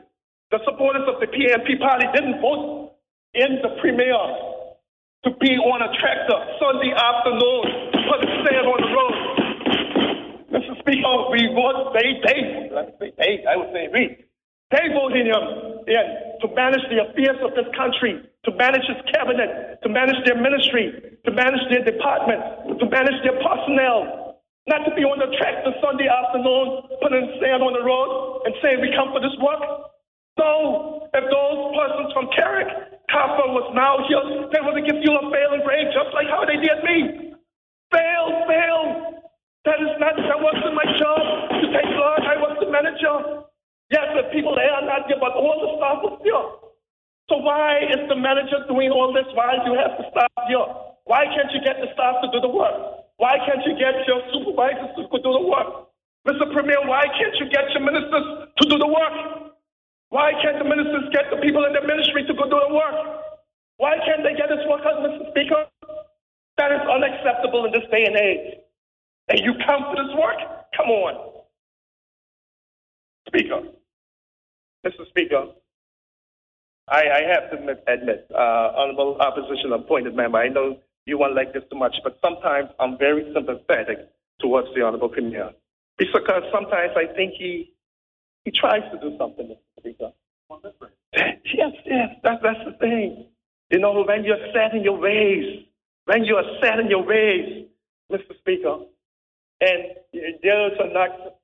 [0.51, 2.95] The supporters of the PNP party didn't vote
[3.33, 4.15] in the premier
[5.25, 7.65] to be on a tractor Sunday afternoon
[8.05, 9.15] put sand on the road.
[10.53, 10.73] Mr.
[10.85, 12.39] Speaker, we want, they, they,
[13.01, 14.21] say they, I would say we,
[14.69, 15.41] they voted him
[15.89, 16.05] in
[16.41, 21.17] to manage the affairs of this country, to manage his cabinet, to manage their ministry,
[21.25, 24.37] to manage their department, to manage their personnel,
[24.69, 28.77] not to be on the tractor Sunday afternoon, putting sand on the road and saying
[28.77, 29.89] we come for this work.
[30.39, 32.69] No, if those persons from Carrick,
[33.11, 36.57] Copper was now here, they would give you a failing grade just like how they
[36.57, 37.35] did me.
[37.93, 38.83] Fail, fail.
[39.65, 41.21] That is not, that wasn't my job
[41.61, 42.21] to take blood.
[42.25, 43.45] I was the manager.
[43.91, 46.45] Yes, the people there are not here, but all the staff was here.
[47.29, 50.65] So why is the manager doing all this Why do you have the staff here?
[51.05, 53.07] Why can't you get the staff to do the work?
[53.17, 55.89] Why can't you get your supervisors to do the work?
[56.27, 56.49] Mr.
[56.53, 59.44] Premier, why can't you get your ministers to do the work?
[60.09, 62.95] Why can't the ministers get the people in the ministry to go do the work?
[63.77, 65.29] Why can't they get this work out, Mr.
[65.31, 65.65] Speaker?
[66.57, 68.59] That is unacceptable in this day and age.
[69.29, 70.37] And you come for this work?
[70.77, 71.43] Come on.
[73.27, 73.61] Speaker,
[74.85, 75.07] Mr.
[75.09, 75.45] Speaker,
[76.87, 81.35] I, I have to admit, admit uh, honorable opposition appointed member, I know you won't
[81.35, 84.09] like this too much, but sometimes I'm very sympathetic
[84.39, 85.51] towards the honorable premier.
[85.97, 87.74] Because sometimes I think he
[88.45, 89.57] he tries to do something, Mr.
[89.79, 90.11] Speaker.
[91.13, 93.25] Yes, yes, that's, that's the thing.
[93.71, 95.65] You know, when you're set in your ways,
[96.05, 97.65] when you are set in your ways,
[98.11, 98.37] Mr.
[98.39, 98.77] Speaker,
[99.61, 99.83] and
[100.43, 100.93] there's an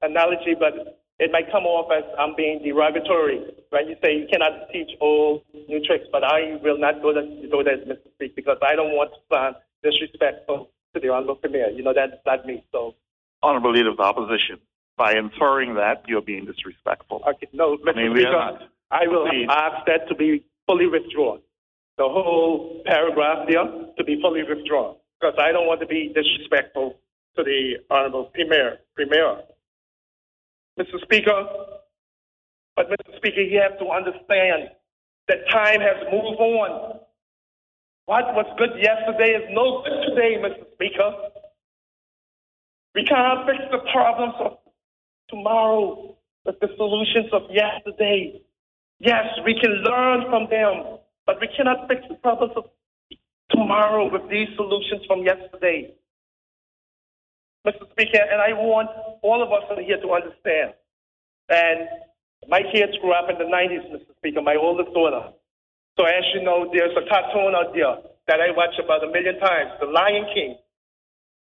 [0.01, 4.69] analogy, but it might come off as I'm being derogatory when you say you cannot
[4.71, 8.11] teach old new tricks, but I will not go that, go that Mr.
[8.15, 11.69] Speaker, because I don't want to sound disrespectful to the Honorable Premier.
[11.69, 12.63] You know, that's not me.
[12.71, 12.95] So,
[13.41, 14.59] Honorable Leader of the Opposition,
[15.01, 17.23] by inferring that, you're being disrespectful.
[17.27, 17.95] Okay, no, Mr.
[17.95, 18.59] Mean, Speaker.
[18.91, 19.47] I will Please.
[19.49, 21.39] ask that to be fully withdrawn.
[21.97, 23.65] The whole paragraph there
[23.97, 26.99] to be fully withdrawn because I don't want to be disrespectful
[27.35, 28.77] to the Honorable Premier.
[28.95, 29.41] Premier.
[30.79, 31.01] Mr.
[31.01, 31.47] Speaker,
[32.75, 33.17] but Mr.
[33.17, 34.69] Speaker, you have to understand
[35.29, 36.99] that time has moved on.
[38.05, 40.65] What was good yesterday is no good today, Mr.
[40.75, 41.09] Speaker.
[42.93, 44.60] We cannot fix the problems of
[45.31, 48.41] tomorrow with the solutions of yesterday.
[48.99, 52.65] Yes, we can learn from them, but we cannot fix the problems of
[53.49, 55.95] tomorrow with these solutions from yesterday.
[57.65, 57.89] Mr.
[57.91, 58.89] Speaker, and I want
[59.21, 60.73] all of us here to understand.
[61.49, 61.87] And
[62.47, 64.15] my kids grew up in the 90s, Mr.
[64.17, 65.29] Speaker, my oldest daughter.
[65.99, 67.97] So as you know, there's a cartoon out there
[68.27, 70.57] that I watch about a million times, The Lion King,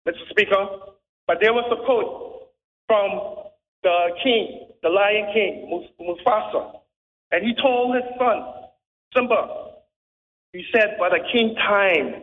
[0.06, 0.28] Mr.
[0.30, 0.66] Speaker.
[1.26, 2.50] But there was a quote
[2.86, 3.49] from
[3.82, 6.72] the king, the Lion King, Mufasa,
[7.32, 8.42] and he told his son,
[9.14, 9.70] Simba,
[10.52, 12.22] he said, but a king time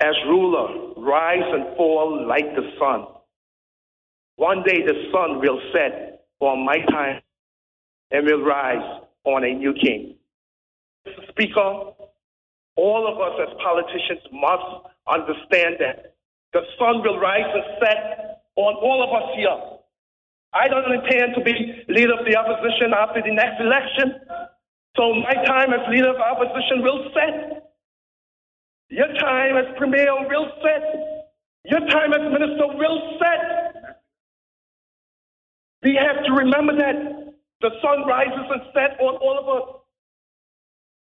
[0.00, 3.06] as ruler, rise and fall like the sun.
[4.36, 7.20] One day the sun will set on my time
[8.10, 10.16] and will rise on a new king.
[11.06, 11.28] Mr.
[11.30, 11.92] Speaker,
[12.76, 16.14] all of us as politicians must understand that
[16.52, 19.69] the sun will rise and set on all of us here.
[20.52, 24.20] I don't intend to be leader of the opposition after the next election.
[24.96, 27.70] So my time as leader of opposition will set.
[28.88, 31.30] Your time as premier will set.
[31.64, 34.04] Your time as minister will set.
[35.82, 39.76] We have to remember that the sun rises and sets on all of us.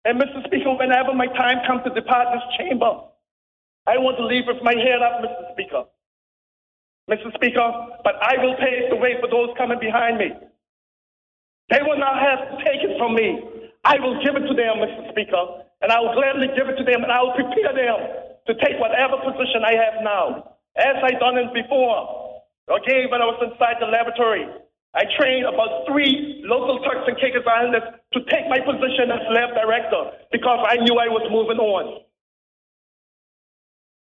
[0.04, 0.44] And Mr.
[0.46, 3.00] Speaker, whenever my time comes to depart this chamber,
[3.86, 5.52] I want to leave with my head up, Mr.
[5.52, 5.84] Speaker.
[7.08, 7.32] Mr.
[7.34, 7.68] Speaker,
[8.04, 10.28] but I will pave the way for those coming behind me.
[11.72, 13.40] They will not have to take it from me.
[13.84, 15.08] I will give it to them, Mr.
[15.12, 15.44] Speaker,
[15.80, 17.98] and I will gladly give it to them, and I will prepare them
[18.48, 22.28] to take whatever position I have now, as I've done it before.
[22.68, 24.44] Okay, when I was inside the laboratory,
[24.94, 29.56] I trained about three local Turks and Caicos Islanders to take my position as lab
[29.56, 32.04] director because I knew I was moving on.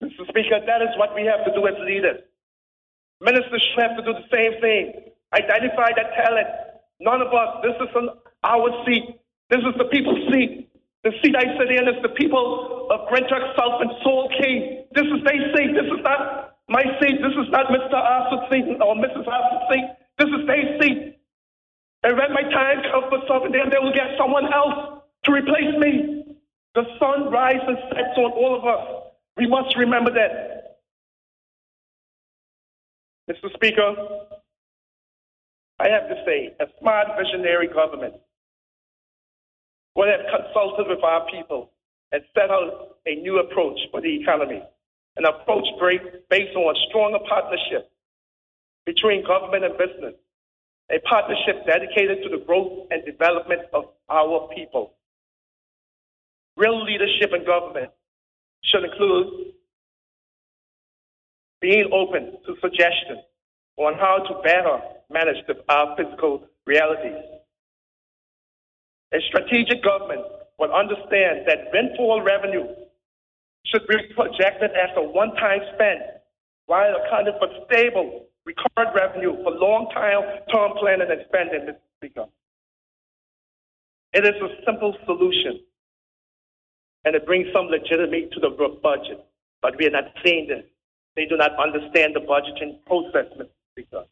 [0.04, 0.26] Mr.
[0.30, 2.22] Speaker, that is what we have to do as leaders.
[3.22, 5.14] Ministers should have to do the same thing.
[5.34, 6.48] Identify that talent.
[7.00, 7.90] None of us, this is
[8.44, 9.20] our seat.
[9.50, 10.70] This is the people's seat.
[11.04, 14.86] The seat I sit in is the people of Grand South and Salt Cay.
[14.94, 15.74] This is their seat.
[15.74, 17.18] This is not my seat.
[17.22, 17.96] This is not Mr.
[17.96, 19.28] Arthur's seat or Mrs.
[19.28, 19.86] Arthur's seat.
[20.20, 21.18] This is their seat.
[22.04, 25.76] And when my time comes for something, then they will get someone else to replace
[25.80, 26.36] me.
[26.76, 29.12] The sun rises and sets on all of us.
[29.38, 30.57] We must remember that.
[33.30, 33.54] Mr.
[33.54, 33.94] Speaker,
[35.80, 38.16] I have to say, a smart visionary government
[39.96, 41.72] would have consulted with our people
[42.12, 44.64] and set out a new approach for the economy,
[45.18, 45.66] an approach
[46.30, 47.92] based on a stronger partnership
[48.86, 50.14] between government and business,
[50.90, 54.94] a partnership dedicated to the growth and development of our people.
[56.56, 57.92] Real leadership in government
[58.64, 59.54] should include
[61.62, 63.20] being open to suggestions
[63.78, 64.80] on how to better
[65.10, 67.24] manage the, our physical realities.
[69.14, 70.22] A strategic government
[70.60, 72.66] will understand that windfall revenue
[73.66, 76.02] should be projected as a one-time spend
[76.66, 81.78] while accounting for stable, recurrent revenue for long-term term planning and spending, Mr.
[81.98, 82.26] Speaker.
[84.14, 85.60] It is a simple solution,
[87.06, 88.50] and it brings some legitimacy to the
[88.82, 89.26] budget.
[89.62, 90.64] But we are not seeing this.
[91.18, 93.50] They do not understand the budgeting process, Mr.
[93.74, 94.04] Speaker.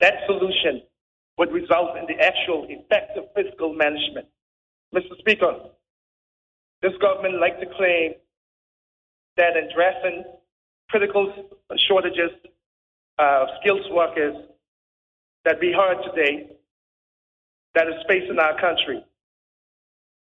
[0.00, 0.82] That solution
[1.38, 4.26] would result in the actual effective fiscal management.
[4.92, 5.16] Mr.
[5.20, 5.54] Speaker,
[6.82, 8.14] this government like to claim
[9.36, 10.24] that addressing
[10.88, 11.32] critical
[11.86, 12.32] shortages
[13.18, 14.34] of skilled workers
[15.44, 16.50] that we heard today
[17.76, 19.04] that is facing our country.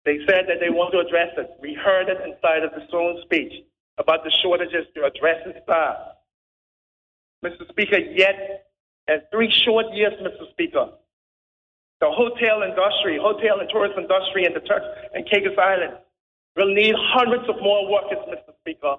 [0.06, 1.58] They said that they want to address it.
[1.62, 3.52] We heard it inside of the own speech
[3.98, 5.98] about the shortages to address the staff.
[7.44, 7.68] Mr.
[7.70, 8.68] Speaker, yet
[9.08, 10.50] in three short years, Mr.
[10.52, 10.90] Speaker,
[12.00, 15.98] the hotel industry, hotel and tourism industry in the Turks and Caicos Islands
[16.56, 18.54] will need hundreds of more workers, Mr.
[18.62, 18.96] Speaker.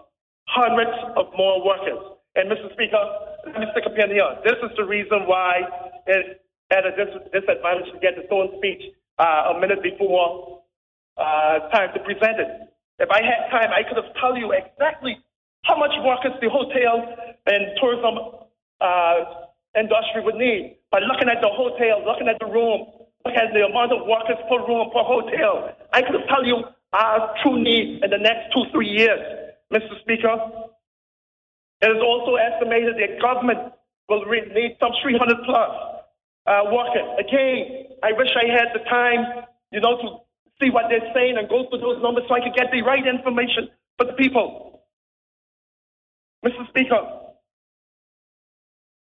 [0.46, 1.98] Hundreds of more workers.
[2.36, 2.72] And Mr.
[2.72, 3.00] Speaker,
[3.46, 4.28] let me stick a pin here.
[4.44, 5.62] This is the reason why
[6.06, 6.40] it
[6.70, 8.82] at a dis- disadvantage to get the own speech
[9.18, 10.62] uh, a minute before
[11.16, 12.73] uh, time to present it.
[12.98, 15.18] If I had time, I could have told you exactly
[15.64, 17.02] how much workers the hotel
[17.46, 18.44] and tourism
[18.80, 19.44] uh,
[19.74, 22.86] industry would need by looking at the hotel, looking at the room,
[23.24, 25.74] looking at the amount of workers per room per hotel.
[25.92, 26.62] I could have told you
[26.92, 29.20] our true need in the next two, three years,
[29.72, 29.98] Mr.
[30.00, 30.38] Speaker.
[31.82, 33.74] It is also estimated that government
[34.08, 35.70] will need some 300 plus
[36.46, 37.04] uh, working.
[37.18, 40.23] Again, I wish I had the time, you know, to
[40.64, 43.04] see what they're saying and go through those numbers so I could get the right
[43.06, 43.68] information
[43.98, 44.80] for the people.
[46.44, 46.68] Mr.
[46.68, 47.00] Speaker,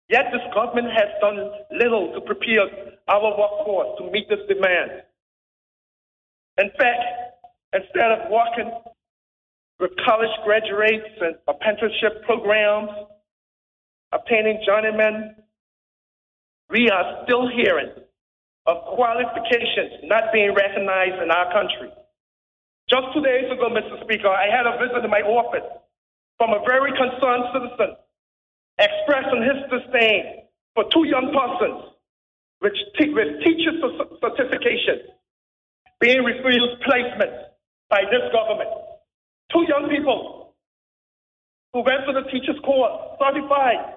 [0.10, 1.38] yet this government has done
[1.72, 2.70] little to prepare
[3.08, 5.04] our workforce to meet this demand.
[6.58, 7.04] In fact,
[7.74, 8.72] instead of working
[9.80, 12.90] with college graduates and apprenticeship programs,
[14.12, 15.36] obtaining journeymen,
[16.70, 17.92] we are still hearing
[18.68, 21.92] of qualifications not being recognized in our country.
[22.90, 24.04] Just two days ago, Mr.
[24.04, 25.66] Speaker, I had a visit to my office
[26.38, 27.96] from a very concerned citizen
[28.80, 31.94] expressing his disdain for two young persons
[32.62, 33.72] with, te- with teacher
[34.22, 35.14] certification
[36.02, 37.32] being refused placement
[37.90, 38.70] by this government.
[39.54, 40.56] Two young people
[41.74, 43.96] who went to the teacher's course, certified,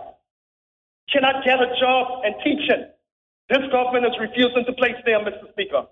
[1.12, 2.86] cannot get a job and teaching.
[3.50, 5.50] This government is refusing to place them, Mr.
[5.50, 5.90] Speaker.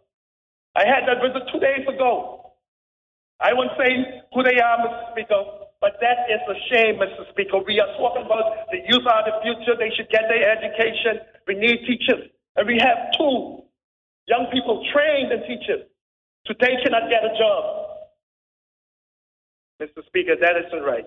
[0.78, 2.55] I had that visit two days ago.
[3.40, 5.10] I won't say who they are, Mr.
[5.10, 5.43] Speaker,
[5.80, 7.28] but that is a shame, Mr.
[7.35, 7.59] Speaker.
[7.66, 9.74] We are talking about the youth are the future.
[9.74, 11.18] They should get their education.
[11.47, 12.30] We need teachers.
[12.55, 13.66] And we have two
[14.28, 15.82] young people trained in teachers.
[16.47, 17.90] Today cannot get a job.
[19.82, 20.06] Mr.
[20.06, 21.06] Speaker, that isn't right.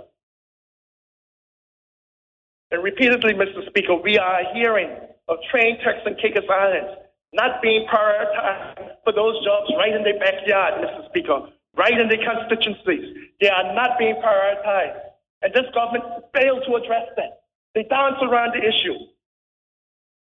[2.71, 3.65] And repeatedly, Mr.
[3.67, 6.99] Speaker, we are hearing of trained and Caicos Islands
[7.31, 11.07] not being prioritized for those jobs right in their backyard, Mr.
[11.07, 11.47] Speaker,
[11.77, 13.31] right in their constituencies.
[13.39, 14.99] They are not being prioritized.
[15.41, 16.03] And this government
[16.35, 17.47] failed to address that.
[17.73, 18.99] They dance around the issue.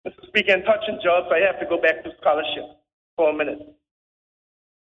[0.08, 0.26] Mr.
[0.28, 2.64] Speaker, in touching jobs, I have to go back to scholarship
[3.16, 3.60] for a minute.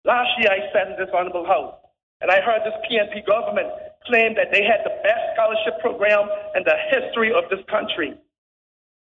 [0.07, 1.75] Last year, I sat in this honorable house,
[2.23, 3.69] and I heard this PNP government
[4.07, 8.17] claim that they had the best scholarship program in the history of this country.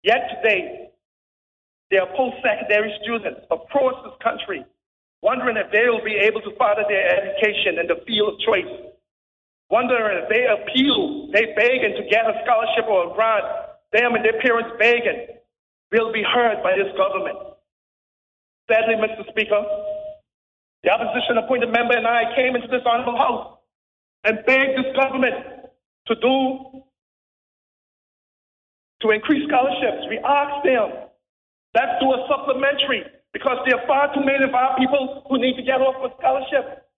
[0.02, 0.87] Yet today,
[1.90, 4.64] there are post-secondary students across this country
[5.22, 8.70] wondering if they will be able to further their education in the field of choice,
[9.70, 13.44] wondering if they appeal, they begging to get a scholarship or a grant,
[13.92, 15.26] them and their parents begging,
[15.90, 17.38] will be heard by this government.
[18.70, 19.26] Sadly, Mr.
[19.30, 19.64] Speaker,
[20.84, 23.58] the opposition appointed member and I came into this honorable house
[24.24, 25.34] and begged this government
[26.06, 26.84] to do
[29.00, 30.06] to increase scholarships.
[30.10, 31.07] We asked them,
[31.78, 35.54] let's do a supplementary because there are far too many of our people who need
[35.54, 36.90] to get off with scholarship.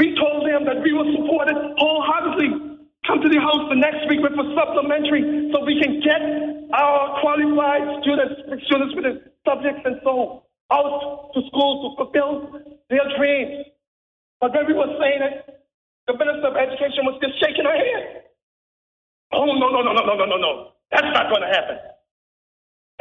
[0.00, 2.80] We told them that we will support it wholeheartedly.
[3.04, 6.22] Come to the house the next week with a supplementary so we can get
[6.72, 9.04] our qualified students, students with
[9.44, 12.56] subjects and so out to school to fulfill
[12.88, 13.68] their dreams.
[14.40, 15.60] But when we were saying it,
[16.08, 18.32] the Minister of Education was just shaking her head.
[19.32, 20.52] Oh, no, no, no, no, no, no, no, no.
[20.90, 21.76] That's not going to happen.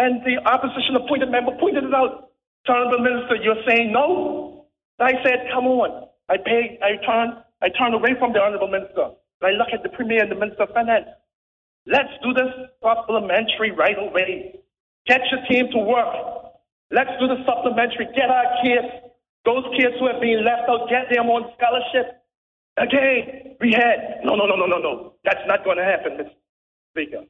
[0.02, 2.34] And the opposition appointed member pointed it out.
[2.68, 4.66] Honorable Minister, you're saying no?
[5.00, 6.10] I said, come on.
[6.30, 9.14] I paid, I turned, I turned away from the Honorable Minister.
[9.44, 11.06] I look at the Premier and the Minister of Finance.
[11.86, 12.50] Let's do this
[12.82, 14.62] supplementary right away.
[15.06, 16.14] Get your team to work.
[16.90, 18.10] Let's do the supplementary.
[18.18, 18.90] Get our kids,
[19.46, 22.26] those kids who have been left out, get them on scholarship.
[22.78, 25.14] Again, we had, no, no, no, no, no, no.
[25.26, 26.34] That's not going to happen, Mr.
[26.94, 27.26] Speaker.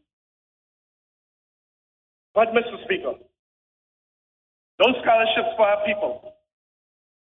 [2.33, 2.83] But, Mr.
[2.85, 3.13] Speaker,
[4.79, 6.33] those scholarships for our people,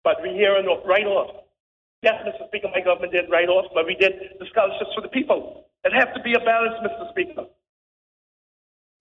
[0.02, 1.44] but we hear it right off.
[2.02, 2.48] Yes, Mr.
[2.48, 5.66] Speaker, my government did write off, but we did the scholarships for the people.
[5.84, 7.10] It has to be a balance, Mr.
[7.10, 7.44] Speaker.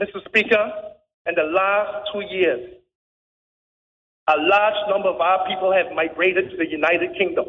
[0.01, 0.23] Mr.
[0.25, 0.71] Speaker,
[1.25, 2.75] in the last two years,
[4.27, 7.45] a large number of our people have migrated to the United Kingdom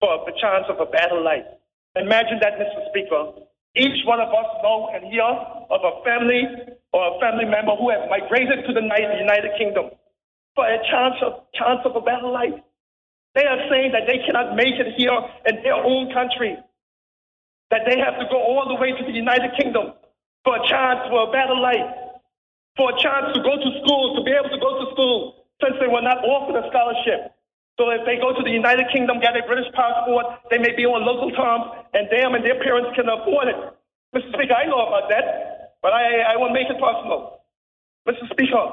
[0.00, 1.44] for the chance of a better life.
[1.96, 2.88] Imagine that, Mr.
[2.88, 3.44] Speaker.
[3.76, 6.44] Each one of us know and hear of a family
[6.92, 9.90] or a family member who have migrated to the United Kingdom
[10.54, 12.58] for a chance of chance of a better life.
[13.34, 15.14] They are saying that they cannot make it here
[15.46, 16.58] in their own country,
[17.70, 19.94] that they have to go all the way to the United Kingdom
[20.42, 22.18] for a chance for a better life,
[22.76, 25.76] for a chance to go to school, to be able to go to school, since
[25.78, 27.36] they were not offered a scholarship.
[27.78, 30.84] So if they go to the United Kingdom, get a British passport, they may be
[30.84, 33.56] on local terms, and them and their parents can afford it.
[34.12, 34.28] Mr.
[34.34, 35.49] Speaker, I know about that,
[35.82, 37.40] but I, I will make it possible.
[38.08, 38.28] Mr.
[38.32, 38.64] Speaker,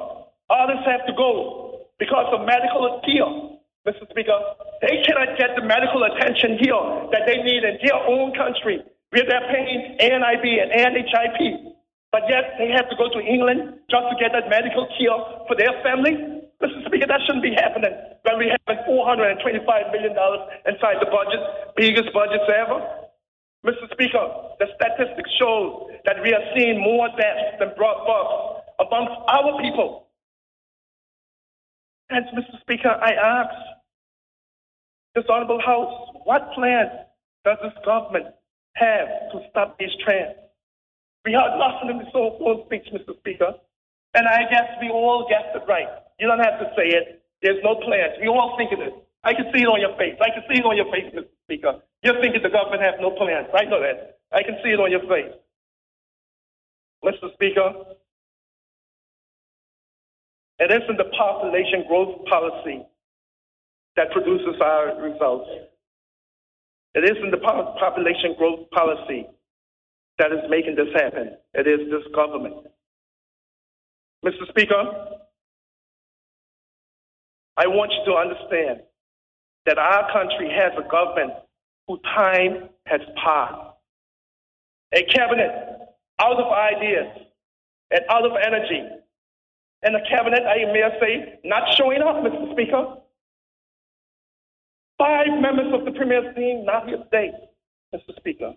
[0.49, 3.59] others have to go because of medical appeal.
[3.87, 4.03] Mr.
[4.09, 4.37] Speaker,
[4.81, 6.79] they cannot get the medical attention here
[7.11, 11.73] that they need in their own country where they're paying ANIB and ANHIP.
[12.11, 15.55] But yet they have to go to England just to get that medical care for
[15.55, 16.15] their family.
[16.59, 16.85] Mr.
[16.87, 17.93] Speaker, that shouldn't be happening
[18.23, 20.15] when we have $425 million
[20.65, 21.39] inside the budget,
[21.75, 23.06] biggest budget ever.
[23.65, 23.91] Mr.
[23.91, 24.25] Speaker,
[24.59, 30.07] the statistics show that we are seeing more deaths than births amongst our people.
[32.09, 32.59] And Mr.
[32.61, 33.49] Speaker, I ask
[35.15, 35.91] this Honorable House,
[36.23, 36.91] what plans
[37.43, 38.27] does this government
[38.75, 40.35] have to stop these trends?
[41.25, 43.17] We heard nothing in the so-called speech, Mr.
[43.19, 43.53] Speaker,
[44.13, 45.87] and I guess we all guessed it right.
[46.19, 47.23] You don't have to say it.
[47.41, 48.13] There's no plans.
[48.21, 48.93] We all think of it.
[49.23, 50.15] I can see it on your face.
[50.21, 51.27] I can see it on your face, Mr.
[51.45, 51.81] Speaker.
[52.03, 53.47] You're thinking the government has no plans.
[53.53, 54.19] I know that.
[54.31, 55.33] I can see it on your face.
[57.03, 57.33] Mr.
[57.33, 57.73] Speaker,
[60.59, 62.83] it isn't the population growth policy
[63.95, 65.49] that produces our results.
[66.95, 69.27] It isn't the population growth policy
[70.19, 71.37] that is making this happen.
[71.53, 72.67] It is this government.
[74.25, 74.47] Mr.
[74.49, 74.83] Speaker,
[77.55, 78.81] I want you to understand
[79.67, 81.33] that our country has a government
[81.87, 83.75] whose time has passed.
[84.95, 85.51] A cabinet
[86.19, 87.07] out of ideas
[87.91, 88.81] and out of energy.
[89.83, 92.51] And a cabinet, I may say, not showing up, Mr.
[92.53, 92.95] Speaker.
[94.97, 97.31] Five members of the Premier's team not here today,
[97.93, 98.15] Mr.
[98.15, 98.53] Speaker.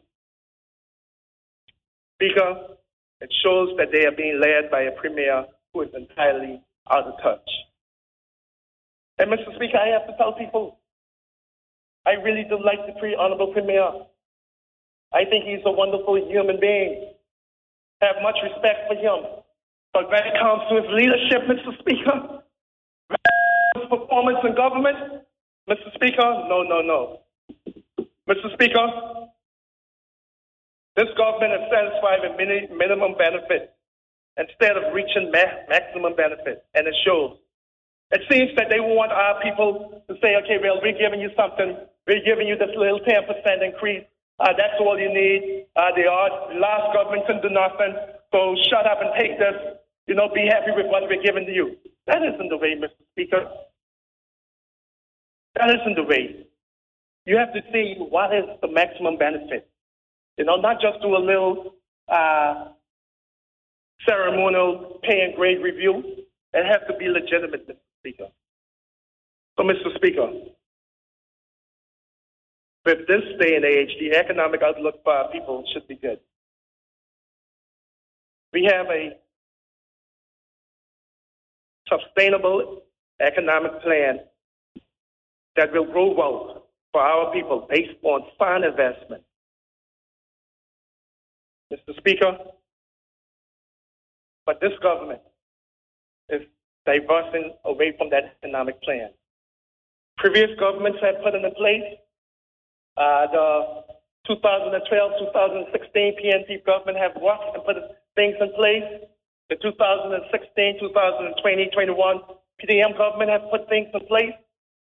[2.17, 2.77] Speaker,
[3.21, 7.15] it shows that they are being led by a Premier who is entirely out of
[7.23, 7.51] touch.
[9.19, 9.55] And Mr.
[9.57, 10.80] Speaker, I have to tell people,
[12.11, 13.87] I really do like the pre honorable Premier.
[15.15, 17.15] I think he's a wonderful human being.
[18.03, 19.43] Have much respect for him.
[19.95, 21.71] But when it comes to his leadership, Mr.
[21.79, 22.43] Speaker,
[23.79, 25.23] his performance in government,
[25.71, 25.95] Mr.
[25.95, 27.21] Speaker, no, no, no.
[28.29, 28.53] Mr.
[28.55, 28.87] Speaker,
[30.97, 33.75] this government is satisfied with mini, minimum benefit
[34.39, 37.39] instead of reaching ma- maximum benefit, and it shows.
[38.13, 41.77] It seems that they want our people to say, okay, well, we're giving you something.
[42.07, 44.05] We're giving you this little 10% increase.
[44.39, 45.67] Uh, that's all you need.
[45.77, 46.05] Uh, the
[46.59, 47.95] last government can do nothing.
[48.33, 49.77] So shut up and take this.
[50.07, 51.77] You know, be happy with what we're giving to you.
[52.07, 53.05] That isn't the way, Mr.
[53.13, 53.47] Speaker.
[55.57, 56.47] That isn't the way.
[57.27, 59.69] You have to see what is the maximum benefit.
[60.39, 61.75] You know, not just do a little
[62.09, 62.69] uh,
[64.09, 66.03] ceremonial pay and grade review.
[66.55, 67.77] It has to be legitimate, Mr.
[68.01, 68.29] Speaker.
[69.59, 69.95] So, Mr.
[69.97, 70.29] Speaker,
[72.85, 76.19] with this day and age, the economic outlook for our people should be good.
[78.53, 79.17] We have a
[81.89, 82.83] sustainable
[83.21, 84.21] economic plan
[85.57, 86.63] that will grow wealth
[86.93, 89.23] for our people based on sound investment.
[91.73, 91.97] Mr.
[91.99, 92.37] Speaker,
[94.47, 95.21] but this government
[96.29, 96.43] is
[96.85, 99.11] diversing away from that economic plan.
[100.19, 101.99] Previous governments have put in place
[103.01, 103.49] Uh, the
[104.29, 107.77] 2012-2016 PNP government have worked and put
[108.15, 108.85] things in place.
[109.49, 112.21] The 2016, 2020, 21
[112.61, 114.37] PDM government have put things in place.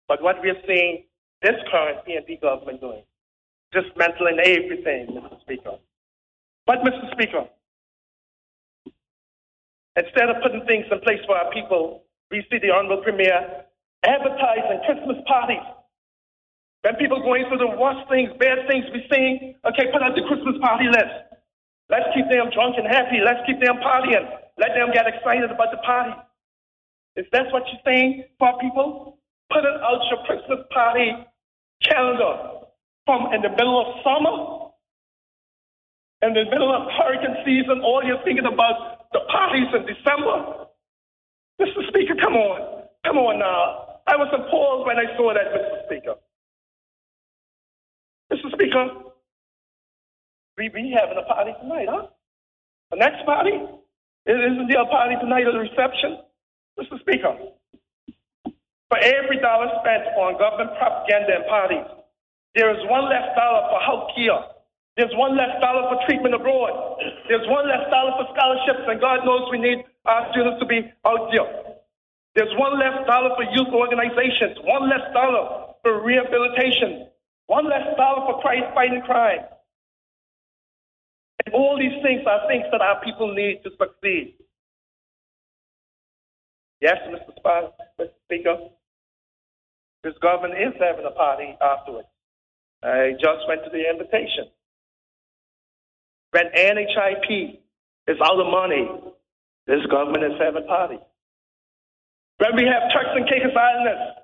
[0.09, 1.05] But what we're seeing
[1.43, 3.05] this current PNP government doing
[3.73, 5.41] dismantling everything, Mr.
[5.41, 5.79] Speaker.
[6.66, 7.11] But, Mr.
[7.12, 7.47] Speaker,
[9.97, 13.65] instead of putting things in place for our people, we see the Honorable Premier
[14.05, 15.65] advertising Christmas parties.
[16.82, 20.26] When people going through the worst things, bad things we seeing, okay, put out the
[20.26, 21.14] Christmas party list.
[21.88, 23.22] Let's keep them drunk and happy.
[23.22, 24.26] Let's keep them partying.
[24.59, 26.14] Let them get excited about the party.
[27.16, 29.18] Is that what you're saying for people?
[29.52, 31.12] Put out your Christmas party
[31.84, 32.66] calendar
[33.06, 34.72] from in the middle of summer,
[36.22, 40.66] in the middle of hurricane season, all you're thinking about the parties in December.
[41.60, 41.86] Mr.
[41.88, 42.86] Speaker, come on.
[43.04, 44.00] Come on now.
[44.06, 45.86] I was appalled when I saw that, Mr.
[45.86, 46.14] Speaker.
[50.59, 52.07] We be having a party tonight, huh?
[52.90, 53.53] The next party?
[54.27, 56.19] Isn't there a party tonight at the reception?
[56.78, 57.01] Mr.
[57.01, 57.36] Speaker,
[58.89, 61.89] for every dollar spent on government propaganda and parties,
[62.55, 64.40] there is one less dollar for health care.
[64.97, 67.01] There's one less dollar for treatment abroad.
[67.28, 70.85] There's one less dollar for scholarships, and God knows we need our students to be
[71.05, 71.49] out there.
[72.36, 77.11] There's one less dollar for youth organizations, one less dollar for rehabilitation,
[77.47, 79.40] one less dollar for Christ fighting crime.
[81.44, 84.35] And all these things are things that our people need to succeed.
[86.81, 87.32] Yes, Mr.
[88.01, 88.09] Mr.
[88.24, 88.56] Speaker,
[90.02, 92.09] this government is having a party afterwards.
[92.82, 94.51] I just went to the invitation.
[96.32, 97.59] When NHIP
[98.09, 98.89] is out of money,
[99.66, 100.98] this government is having a party.
[102.39, 104.22] When we have Turks and Caicos Islanders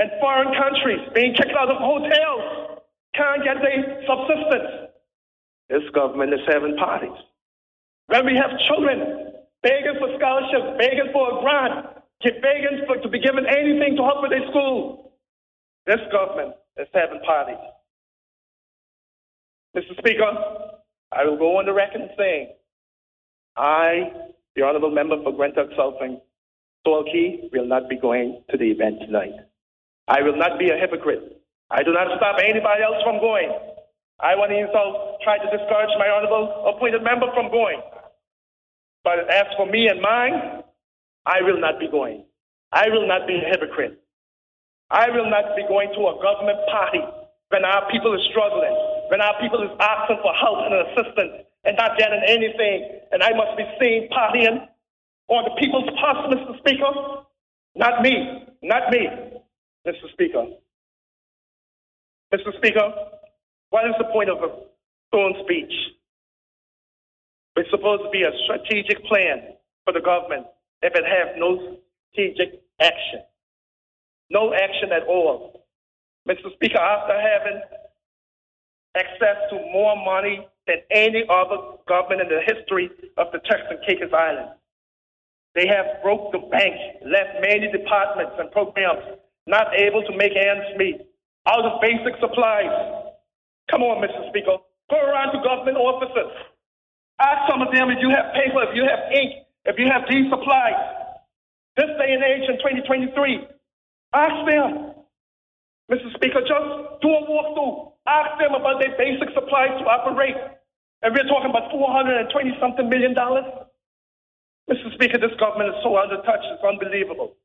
[0.00, 2.80] and foreign countries being kicked out of hotels,
[3.14, 4.96] can't get their subsistence,
[5.68, 7.20] this government is having parties.
[8.06, 9.30] When we have children
[9.62, 11.86] begging for scholarships, begging for a grant,
[12.24, 15.12] begging for, to be given anything to help with their school,
[15.86, 17.60] this government is having parties.
[19.76, 19.96] Mr.
[19.98, 20.32] Speaker,
[21.12, 22.54] I will go on the record saying
[23.56, 24.10] I,
[24.56, 26.20] the Honorable Member for Grand Turk Southern,
[26.86, 29.49] Salt Cay, will not be going to the event tonight.
[30.10, 31.38] I will not be a hypocrite.
[31.70, 33.46] I do not stop anybody else from going.
[34.18, 37.80] I want to insult, try to discourage my honorable appointed member from going.
[39.04, 40.66] But as for me and mine,
[41.24, 42.24] I will not be going.
[42.72, 44.02] I will not be a hypocrite.
[44.90, 47.00] I will not be going to a government party
[47.50, 48.74] when our people is struggling,
[49.10, 53.30] when our people is asking for help and assistance and not getting anything, and I
[53.30, 54.66] must be seen partying
[55.28, 56.58] on the people's pulse, Mr.
[56.58, 57.22] Speaker.
[57.76, 59.06] Not me, not me,
[59.86, 60.12] Mr.
[60.12, 60.44] Speaker.
[62.34, 62.56] Mr.
[62.58, 62.92] Speaker,
[63.70, 64.48] what is the point of a
[65.10, 65.72] throne speech?
[67.56, 69.54] It's supposed to be a strategic plan
[69.84, 70.46] for the government
[70.82, 71.78] if it has no
[72.12, 73.20] strategic action.
[74.30, 75.66] No action at all.
[76.28, 76.52] Mr.
[76.54, 77.60] Speaker, after having
[78.96, 81.56] access to more money than any other
[81.88, 84.52] government in the history of the Turks and Caicos Islands,
[85.54, 86.74] they have broke the bank,
[87.04, 89.02] left many departments and programs
[89.50, 91.02] not able to make ends meet,
[91.46, 93.02] out of basic supplies,
[93.70, 94.28] Come on, Mr.
[94.30, 94.58] Speaker.
[94.90, 96.32] Go around to government offices.
[97.20, 100.02] Ask some of them if you have paper, if you have ink, if you have
[100.10, 100.78] these supplies.
[101.76, 103.46] This day and age in 2023,
[104.14, 104.94] ask them.
[105.90, 106.08] Mr.
[106.14, 106.68] Speaker, just
[107.02, 107.92] do a walkthrough.
[108.08, 110.36] Ask them about their basic supplies to operate.
[111.02, 113.46] And we're talking about 420 something million dollars.
[114.70, 114.92] Mr.
[114.94, 117.36] Speaker, this government is so out of touch, it's unbelievable.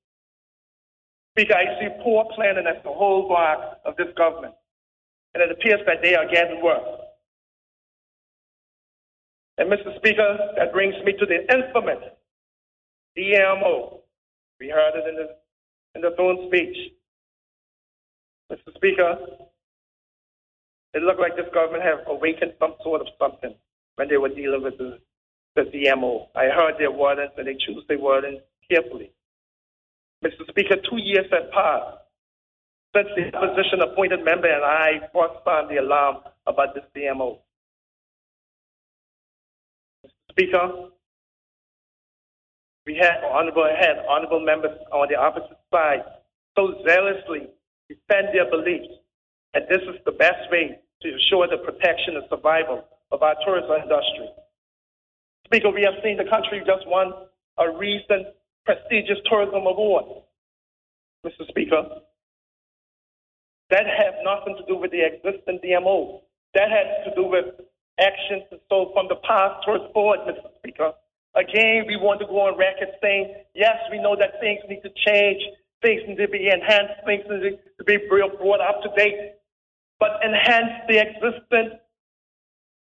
[1.36, 4.56] Speaker, I see poor planning as the whole mark of this government
[5.34, 7.02] and it appears that they are getting worse.
[9.58, 9.96] And Mr.
[9.98, 12.04] Speaker, that brings me to the infamous
[13.18, 14.00] DMO.
[14.60, 15.36] We heard it in the
[15.96, 16.94] in the throne speech.
[18.52, 18.76] Mr.
[18.76, 19.18] Speaker,
[20.94, 23.56] it looked like this government have awakened some sort of something
[23.96, 25.00] when they were dealing with the,
[25.56, 26.28] the DMO.
[26.36, 29.12] I heard their wordings and they choose their wordings carefully.
[30.24, 30.48] Mr.
[30.50, 31.98] Speaker, two years have passed
[32.96, 36.18] since the opposition appointed member and I first found the alarm
[36.48, 37.40] about this DMO.
[40.06, 40.12] Mr.
[40.32, 40.72] Speaker,
[42.86, 43.68] we had honorable
[44.08, 46.04] honorable members on the opposite side
[46.58, 47.50] so zealously
[47.90, 48.94] defend their beliefs,
[49.54, 53.72] and this is the best way to ensure the protection and survival of our tourism
[53.84, 54.30] industry.
[55.46, 57.12] Speaker, we have seen the country just won
[57.58, 58.28] a recent
[58.66, 60.06] prestigious tourism award.
[61.26, 61.48] Mr.
[61.50, 61.84] Speaker,
[63.72, 66.22] that has nothing to do with the existing DMO.
[66.56, 67.46] That has to do with
[68.00, 70.50] actions and so from the past towards forward, Mr.
[70.60, 70.94] Speaker.
[71.36, 74.92] Again, we want to go on record saying, yes, we know that things need to
[75.06, 75.42] change,
[75.82, 79.34] things need to be enhanced, things need to be brought up to date.
[80.00, 81.80] but enhance the existing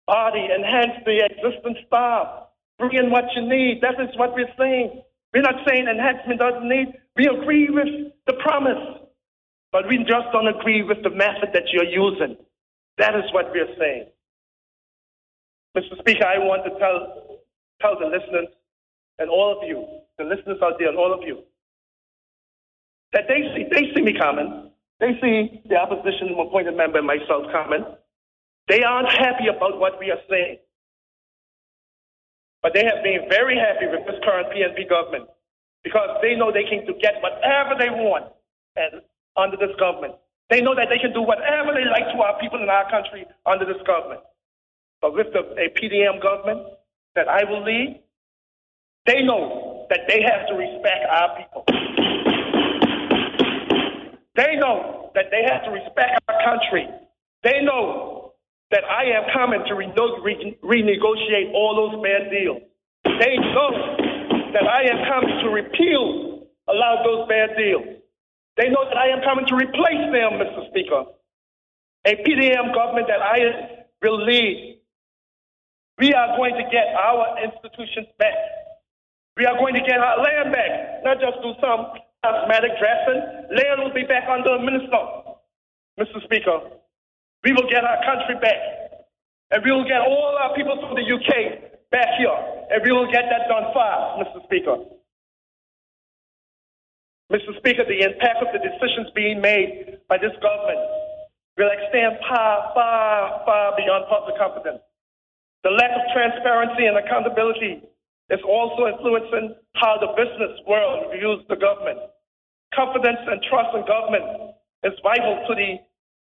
[0.08, 2.28] body, enhance the existing staff.
[2.80, 3.82] Bring in what you need.
[3.82, 5.02] That is what we're saying.
[5.36, 6.96] We're not saying enhancement doesn't need.
[7.18, 9.04] We agree with the promise,
[9.74, 12.38] but we just don't agree with the method that you're using.
[13.00, 14.08] That is what we're saying.
[15.76, 16.00] Mr.
[16.00, 17.42] Speaker, I want to tell,
[17.82, 18.48] tell the listeners
[19.20, 19.86] and all of you,
[20.18, 21.44] the listeners out there and all of you,
[23.12, 24.72] that they see, they see me coming.
[25.02, 27.84] They see the opposition appointed member and myself coming.
[28.70, 30.60] They aren't happy about what we are saying.
[32.66, 35.30] But they have been very happy with this current PNP government
[35.84, 38.34] because they know they can get whatever they want
[39.38, 40.16] under this government.
[40.50, 43.24] They know that they can do whatever they like to our people in our country
[43.46, 44.22] under this government.
[45.00, 46.74] But with the, a PDM government
[47.14, 48.02] that I will lead,
[49.06, 51.66] they know that they have to respect our people.
[54.36, 56.90] They know that they have to respect our country.
[57.44, 58.25] They know
[58.76, 62.60] that I am coming to re- re- renegotiate all those bad deals.
[63.06, 63.72] They know
[64.52, 68.04] that I am coming to repeal a lot of those bad deals.
[68.58, 70.68] They know that I am coming to replace them, Mr.
[70.72, 71.06] Speaker.
[72.06, 74.82] A PDM government that I will lead.
[76.00, 78.36] We are going to get our institutions back.
[79.38, 81.88] We are going to get our land back, not just do some
[82.24, 83.22] cosmetic dressing.
[83.56, 85.00] Land will be back under a minister,
[86.00, 86.24] Mr.
[86.26, 86.60] Speaker.
[87.46, 88.58] We will get our country back.
[89.54, 91.62] And we will get all our people from the UK
[91.94, 92.34] back here.
[92.74, 94.42] And we will get that done fast, Mr.
[94.50, 94.76] Speaker.
[97.32, 97.54] Mr.
[97.62, 100.82] Speaker, the impact of the decisions being made by this government
[101.58, 104.82] will extend far, far, far beyond public confidence.
[105.64, 107.86] The lack of transparency and accountability
[108.34, 112.02] is also influencing how the business world views the government.
[112.74, 115.78] Confidence and trust in government is vital to the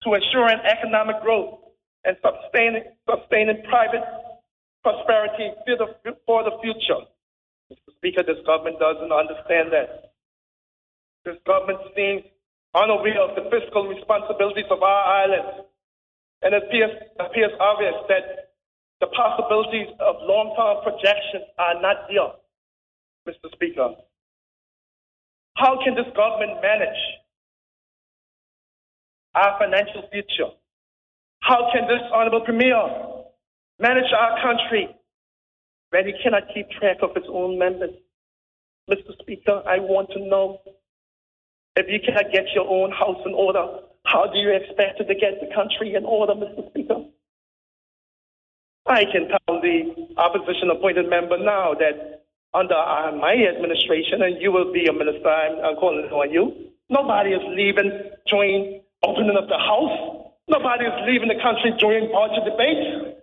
[0.05, 1.59] to ensuring economic growth
[2.05, 4.05] and sustaining sustaining private
[4.83, 7.03] prosperity for the, for the future.
[7.73, 7.93] Mr.
[7.97, 10.15] Speaker, this government doesn't understand that.
[11.25, 12.23] This government seems
[12.75, 15.67] unaware of the fiscal responsibilities of our island,
[16.43, 18.55] and it appears, appears obvious that
[19.01, 22.33] the possibilities of long-term projections are not there,
[23.29, 23.53] Mr.
[23.53, 23.95] Speaker.
[25.57, 27.03] How can this government manage
[29.35, 30.51] our financial future?
[31.41, 32.83] How can this honorable premier
[33.79, 34.89] manage our country
[35.91, 37.95] when he cannot keep track of his own members?
[38.91, 39.17] Mr.
[39.21, 40.61] Speaker, I want to know
[41.77, 43.65] if you cannot get your own house in order,
[44.05, 46.69] how do you expect to get the country in order, Mr.
[46.71, 47.05] Speaker?
[48.87, 52.25] I can tell the opposition appointed member now that
[52.55, 56.73] under uh, my administration, and you will be a minister, I'm, I'm calling on you,
[56.89, 57.93] nobody is leaving
[58.31, 60.33] during opening of the House.
[60.49, 63.19] Nobody is leaving the country during budget debates.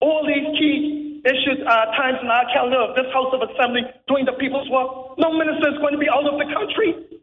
[0.00, 4.24] All these key issues are times in our calendar of this House of Assembly doing
[4.24, 5.18] the people's work.
[5.18, 7.20] No minister is going to be out of the country.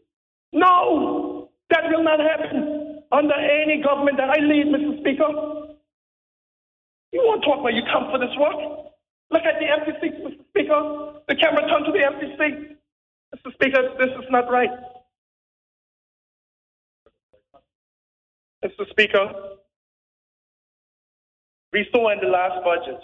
[0.53, 4.99] No, that will not happen under any government that I lead, Mr.
[5.01, 5.30] Speaker.
[7.11, 8.57] You won't talk where you come for this work.
[9.31, 10.43] Look at the empty seats, Mr.
[10.49, 11.22] Speaker.
[11.27, 12.77] The camera turned to the empty seats.
[13.35, 13.53] Mr.
[13.53, 14.69] Speaker, this is not right.
[18.68, 18.84] Mr.
[18.89, 19.31] Speaker,
[21.72, 22.99] we saw in the last budget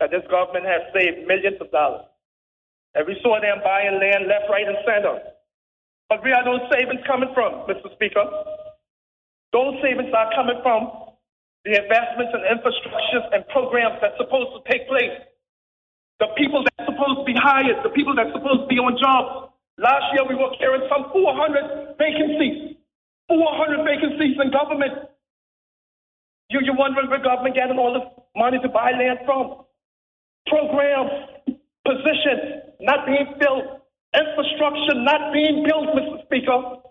[0.00, 2.04] that this government has saved millions of dollars.
[2.94, 5.16] And we saw them buying land left, right, and center.
[6.08, 7.88] But where are those savings coming from, Mr.
[7.94, 8.24] Speaker?
[9.52, 11.14] Those savings are coming from
[11.64, 15.16] the investments in infrastructures and programs that's supposed to take place.
[16.18, 19.54] The people that's supposed to be hired, the people that's supposed to be on jobs.
[19.78, 22.76] Last year we were carrying some 400 vacancies,
[23.30, 25.06] 400 vacancies in government.
[26.50, 28.02] You, you're wondering where government getting all the
[28.34, 29.62] money to buy land from.
[30.50, 31.54] Programs,
[31.86, 36.26] positions not being filled, infrastructure not being built, Mr.
[36.26, 36.82] Speaker.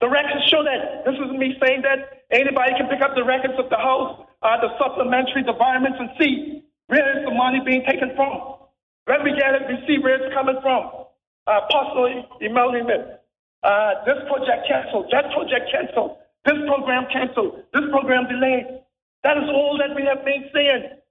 [0.00, 1.04] The records show that.
[1.04, 2.24] This isn't me saying that.
[2.32, 6.64] Anybody can pick up the records of the House, uh, the supplementary virements, and see
[6.88, 8.56] where is the money being taken from.
[9.04, 11.06] When we get it, we see where it's coming from.
[11.46, 13.20] Uh, personal emolument.
[13.66, 15.10] Uh, this project canceled.
[15.10, 16.18] That project canceled.
[16.46, 17.66] This program canceled.
[17.74, 18.86] This program delayed.
[19.24, 21.02] That is all that we have been saying.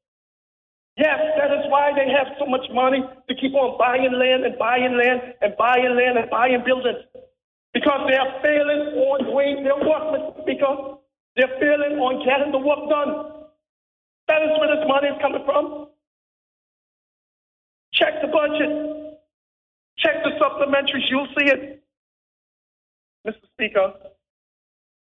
[0.98, 4.58] Yes, that is why they have so much money to keep on buying land and
[4.58, 7.04] buying land and buying land and buying buildings
[7.74, 10.42] because they are failing on doing their work, Mr.
[10.44, 10.96] Speaker.
[11.36, 13.44] They're failing on getting the work done.
[14.30, 15.90] That is where this money is coming from.
[17.94, 19.20] Check the budget.
[20.00, 21.12] Check the supplementaries.
[21.12, 21.85] You'll see it.
[23.26, 23.48] Mr.
[23.54, 23.94] Speaker,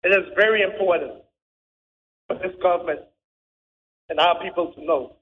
[0.02, 1.12] it is very important
[2.26, 3.00] for this government
[4.08, 5.16] and our people to know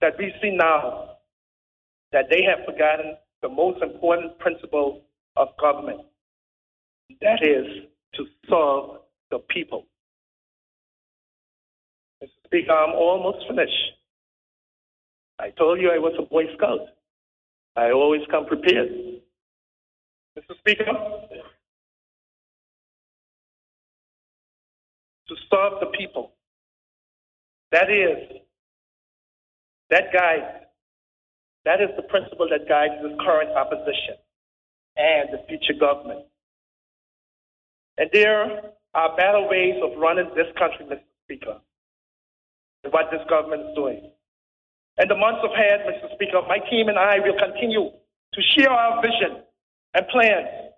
[0.00, 1.16] that we see now
[2.12, 5.02] that they have forgotten the most important principle
[5.36, 6.00] of government.
[7.20, 9.00] That is to serve
[9.30, 9.86] the people.
[12.22, 12.28] Mr.
[12.46, 13.72] Speaker, I'm almost finished.
[15.38, 16.80] I told you I was a Boy Scout.
[17.76, 18.88] I always come prepared.
[20.38, 20.56] Mr.
[20.58, 20.84] Speaker,
[25.30, 26.32] to serve the people.
[27.70, 28.42] That is,
[29.90, 30.66] that guides,
[31.64, 34.18] that is the principle that guides this current opposition
[34.96, 36.26] and the future government.
[37.96, 41.06] And there are better ways of running this country, Mr.
[41.24, 41.60] Speaker,
[42.82, 44.10] than what this government is doing.
[44.98, 46.12] In the months ahead, Mr.
[46.14, 47.90] Speaker, my team and I will continue
[48.34, 49.44] to share our vision
[49.94, 50.74] and plans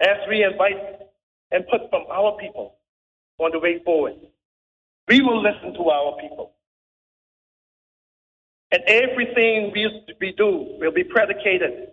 [0.00, 1.04] as we invite
[1.52, 2.79] input from our people
[3.40, 4.14] on the way forward.
[5.08, 6.52] We will listen to our people.
[8.70, 11.88] And everything we, do will be predicated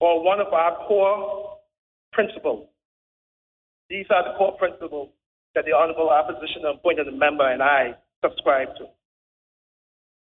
[0.00, 1.58] on one of our core
[2.12, 2.68] principles.
[3.90, 5.10] These are the core principles
[5.54, 7.94] that the Honorable Opposition Appointed Member and I
[8.24, 8.86] subscribe to.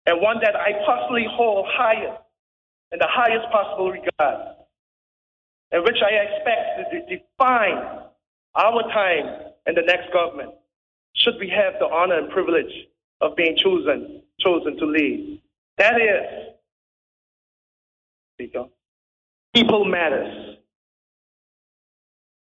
[0.06, 2.16] And one that I personally hold higher
[2.90, 4.56] in the highest possible regard,
[5.70, 8.08] and which I expect to define
[8.56, 10.52] our time in the next government,
[11.14, 12.72] should we have the honor and privilege
[13.20, 15.40] of being chosen, chosen to lead.
[15.78, 16.50] That is,
[19.54, 20.56] people matters.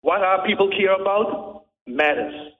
[0.01, 2.51] What our people care about matters.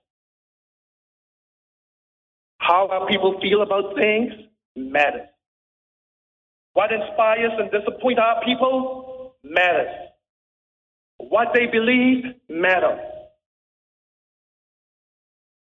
[2.58, 4.32] How our people feel about things
[4.74, 5.28] matters.
[6.72, 9.94] What inspires and disappoints our people matters.
[11.18, 13.00] What they believe matters.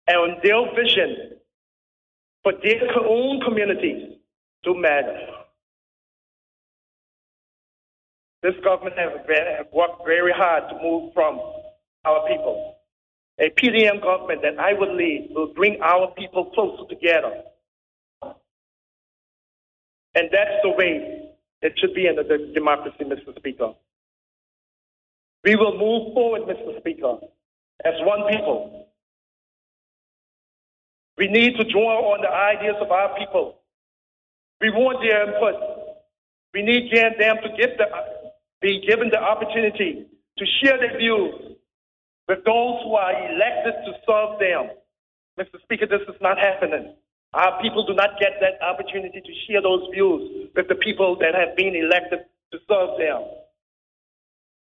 [0.06, 1.38] And their vision
[2.42, 4.16] for their own communities er
[4.64, 5.18] to matter.
[8.42, 11.40] This government has worked very hard to move from
[12.04, 12.76] our people.
[13.40, 17.42] A PDM government that I would lead will bring our people closer together.
[20.14, 21.30] And that's the way
[21.62, 23.34] it should be in a democracy, Mr.
[23.36, 23.72] Speaker.
[25.42, 26.78] We will move forward, Mr.
[26.80, 27.18] Speaker,
[27.84, 28.83] as one people.
[31.16, 33.60] We need to draw on the ideas of our people.
[34.60, 35.54] We want their input.
[36.52, 37.86] We need them to give the,
[38.60, 40.06] be given the opportunity
[40.38, 41.56] to share their views
[42.28, 44.70] with those who are elected to serve them.
[45.38, 45.60] Mr.
[45.62, 46.94] Speaker, this is not happening.
[47.34, 51.34] Our people do not get that opportunity to share those views with the people that
[51.34, 52.20] have been elected
[52.52, 53.22] to serve them.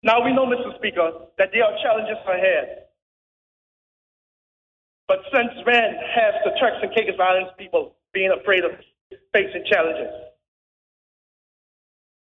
[0.02, 0.74] Now we know, Mr.
[0.78, 2.85] Speaker, that there are challenges ahead.
[5.08, 8.72] But since when have the Turks and Caicos Islands people been afraid of
[9.32, 10.10] facing challenges?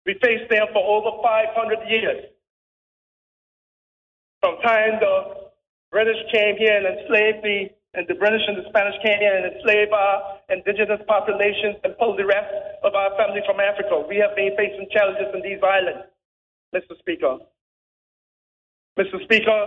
[0.05, 2.25] We faced them for over 500 years.
[4.41, 5.47] From time the
[5.91, 9.55] British came here and enslaved the, and the British and the Spanish came here and
[9.55, 12.51] enslaved our indigenous populations and pulled the rest
[12.83, 14.03] of our family from Africa.
[14.09, 16.11] We have been facing challenges in these islands,
[16.75, 16.99] Mr.
[16.99, 17.39] Speaker.
[18.99, 19.23] Mr.
[19.23, 19.59] Speaker,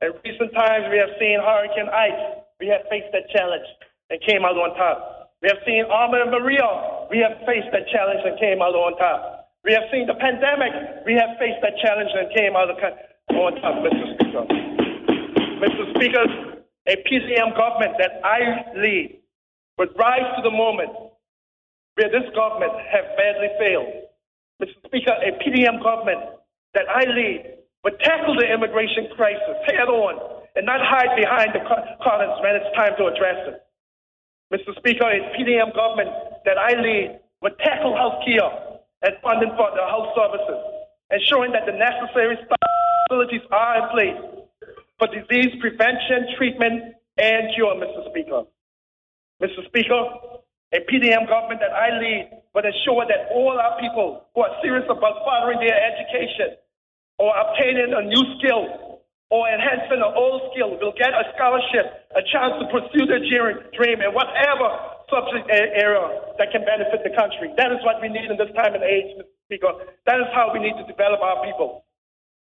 [0.00, 2.45] in recent times we have seen Hurricane Ike.
[2.60, 3.66] We have faced that challenge
[4.08, 5.32] and came out on top.
[5.42, 6.64] We have seen Irma and Maria.
[7.10, 9.52] We have faced that challenge and came out on top.
[9.64, 11.04] We have seen the pandemic.
[11.04, 14.04] We have faced that challenge and came out on top, Mr.
[14.16, 14.44] Speaker.
[15.60, 15.82] Mr.
[15.96, 16.24] Speaker,
[16.88, 19.20] a PDM government that I lead
[19.76, 20.90] would rise to the moment
[21.96, 23.92] where this government has badly failed.
[24.62, 24.76] Mr.
[24.86, 26.40] Speaker, a PDM government
[26.72, 31.60] that I lead would tackle the immigration crisis head on and not hide behind the
[32.00, 33.60] curtains when it's time to address it.
[34.48, 34.72] Mr.
[34.80, 36.08] Speaker, a PDM government
[36.48, 40.60] that I lead would tackle health care and funding for the health services,
[41.12, 44.20] ensuring that the necessary facilities are in place
[44.98, 48.08] for disease prevention, treatment, and cure, Mr.
[48.08, 48.48] Speaker.
[49.42, 49.60] Mr.
[49.68, 50.40] Speaker,
[50.72, 54.88] a PDM government that I lead would ensure that all our people who are serious
[54.88, 56.56] about furthering their education
[57.18, 58.85] or obtaining a new skill
[59.36, 64.00] or enhancing an old skill will get a scholarship, a chance to pursue their dream
[64.00, 64.64] in whatever
[65.12, 66.08] subject area
[66.40, 67.52] that can benefit the country.
[67.60, 69.28] That is what we need in this time and age, Mr.
[69.44, 69.72] Speaker.
[70.08, 71.84] That is how we need to develop our people.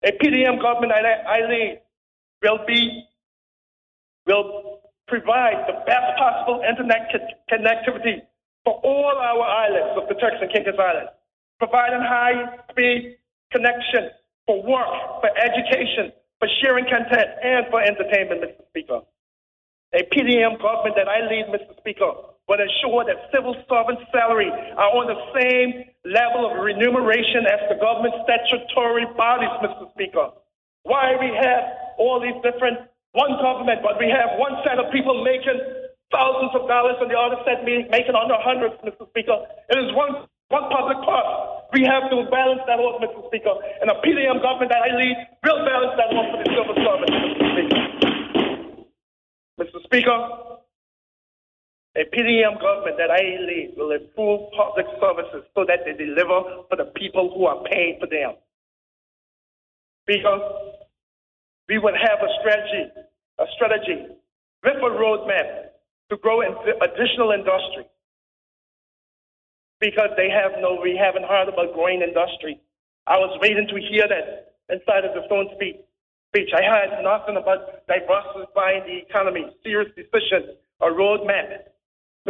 [0.02, 1.80] A PDM government I lead
[2.42, 3.06] will be
[4.26, 7.06] will provide the best possible internet
[7.46, 8.26] connectivity
[8.64, 11.10] for all our islands of the Turks and Caicos Islands,
[11.58, 13.18] providing high speed
[13.52, 14.10] connection
[14.46, 16.10] for work, for education,
[16.42, 18.66] for sharing content, and for entertainment, Mr.
[18.74, 19.06] Speaker.
[19.94, 21.70] A PDM government that I lead, Mr.
[21.78, 22.10] Speaker,
[22.50, 27.78] will ensure that civil servants' salary are on the same level of remuneration as the
[27.78, 29.86] government statutory bodies, Mr.
[29.94, 30.34] Speaker.
[30.82, 31.62] Why we have
[32.02, 35.62] all these different one government, but we have one set of people making
[36.10, 39.06] thousands of dollars and the other set making under hundreds, Mr.
[39.14, 39.46] Speaker.
[39.70, 41.72] It is one one public cost.
[41.72, 43.24] We have to balance that off, Mr.
[43.32, 43.56] Speaker.
[43.80, 47.16] And a PDM government that I lead will balance that off for the civil servants,
[47.16, 47.44] Mr.
[47.56, 47.80] Speaker.
[49.56, 49.78] Mr.
[49.88, 50.18] Speaker,
[51.96, 56.76] a PDM government that I lead will improve public services so that they deliver for
[56.76, 58.36] the people who are paying for them.
[60.04, 60.36] Speaker,
[61.68, 62.92] we would have a strategy,
[63.40, 64.12] a strategy
[64.64, 65.72] with a roadmap
[66.10, 67.88] to grow additional industry.
[69.82, 72.62] Because they have no, we haven't heard about growing industry.
[73.10, 75.82] I was waiting to hear that inside of the throne speech.
[76.30, 76.54] Speech.
[76.54, 81.66] I heard nothing about diversifying the economy, serious decision, a roadmap.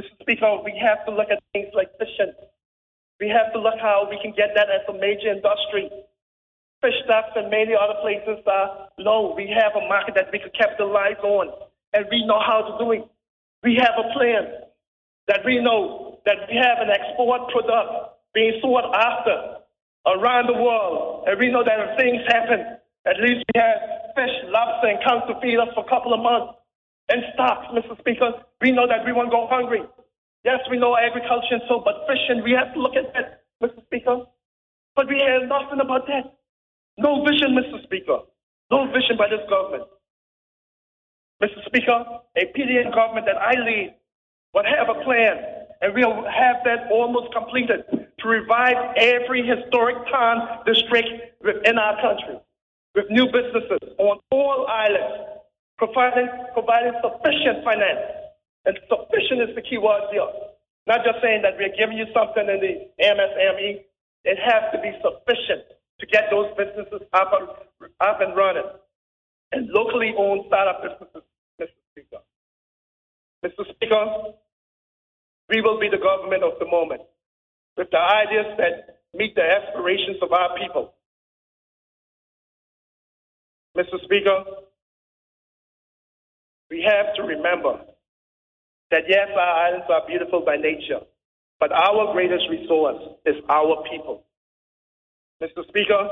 [0.01, 0.17] Mr.
[0.25, 2.33] Speaker, we have to look at things like fishing.
[3.21, 5.93] We have to look how we can get that as a major industry.
[6.81, 9.37] Fish stocks and many other places are low.
[9.37, 11.53] We have a market that we could capitalize on,
[11.93, 13.05] and we know how to do it.
[13.63, 14.73] We have a plan
[15.29, 19.63] that we know that we have an export product being sought after
[20.07, 24.35] around the world, and we know that if things happen, at least we have fish,
[24.51, 26.59] lobster, and conch to feed us for a couple of months
[27.09, 27.99] and stocks, Mr.
[27.99, 28.33] Speaker.
[28.61, 29.83] We know that we won't go hungry.
[30.45, 33.83] Yes, we know agriculture and so, but fishing, we have to look at that, Mr.
[33.87, 34.27] Speaker.
[34.95, 36.35] But we hear nothing about that.
[36.99, 37.83] No vision, Mr.
[37.85, 38.27] Speaker.
[38.71, 39.85] No vision by this government.
[41.43, 41.65] Mr.
[41.67, 42.05] Speaker,
[42.37, 43.95] a PDM government that I lead
[44.55, 50.61] would have a plan, and we'll have that almost completed to revive every historic town
[50.65, 51.09] district
[51.67, 52.39] in our country
[52.95, 55.43] with new businesses on all islands
[55.77, 58.01] providing, providing sufficient finance.
[58.65, 60.29] And sufficient is the key word here.
[60.87, 63.83] Not just saying that we're giving you something in the MSME.
[64.25, 65.67] It has to be sufficient
[65.99, 67.49] to get those businesses up and,
[68.01, 68.71] up and running.
[69.51, 71.23] And locally owned startup businesses,
[71.61, 71.75] Mr.
[71.91, 72.23] Speaker.
[73.45, 73.75] Mr.
[73.75, 74.35] Speaker,
[75.53, 77.03] we will be the government of the moment
[77.77, 80.95] with the ideas that meet the aspirations of our people.
[83.77, 84.03] Mr.
[84.05, 84.45] Speaker,
[86.71, 87.81] we have to remember
[88.91, 91.01] that yes, our islands are beautiful by nature,
[91.61, 94.25] but our greatest resource is our people.
[95.43, 95.67] Mr.
[95.69, 96.09] Speaker,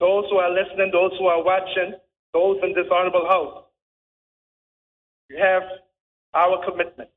[0.00, 1.94] those who are listening, those who are watching,
[2.34, 3.64] those in this honorable house,
[5.30, 5.62] you have
[6.36, 7.10] our commitment.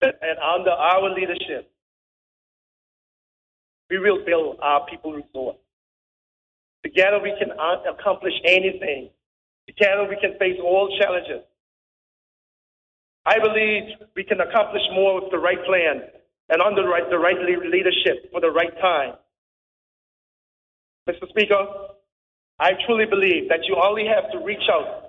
[0.00, 1.70] And under our leadership,
[3.90, 5.56] we will build our people resource.
[6.84, 7.50] Together we can
[7.92, 9.10] accomplish anything.
[9.66, 11.42] Together we can face all challenges.
[13.26, 13.82] I believe
[14.14, 16.02] we can accomplish more with the right plan
[16.48, 19.14] and under the right, the right leadership for the right time.
[21.08, 21.28] Mr.
[21.28, 21.66] Speaker,
[22.60, 25.07] I truly believe that you only have to reach out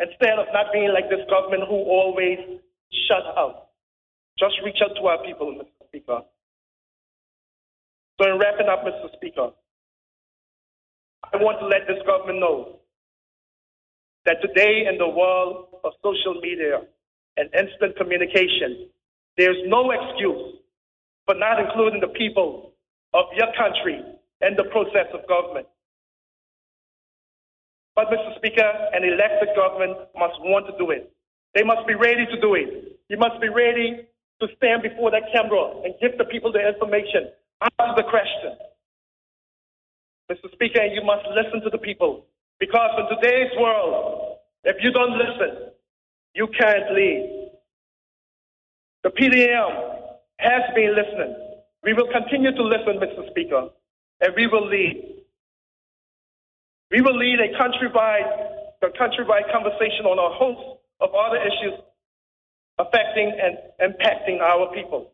[0.00, 2.38] instead of not being like this government who always
[3.08, 3.68] shut out.
[4.38, 5.86] Just reach out to our people, Mr.
[5.88, 6.20] Speaker.
[8.20, 9.12] So in wrapping up, Mr.
[9.16, 9.50] Speaker,
[11.32, 12.80] I want to let this government know
[14.26, 16.80] that today in the world of social media
[17.36, 18.88] and instant communication,
[19.36, 20.56] there's no excuse
[21.26, 22.72] for not including the people
[23.14, 24.02] of your country
[24.42, 25.66] in the process of government.
[28.00, 28.34] But, Mr.
[28.36, 28.64] Speaker,
[28.94, 31.12] an elected government must want to do it.
[31.54, 32.96] They must be ready to do it.
[33.10, 34.08] You must be ready
[34.40, 37.28] to stand before that camera and give the people the information,
[37.60, 38.56] answer the question.
[40.32, 40.50] Mr.
[40.52, 42.24] Speaker, you must listen to the people.
[42.58, 45.68] Because in today's world, if you don't listen,
[46.34, 47.50] you can't lead.
[49.04, 50.08] The PDM
[50.38, 51.36] has been listening.
[51.84, 53.28] We will continue to listen, Mr.
[53.28, 53.68] Speaker,
[54.22, 55.19] and we will lead.
[56.90, 58.28] We will lead a countrywide,
[58.82, 61.80] a countrywide conversation on a host of other issues
[62.78, 63.58] affecting and
[63.92, 65.12] impacting our people,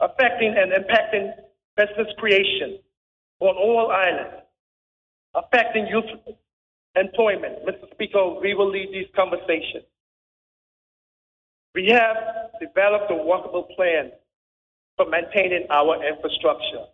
[0.00, 1.32] affecting and impacting
[1.76, 2.78] business creation,
[3.40, 4.42] on all islands,
[5.34, 6.06] affecting youth
[6.96, 7.64] employment.
[7.66, 7.90] Mr.
[7.92, 9.84] Speaker, we will lead these conversations.
[11.74, 12.16] We have
[12.60, 14.10] developed a workable plan
[14.96, 16.86] for maintaining our infrastructure,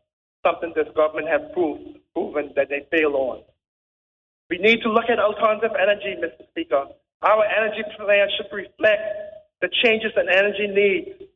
[0.44, 3.42] something this government has proved, proven that they fail on.
[4.50, 6.46] We need to look at alternative energy, Mr.
[6.50, 6.84] Speaker.
[7.22, 9.02] Our energy plan should reflect
[9.60, 11.30] the changes in energy needs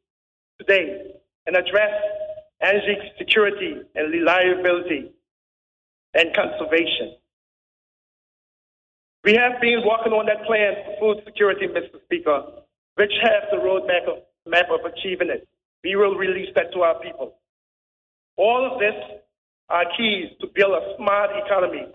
[0.58, 1.12] today
[1.46, 1.92] and address
[2.60, 5.12] energy security and reliability
[6.14, 7.16] and conservation.
[9.24, 12.02] We have been working on that plan for food security, Mr.
[12.04, 12.44] Speaker,
[12.96, 15.48] which has the roadmap of, map of achieving it.
[15.82, 17.34] We will release that to our people.
[18.36, 18.94] All of this
[19.68, 21.86] are keys to build a smart economy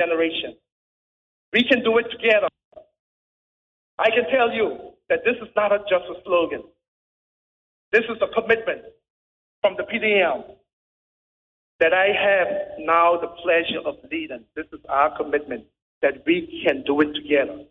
[0.00, 0.56] generation.
[1.52, 2.48] We can do it together.
[3.98, 6.62] I can tell you that this is not a, just a slogan.
[7.92, 8.82] This is a commitment
[9.60, 10.56] from the PDM
[11.78, 12.48] that I have
[12.78, 14.44] now the pleasure of leading.
[14.56, 15.64] This is our commitment
[16.00, 17.64] that we can do it together.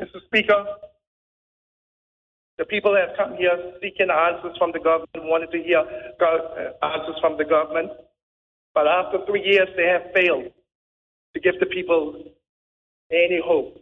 [0.00, 0.24] Mr.
[0.26, 0.64] Speaker,
[2.58, 7.16] the people have come here seeking answers from the government, wanted to hear uh, answers
[7.20, 7.90] from the government.
[8.74, 10.52] But after three years, they have failed
[11.34, 12.24] to give the people
[13.10, 13.76] any hope.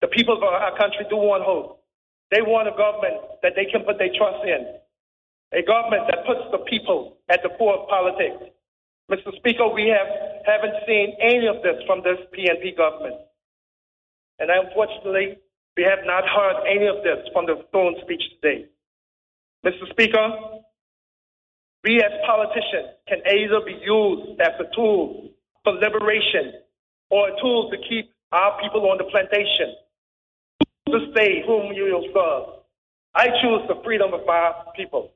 [0.00, 1.82] The people of our country do want hope.
[2.30, 4.62] They want a government that they can put their trust in,
[5.52, 8.54] a government that puts the people at the core of politics.
[9.10, 9.34] Mr.
[9.36, 10.06] Speaker, we have,
[10.46, 13.16] haven't seen any of this from this PNP government.
[14.38, 15.38] And unfortunately,
[15.76, 18.66] we have not heard any of this from the throne speech today.
[19.66, 19.90] Mr.
[19.90, 20.62] Speaker,
[21.84, 25.30] we as politicians can either be used as a tool
[25.64, 26.60] for liberation
[27.10, 29.74] or a tool to keep our people on the plantation
[30.88, 32.60] to say whom you will serve.
[33.14, 35.12] I choose the freedom of my people.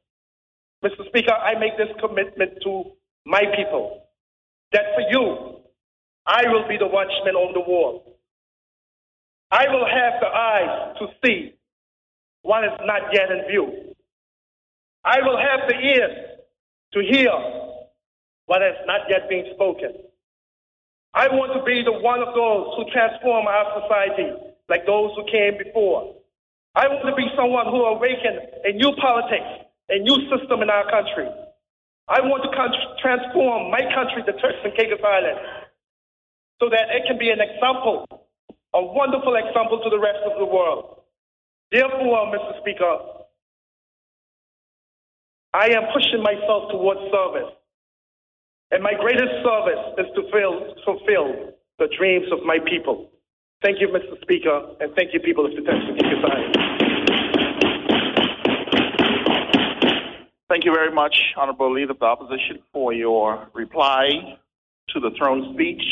[0.84, 1.06] Mr.
[1.08, 2.84] Speaker, I make this commitment to
[3.26, 4.02] my people
[4.72, 5.60] that for you,
[6.26, 8.18] I will be the watchman on the wall.
[9.50, 11.54] I will have the eyes to see
[12.42, 13.94] what is not yet in view.
[15.04, 16.33] I will have the ears
[16.94, 17.30] to hear
[18.46, 19.92] what has not yet been spoken.
[21.14, 24.30] I want to be the one of those who transform our society
[24.68, 26.14] like those who came before.
[26.74, 28.34] I want to be someone who awaken
[28.66, 31.30] a new politics, a new system in our country.
[32.08, 32.50] I want to
[32.98, 35.40] transform my country, the Turks and Caicos Islands,
[36.60, 38.04] so that it can be an example,
[38.74, 41.00] a wonderful example to the rest of the world.
[41.70, 42.60] Therefore, Mr.
[42.60, 43.23] Speaker,
[45.54, 47.54] I am pushing myself towards service.
[48.72, 53.08] And my greatest service is to fulfill, fulfill the dreams of my people.
[53.62, 54.20] Thank you, Mr.
[54.20, 55.94] Speaker, and thank you, people of the Texas.
[60.48, 64.36] Thank you very much, Honorable Leader of the Opposition, for your reply
[64.88, 65.82] to the throne speech.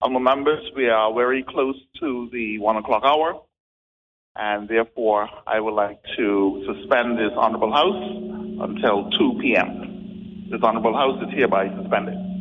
[0.00, 3.42] Honorable members, we are very close to the one o'clock hour,
[4.36, 8.31] and therefore I would like to suspend this Honorable House
[8.62, 10.48] until 2 p.m.
[10.50, 12.31] This Honorable House is hereby suspended.